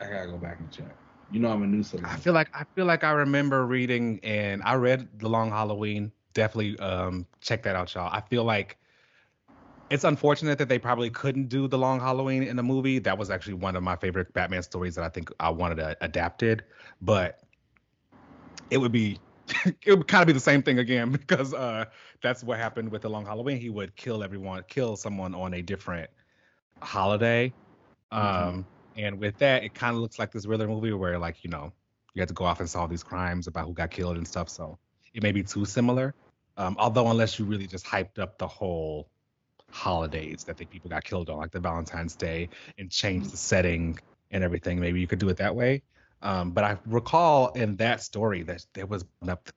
[0.00, 0.94] I gotta go back and check.
[1.30, 4.62] You know, I'm a new I feel like I feel like I remember reading and
[4.64, 6.12] I read The Long Halloween.
[6.34, 8.10] Definitely um check that out, y'all.
[8.12, 8.78] I feel like
[9.90, 12.98] it's unfortunate that they probably couldn't do The Long Halloween in the movie.
[13.00, 15.96] That was actually one of my favorite Batman stories that I think I wanted to
[16.00, 16.64] adapted,
[17.00, 17.40] but
[18.70, 19.18] it would be
[19.84, 21.84] it would kind of be the same thing again because uh
[22.22, 23.58] that's what happened with The Long Halloween.
[23.58, 26.10] He would kill everyone, kill someone on a different
[26.82, 27.54] holiday.
[28.10, 28.66] Um Mhm.
[28.96, 31.72] and with that, it kind of looks like this Riddler movie where, like, you know,
[32.14, 34.48] you have to go off and solve these crimes about who got killed and stuff.
[34.48, 34.78] So
[35.14, 36.14] it may be too similar.
[36.56, 39.10] Um, although unless you really just hyped up the whole
[39.70, 42.48] holidays that the people got killed on, like the Valentine's Day,
[42.78, 43.98] and changed the setting
[44.30, 45.82] and everything, maybe you could do it that way.
[46.22, 49.48] Um, but I recall in that story that there was up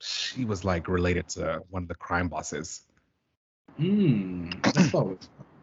[0.00, 2.82] she was like related to one of the crime bosses.
[3.76, 4.50] Hmm.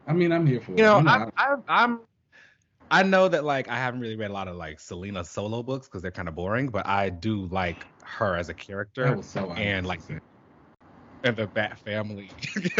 [0.07, 0.81] I mean, I'm here for you it.
[0.81, 1.99] Know, you know, I, I, I'm
[2.91, 5.87] I know that like I haven't really read a lot of like Selina solo books
[5.87, 9.85] because they're kind of boring, but I do like her as a character so and
[9.85, 10.01] like
[11.23, 12.29] and the Bat family.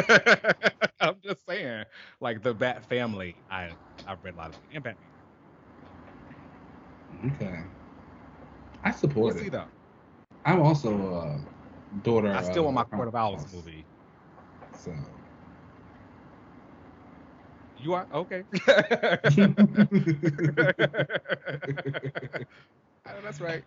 [1.00, 1.86] I'm just saying,
[2.22, 3.36] like the Bat family.
[3.52, 3.70] I
[4.08, 5.09] I've read a lot of and Batman.
[7.26, 7.60] Okay,
[8.84, 9.44] I support we'll it.
[9.46, 9.66] See though.
[10.46, 12.32] I'm also a daughter.
[12.32, 13.86] I still want my Court of Owls movie.
[14.74, 14.94] So
[17.78, 18.44] you are okay.
[23.08, 23.64] Oh, that's right.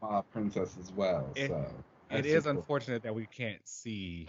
[0.00, 1.32] My princess as well.
[1.36, 1.66] It, so
[2.10, 4.28] it is unfortunate that we can't see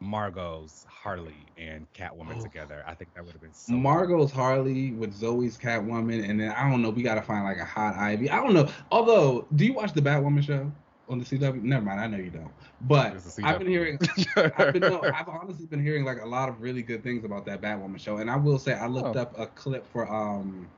[0.00, 2.42] Margot's Harley and Catwoman oh.
[2.42, 2.84] together.
[2.86, 4.42] I think that would have been so Margot's cool.
[4.42, 6.90] Harley with Zoe's Catwoman, and then I don't know.
[6.90, 8.30] We gotta find like a hot Ivy.
[8.30, 8.68] I don't know.
[8.90, 10.70] Although, do you watch the Batwoman show?
[11.08, 11.62] on the CW?
[11.62, 12.50] Never mind, I know you don't.
[12.82, 13.98] But I've been hearing,
[14.36, 17.44] I've, been, no, I've honestly been hearing like a lot of really good things about
[17.46, 18.18] that Batwoman show.
[18.18, 19.22] And I will say, I looked oh.
[19.22, 20.68] up a clip for um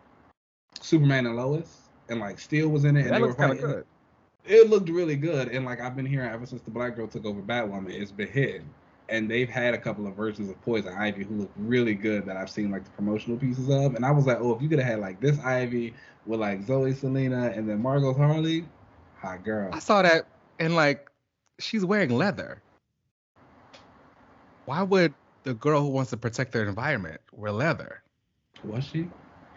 [0.81, 3.61] Superman and Lois, and like Steel was in it, and that they were fighting.
[3.61, 3.87] Good.
[4.47, 7.27] It looked really good, and like I've been hearing ever since the Black Girl took
[7.27, 8.69] over Batwoman, it's been hitting.
[9.11, 12.37] And they've had a couple of versions of Poison Ivy who look really good that
[12.37, 13.95] I've seen like the promotional pieces of.
[13.95, 15.95] And I was like, oh, if you could have had like this Ivy
[16.27, 18.65] with like Zoe Selina and then Margot Harley,
[19.17, 19.71] hot girl.
[19.73, 20.27] I saw that
[20.59, 21.11] and like
[21.59, 22.63] she's wearing leather.
[24.67, 28.03] Why would the girl who wants to protect their environment wear leather?
[28.63, 29.09] Was she?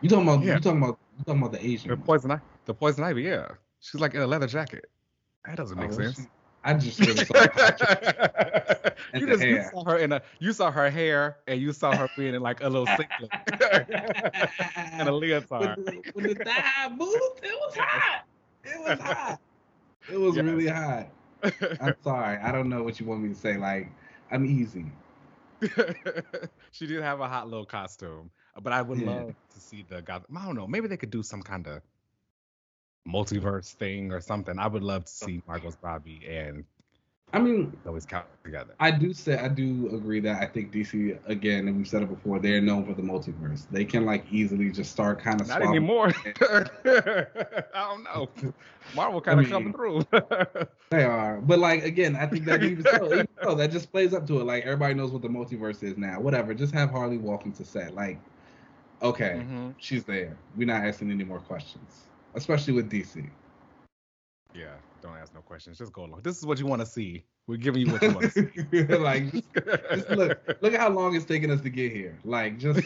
[0.01, 0.43] You talking about?
[0.43, 0.55] Yeah.
[0.55, 0.97] You talking about?
[1.17, 1.89] You talking about the Asian?
[1.91, 2.41] The poison ivy.
[2.65, 3.23] The poison ivy.
[3.23, 3.49] Yeah,
[3.79, 4.89] she's like in a leather jacket.
[5.45, 6.17] That doesn't oh, make oh, sense.
[6.17, 6.27] She,
[6.63, 7.33] I just really saw
[9.13, 12.09] you just you saw her in a you saw her hair and you saw her
[12.17, 13.31] being in like a little singlet
[14.75, 15.77] and a leotard.
[15.77, 18.25] With the, with the thigh boots, it was hot.
[18.63, 19.39] It was hot.
[20.11, 20.45] It was yes.
[20.45, 21.09] really hot.
[21.81, 22.37] I'm sorry.
[22.37, 23.57] I don't know what you want me to say.
[23.57, 23.91] Like,
[24.31, 24.85] I'm easy.
[26.71, 28.29] she did have a hot little costume,
[28.61, 29.09] but I would yeah.
[29.09, 30.23] love to see the God.
[30.35, 30.67] I don't know.
[30.67, 31.81] Maybe they could do some kind of
[33.07, 34.57] multiverse thing or something.
[34.59, 36.63] I would love to see Margot Robbie and
[37.33, 38.75] I mean, always count together.
[38.79, 42.09] I do say I do agree that I think DC again, and we've said it
[42.09, 43.65] before, they're known for the multiverse.
[43.71, 45.47] They can like easily just start kind of.
[45.47, 46.11] Not anymore.
[46.41, 48.29] I don't know.
[48.95, 50.03] Marvel kind of I mean, coming through.
[50.91, 54.13] they are, but like again, I think that even so, even so, that just plays
[54.13, 54.43] up to it.
[54.43, 56.19] Like everybody knows what the multiverse is now.
[56.19, 57.95] Whatever, just have Harley walk into set.
[57.95, 58.19] Like,
[59.01, 59.71] okay, mm-hmm.
[59.79, 60.37] she's there.
[60.55, 62.03] We're not asking any more questions,
[62.35, 63.29] especially with DC.
[64.53, 65.77] Yeah, don't ask no questions.
[65.77, 66.21] Just go along.
[66.23, 67.23] This is what you want to see.
[67.47, 68.83] We're giving you what you want to see.
[68.97, 69.53] like, just,
[69.91, 72.17] just, look, look at how long it's taking us to get here.
[72.23, 72.81] Like, just,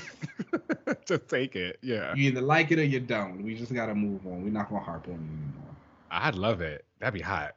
[1.06, 1.78] just take it.
[1.82, 2.16] Yeah.
[2.16, 3.44] You either like it or you don't.
[3.44, 4.44] We just gotta move on.
[4.44, 5.76] We're not gonna harp on it anymore.
[6.10, 6.86] I'd love it.
[7.00, 7.56] That'd be hot.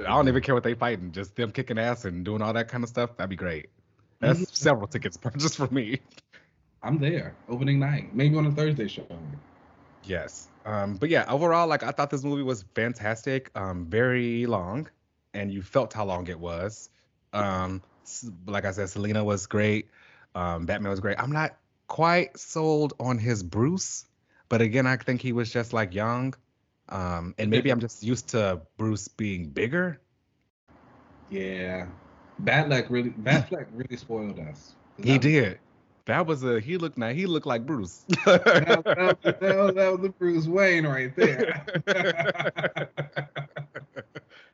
[0.00, 1.12] I don't even care what they fighting.
[1.12, 3.16] Just them kicking ass and doing all that kind of stuff.
[3.16, 3.68] That'd be great.
[4.20, 4.52] That's mm-hmm.
[4.52, 6.00] several tickets purchased for me.
[6.82, 7.34] I'm there.
[7.48, 8.14] Opening night.
[8.14, 9.06] Maybe on a Thursday show.
[10.08, 10.48] Yes.
[10.64, 13.50] Um, but yeah, overall, like I thought this movie was fantastic.
[13.54, 14.88] Um, very long,
[15.34, 16.88] and you felt how long it was.
[17.32, 17.82] Um,
[18.46, 19.88] like I said, Selina was great.
[20.34, 21.20] Um, Batman was great.
[21.20, 21.56] I'm not
[21.86, 24.06] quite sold on his Bruce,
[24.48, 26.34] but again, I think he was just like young.
[26.88, 30.00] Um, and maybe I'm just used to Bruce being bigger.
[31.30, 31.86] Yeah,
[32.42, 34.74] Batfleck really, Batfleck really spoiled us.
[35.02, 35.58] He did.
[36.08, 38.06] That was a he looked now he looked like Bruce.
[38.24, 39.40] that, that, that,
[39.74, 41.66] that, was a Bruce Wayne right there.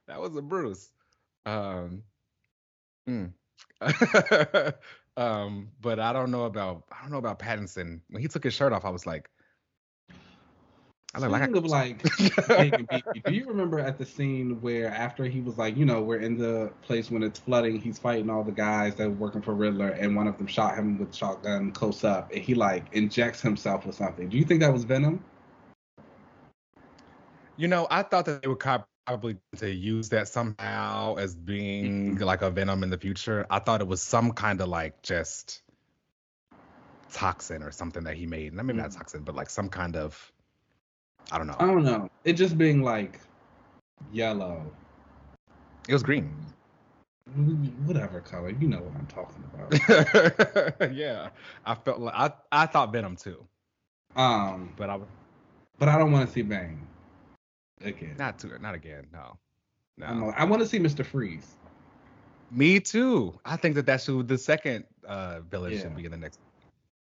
[0.08, 0.90] that was a Bruce.
[1.46, 2.02] Um,
[3.08, 3.30] mm.
[5.16, 8.00] um, but I don't know about I don't know about Pattinson.
[8.10, 9.30] When he took his shirt off, I was like,
[11.14, 15.56] I look like, of like do you remember at the scene where after he was
[15.56, 18.96] like, you know, we're in the place when it's flooding, he's fighting all the guys
[18.96, 22.32] that were working for Riddler, and one of them shot him with shotgun close up,
[22.32, 24.28] and he like injects himself with something.
[24.28, 25.22] Do you think that was Venom?
[27.56, 32.24] You know, I thought that they would probably to use that somehow as being mm-hmm.
[32.24, 33.46] like a Venom in the future.
[33.48, 35.62] I thought it was some kind of like just
[37.12, 38.52] toxin or something that he made.
[38.52, 38.78] Maybe mm-hmm.
[38.78, 40.32] not toxin, but like some kind of
[41.32, 41.56] I don't know.
[41.58, 42.10] I don't know.
[42.24, 43.20] It just being like
[44.12, 44.62] yellow.
[45.88, 46.34] It was green.
[47.84, 50.92] Whatever color, you know what I'm talking about.
[50.94, 51.30] yeah,
[51.64, 53.44] I felt like I I thought Venom too.
[54.14, 54.98] Um, but I
[55.78, 56.86] but I don't want to see Bane
[57.82, 58.14] again.
[58.18, 59.06] Not too, not again.
[59.12, 59.38] No.
[59.96, 60.32] No.
[60.36, 61.04] I want to see Mr.
[61.04, 61.54] Freeze.
[62.50, 63.38] Me too.
[63.44, 65.80] I think that that should the second uh, villain yeah.
[65.80, 66.38] should be in the next.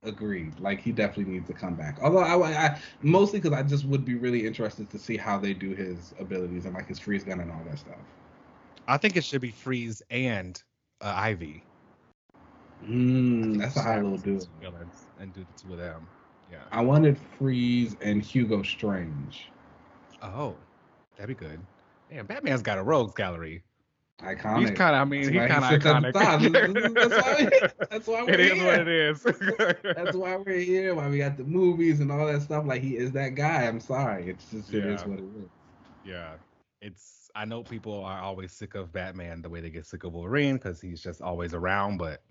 [0.03, 0.59] Agreed.
[0.61, 1.99] Like he definitely needs to come back.
[2.03, 5.53] Although I, I mostly because I just would be really interested to see how they
[5.53, 7.97] do his abilities and like his freeze gun and all that stuff.
[8.87, 10.63] I think it should be freeze and
[11.01, 11.65] uh, Ivy.
[12.85, 14.41] Mm, that's a high little do.
[14.61, 16.07] Villains and do the two of them.
[16.53, 16.59] Yeah.
[16.71, 19.51] I wanted freeze and Hugo Strange.
[20.23, 20.55] Oh,
[21.17, 21.59] that'd be good.
[22.11, 23.63] Damn, Batman's got a rogues gallery.
[24.23, 24.61] Iconic.
[24.61, 26.15] He's kind of, I mean, he's kind of iconic.
[26.95, 28.55] that's why, that's why we're it here.
[28.55, 29.23] is what it is.
[29.95, 30.95] that's why we're here.
[30.95, 32.65] Why we got the movies and all that stuff.
[32.65, 33.65] Like he is that guy.
[33.65, 34.31] I'm sorry.
[34.31, 34.81] It's just yeah.
[34.81, 35.51] it is what it is.
[36.05, 36.33] Yeah,
[36.81, 37.31] it's.
[37.35, 40.57] I know people are always sick of Batman the way they get sick of Wolverine
[40.57, 42.23] because he's just always around, but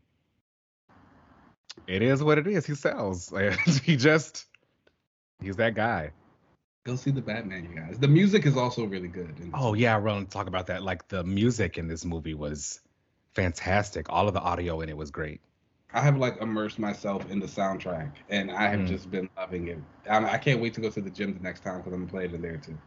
[1.86, 2.66] it is what it is.
[2.66, 3.32] He sells.
[3.84, 4.48] he just
[5.40, 6.12] he's that guy.
[6.86, 7.98] Go see the Batman, you guys.
[7.98, 9.34] The music is also really good.
[9.56, 10.84] Oh yeah, I want to talk about that.
[10.84, 12.80] Like the music in this movie was
[13.34, 14.06] fantastic.
[14.10, 15.42] All of the audio in it was great.
[15.92, 18.88] I have like immersed myself in the soundtrack, and I have mm.
[18.88, 19.80] just been loving it.
[20.08, 22.12] I, I can't wait to go to the gym the next time because I'm gonna
[22.12, 22.78] play it in there too.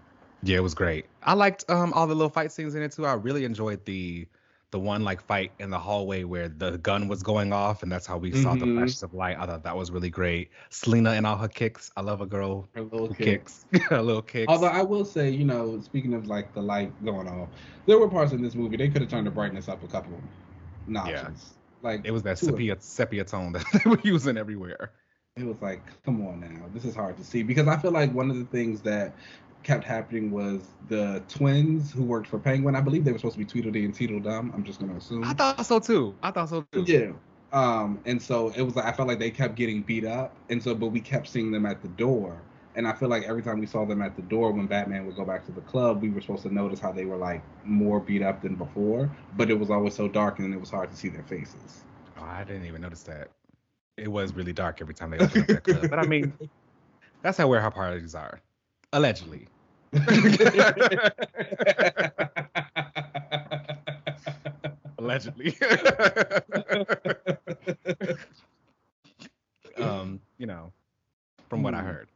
[0.45, 1.07] Yeah, it was great.
[1.25, 3.05] I liked um all the little fight scenes in it too.
[3.05, 4.29] I really enjoyed the
[4.71, 8.07] the one like fight in the hallway where the gun was going off and that's
[8.07, 8.43] how we mm-hmm.
[8.43, 8.79] saw the mm-hmm.
[8.79, 9.37] flashes of light.
[9.39, 10.51] I thought that was really great.
[10.69, 11.91] Selina and all her kicks.
[11.97, 13.65] I love a girl her little kicks.
[13.89, 14.51] her little kicks.
[14.51, 17.49] Although I will say, you know, speaking of like the light going off,
[17.87, 20.21] there were parts in this movie they could have turned the brightness up a couple
[20.87, 21.15] notches.
[21.15, 21.31] Yeah.
[21.83, 24.93] Like it was that sepia sepia tone that they were using everywhere.
[25.37, 28.13] It was like, come on now, this is hard to see because I feel like
[28.13, 29.15] one of the things that
[29.63, 32.75] kept happening was the twins who worked for Penguin.
[32.75, 34.53] I believe they were supposed to be Tweedledee and Tweedledum.
[34.55, 35.25] I'm just gonna assume.
[35.25, 36.15] I thought so too.
[36.23, 36.85] I thought so too.
[36.87, 37.13] Yeah.
[37.53, 40.63] Um, and so it was like I felt like they kept getting beat up, and
[40.63, 42.41] so but we kept seeing them at the door.
[42.77, 45.17] And I feel like every time we saw them at the door when Batman would
[45.17, 47.99] go back to the club, we were supposed to notice how they were like more
[47.99, 50.97] beat up than before, but it was always so dark and it was hard to
[50.97, 51.83] see their faces.
[52.17, 53.31] Oh, I didn't even notice that.
[53.97, 55.91] It was really dark every time they opened up that club.
[55.91, 56.33] But I mean,
[57.23, 58.41] that's how warehouse parties are.
[58.93, 59.49] Allegedly.
[64.99, 65.57] Allegedly.
[69.79, 70.73] um, you know,
[71.49, 72.09] from what I heard.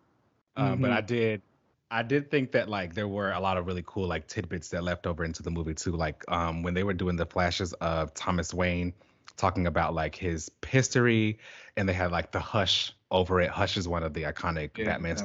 [0.57, 0.83] Um, mm-hmm.
[0.83, 1.43] but I did
[1.91, 4.83] I did think that like there were a lot of really cool like tidbits that
[4.83, 5.93] left over into the movie too.
[5.93, 8.95] Like um when they were doing the flashes of Thomas Wayne
[9.37, 11.39] talking about like his history
[11.77, 13.51] and they had like the hush over it.
[13.51, 15.17] Hush is one of the iconic yeah, Batman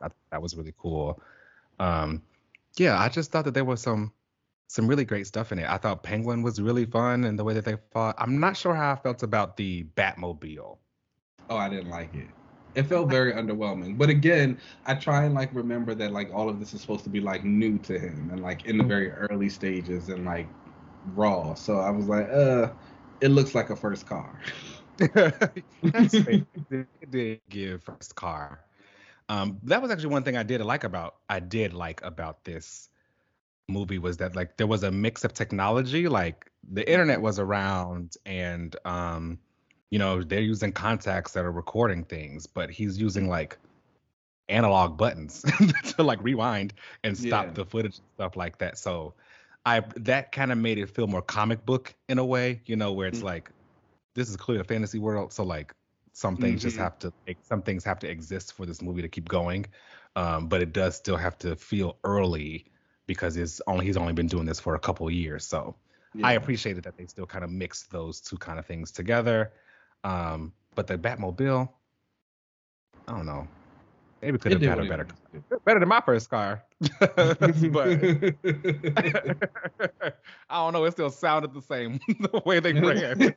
[0.00, 1.20] that was really cool.
[1.78, 2.22] Um,
[2.76, 4.12] yeah, I just thought that there was some
[4.68, 5.68] some really great stuff in it.
[5.68, 8.14] I thought Penguin was really fun and the way that they fought.
[8.18, 10.76] I'm not sure how I felt about the Batmobile.
[11.48, 12.28] Oh, I didn't like it.
[12.74, 13.96] It felt very underwhelming.
[13.96, 17.10] But again, I try and like remember that like all of this is supposed to
[17.10, 20.46] be like new to him and like in the very early stages and like
[21.14, 21.54] raw.
[21.54, 22.68] So I was like, uh,
[23.20, 24.38] it looks like a first car.
[24.98, 26.14] That's
[26.70, 28.60] It did give first car
[29.28, 32.88] um, that was actually one thing I did like about I did like about this
[33.68, 38.16] movie was that like there was a mix of technology, like the internet was around
[38.24, 39.38] and um,
[39.90, 43.58] you know, they're using contacts that are recording things, but he's using like
[44.48, 45.44] analog buttons
[45.84, 46.72] to like rewind
[47.04, 47.52] and stop yeah.
[47.52, 48.78] the footage and stuff like that.
[48.78, 49.14] So
[49.66, 52.92] I that kind of made it feel more comic book in a way, you know,
[52.92, 53.26] where it's mm-hmm.
[53.26, 53.50] like
[54.14, 55.74] this is clearly a fantasy world, so like
[56.18, 56.68] some things mm-hmm.
[56.68, 57.12] just have to
[57.42, 59.64] some things have to exist for this movie to keep going
[60.16, 62.66] um, but it does still have to feel early
[63.06, 65.46] because it's only he's only been doing this for a couple years.
[65.46, 65.76] So
[66.14, 66.26] yeah.
[66.26, 69.52] i appreciated that they still kind of mixed those two kind of things together.
[70.04, 71.68] Um, but the batmobile
[73.06, 73.46] i don't know.
[74.20, 75.06] Maybe could have had a better
[75.64, 76.64] better than my first car.
[76.98, 77.08] But
[80.50, 83.34] i don't know it still sounded the same the way they ran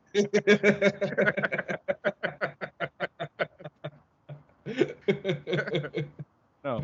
[6.64, 6.84] no,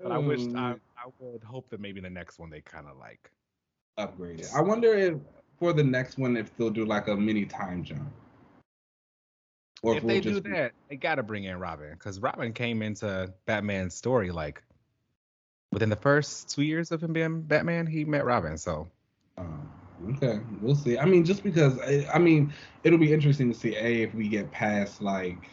[0.00, 2.86] but I wish I, um, I would hope that maybe the next one they kind
[2.86, 3.30] of like
[3.98, 4.48] upgrade it.
[4.54, 5.14] I wonder if
[5.58, 8.12] for the next one if they'll do like a mini time jump.
[9.82, 12.52] Or if, if they we'll do that, they got to bring in Robin because Robin
[12.52, 14.62] came into Batman's story like
[15.72, 18.56] within the first two years of him being Batman, he met Robin.
[18.56, 18.88] So.
[19.36, 19.68] Um,
[20.14, 20.96] okay, we'll see.
[20.96, 21.78] I mean, just because
[22.12, 22.52] I mean,
[22.84, 25.50] it'll be interesting to see a if we get past like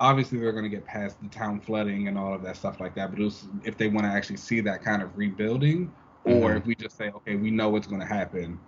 [0.00, 2.94] obviously they're going to get past the town flooding and all of that stuff like
[2.94, 3.10] that.
[3.10, 5.92] But was, if they want to actually see that kind of rebuilding,
[6.26, 6.42] mm-hmm.
[6.42, 8.58] or if we just say, okay, we know what's going to happen.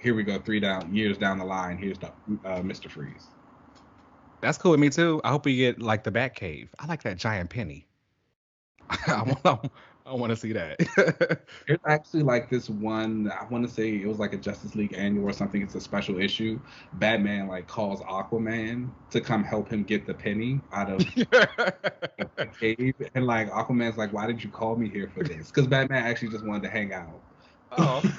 [0.00, 1.78] Here we go, three down years down the line.
[1.78, 2.08] Here's the
[2.44, 2.90] uh, Mr.
[2.90, 3.26] Freeze.
[4.40, 5.20] That's cool with me too.
[5.22, 6.74] I hope we get like the Bat Cave.
[6.80, 7.86] I like that giant penny.
[9.06, 9.70] I want,
[10.04, 10.78] I want to see that.
[11.68, 13.30] There's actually like this one.
[13.30, 15.62] I want to say it was like a Justice League annual or something.
[15.62, 16.58] It's a special issue.
[16.94, 22.94] Batman like calls Aquaman to come help him get the penny out of the cave,
[23.14, 26.30] and like Aquaman's like, "Why did you call me here for this?" Because Batman actually
[26.30, 27.22] just wanted to hang out.
[27.78, 28.02] Oh.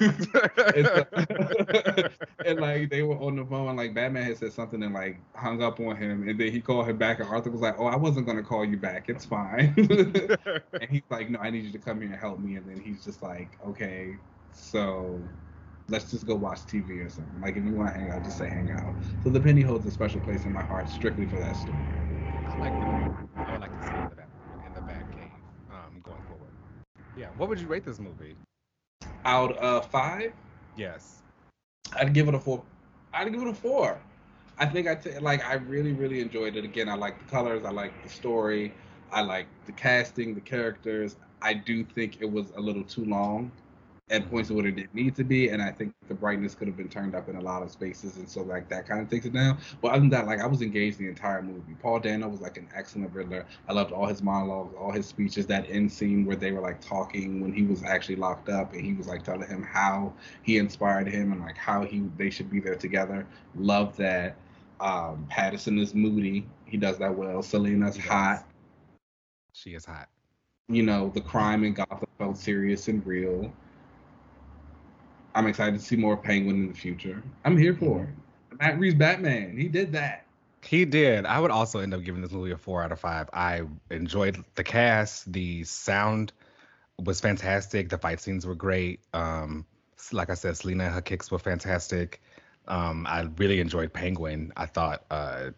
[0.74, 2.10] and,
[2.46, 5.18] and, like they were on the phone, and like Batman had said something and like
[5.36, 7.86] hung up on him, and then he called him back, and Arthur was like, "Oh,
[7.86, 9.08] I wasn't gonna call you back.
[9.08, 12.56] It's fine." and he's like, "No, I need you to come here and help me."
[12.56, 14.16] And then he's just like, "Okay,
[14.52, 15.20] so."
[15.90, 17.38] Let's just go watch TV or something.
[17.42, 18.94] Like if you want to hang out, just say hang out.
[19.22, 21.76] So the penny holds a special place in my heart, strictly for that story.
[22.46, 22.86] I like the,
[23.46, 24.16] I would like to see the
[24.66, 25.28] in the Batcave
[25.70, 26.52] um, going forward.
[27.16, 28.36] Yeah, what would you rate this movie?
[29.24, 30.32] Out of five,
[30.76, 31.22] yes,
[31.96, 32.62] I'd give it a four.
[33.12, 33.98] I'd give it a four.
[34.58, 35.44] I think I t- like.
[35.44, 36.64] I really, really enjoyed it.
[36.64, 37.64] Again, I like the colors.
[37.64, 38.72] I like the story.
[39.10, 41.16] I like the casting, the characters.
[41.42, 43.50] I do think it was a little too long
[44.10, 46.76] at points where it didn't need to be, and I think the brightness could have
[46.76, 49.24] been turned up in a lot of spaces, and so like that kind of takes
[49.24, 49.58] it down.
[49.80, 51.74] But other than that, like I was engaged the entire movie.
[51.80, 53.46] Paul Dano was like an excellent Riddler.
[53.66, 55.46] I loved all his monologues, all his speeches.
[55.46, 58.84] That end scene where they were like talking when he was actually locked up, and
[58.84, 60.12] he was like telling him how
[60.42, 63.26] he inspired him and like how he they should be there together.
[63.56, 64.36] Love that.
[64.80, 66.46] Um, Pattinson is moody.
[66.66, 67.42] He does that well.
[67.42, 68.44] Selina's hot.
[69.52, 70.08] She is hot.
[70.68, 73.50] You know, the crime in Gotham felt serious and real.
[75.34, 77.22] I'm excited to see more Penguin in the future.
[77.44, 78.58] I'm here for it.
[78.60, 80.26] Matt Reeves Batman, he did that.
[80.62, 81.26] He did.
[81.26, 83.28] I would also end up giving this movie a four out of five.
[83.32, 85.30] I enjoyed the cast.
[85.30, 86.32] The sound
[86.98, 87.90] was fantastic.
[87.90, 89.00] The fight scenes were great.
[89.12, 89.66] Um,
[90.12, 92.22] like I said, Selina her kicks were fantastic.
[92.66, 94.52] Um, I really enjoyed Penguin.
[94.56, 95.50] I thought uh,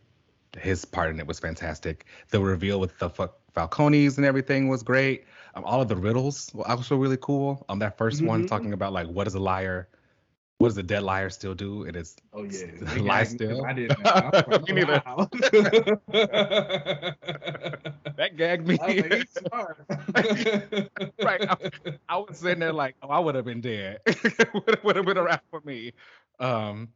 [0.59, 2.07] his part in it was fantastic.
[2.31, 5.25] The reveal with the Falcones and everything was great.
[5.57, 7.65] Um, all of the riddles were also really cool.
[7.71, 8.27] Um, that 1st mm-hmm.
[8.27, 9.89] one talking about like what does a liar,
[10.59, 11.85] what does a dead liar still do?
[11.85, 12.67] It is oh yeah,
[13.01, 13.65] lie still.
[13.65, 13.99] I didn't.
[14.05, 14.11] Know.
[14.15, 15.03] I me neither.
[18.17, 18.77] that gagged me.
[18.77, 19.29] Like,
[21.25, 21.49] right.
[21.49, 21.57] I,
[22.11, 24.01] I, was sitting there like, oh, I would have been dead.
[24.85, 25.95] would have been around for me.
[26.39, 26.89] Um,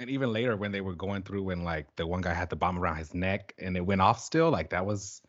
[0.00, 2.56] and even later when they were going through and like the one guy had the
[2.56, 5.22] bomb around his neck and it went off still, like that was,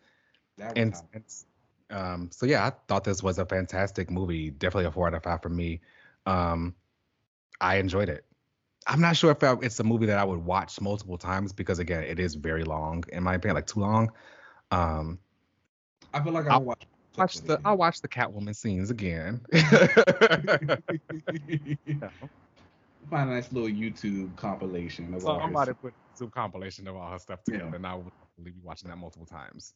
[0.58, 1.45] that was intense.
[1.89, 4.49] Um, so yeah, I thought this was a fantastic movie.
[4.49, 5.81] Definitely a four out of five for me.
[6.26, 6.76] Um,
[7.60, 8.26] I enjoyed it.
[8.85, 12.03] I'm not sure if it's a movie that I would watch multiple times because again,
[12.03, 14.11] it is very long in my opinion, like too long.
[14.72, 15.19] Um,
[16.14, 16.84] I feel like I'll, I'll watch.
[17.15, 19.41] Watch the I'll watch the Catwoman scenes again.
[23.10, 25.39] Find a nice little YouTube compilation of so all.
[25.41, 27.76] Somebody put some compilation of all her stuff together, yeah.
[27.76, 28.11] and I would
[28.43, 29.73] be watching that multiple times.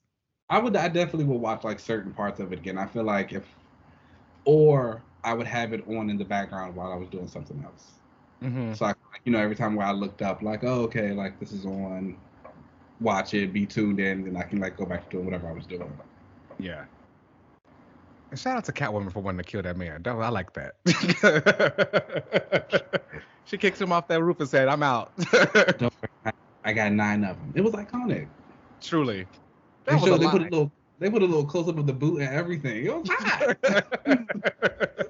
[0.49, 2.77] I would I definitely would watch like certain parts of it again.
[2.77, 3.43] I feel like if
[4.45, 7.91] or I would have it on in the background while I was doing something else.
[8.41, 8.73] Mm-hmm.
[8.73, 8.93] So I,
[9.25, 12.15] you know, every time where I looked up, like, oh, okay, like this is on,
[13.01, 15.51] watch it, be tuned in, and I can like go back to doing whatever I
[15.51, 15.91] was doing.
[16.59, 16.85] Yeah.
[18.31, 20.03] And shout out to Catwoman for wanting to kill that man.
[20.05, 20.75] I like that.
[23.45, 25.11] she kicks him off that roof and said, "I'm out."
[26.63, 27.53] I got nine of them.
[27.55, 28.27] It was iconic.
[28.81, 29.25] Truly.
[29.87, 31.93] That they, showed, they put a little they put a little close up of the
[31.93, 32.85] boot and everything.
[32.85, 33.57] It was hot.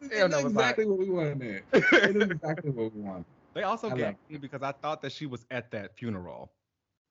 [0.10, 1.62] Exactly what we wanted.
[1.72, 3.24] It is exactly what we wanted.
[3.54, 6.50] They also get me because I thought that she was at that funeral.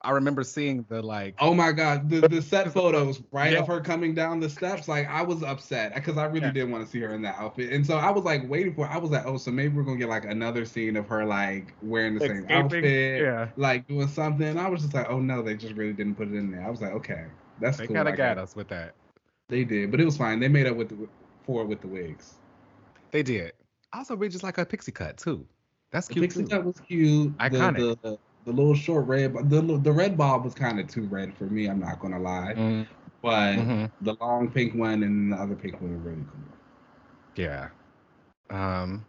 [0.01, 1.35] I remember seeing the like.
[1.39, 3.59] Oh my god, the the set photos right yeah.
[3.59, 4.87] of her coming down the steps.
[4.87, 6.51] Like I was upset because I really yeah.
[6.51, 8.87] didn't want to see her in that outfit, and so I was like waiting for.
[8.87, 11.73] I was like, oh, so maybe we're gonna get like another scene of her like
[11.81, 12.47] wearing the Escaping.
[12.47, 14.47] same outfit, yeah, like doing something.
[14.47, 16.63] And I was just like, oh no, they just really didn't put it in there.
[16.63, 17.25] I was like, okay,
[17.59, 17.95] that's they cool.
[17.95, 18.93] kind of got us with that.
[19.49, 20.39] They did, but it was fine.
[20.39, 21.07] They made up with the,
[21.43, 22.35] for with the wigs.
[23.11, 23.53] They did.
[23.93, 25.45] Also, we just like a pixie cut too.
[25.91, 26.21] That's cute.
[26.21, 26.49] The pixie too.
[26.49, 27.37] cut was cute.
[27.37, 27.77] Iconic.
[27.77, 31.35] The, the, the little short red, the the red bob was kind of too red
[31.35, 31.67] for me.
[31.67, 32.87] I'm not gonna lie, mm.
[33.21, 33.85] but mm-hmm.
[34.05, 36.55] the long pink one and the other pink one were really cool.
[37.35, 37.67] Yeah,
[38.49, 39.05] um,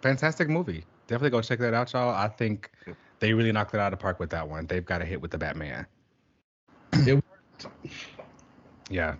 [0.00, 0.84] fantastic movie.
[1.08, 2.14] Definitely go check that out, y'all.
[2.14, 2.70] I think
[3.18, 4.68] they really knocked it out of the park with that one.
[4.68, 5.84] They've got a hit with the Batman.
[6.92, 7.66] it worked.
[8.88, 9.16] Yeah.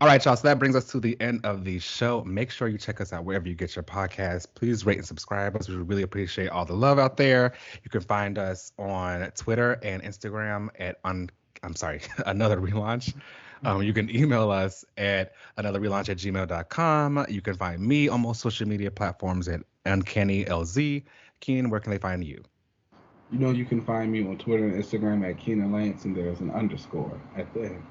[0.00, 0.34] All right, y'all.
[0.34, 2.24] So that brings us to the end of the show.
[2.24, 4.46] Make sure you check us out wherever you get your podcast.
[4.54, 5.68] Please rate and subscribe us.
[5.68, 7.52] We really appreciate all the love out there.
[7.84, 11.28] You can find us on Twitter and Instagram at un-
[11.62, 13.14] I'm sorry, another relaunch.
[13.62, 17.26] Um, you can email us at another relaunch at gmail.com.
[17.28, 21.02] You can find me on most social media platforms at Uncanny LZ.
[21.40, 22.42] Keenan, where can they find you?
[23.30, 26.40] You know, you can find me on Twitter and Instagram at Keenan Lance, and there's
[26.40, 27.82] an underscore at the end.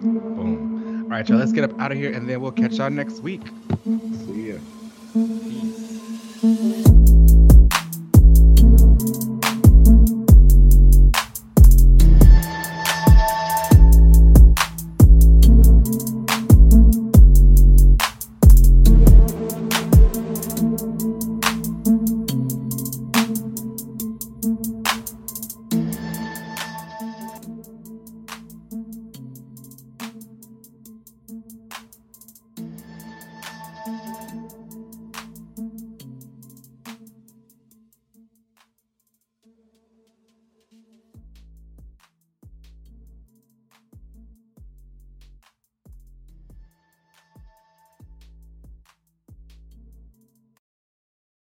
[0.00, 1.04] Boom.
[1.04, 1.38] All right, y'all.
[1.38, 3.42] Let's get up out of here, and then we'll catch y'all next week.
[3.84, 4.58] See ya.
[5.12, 6.13] Peace.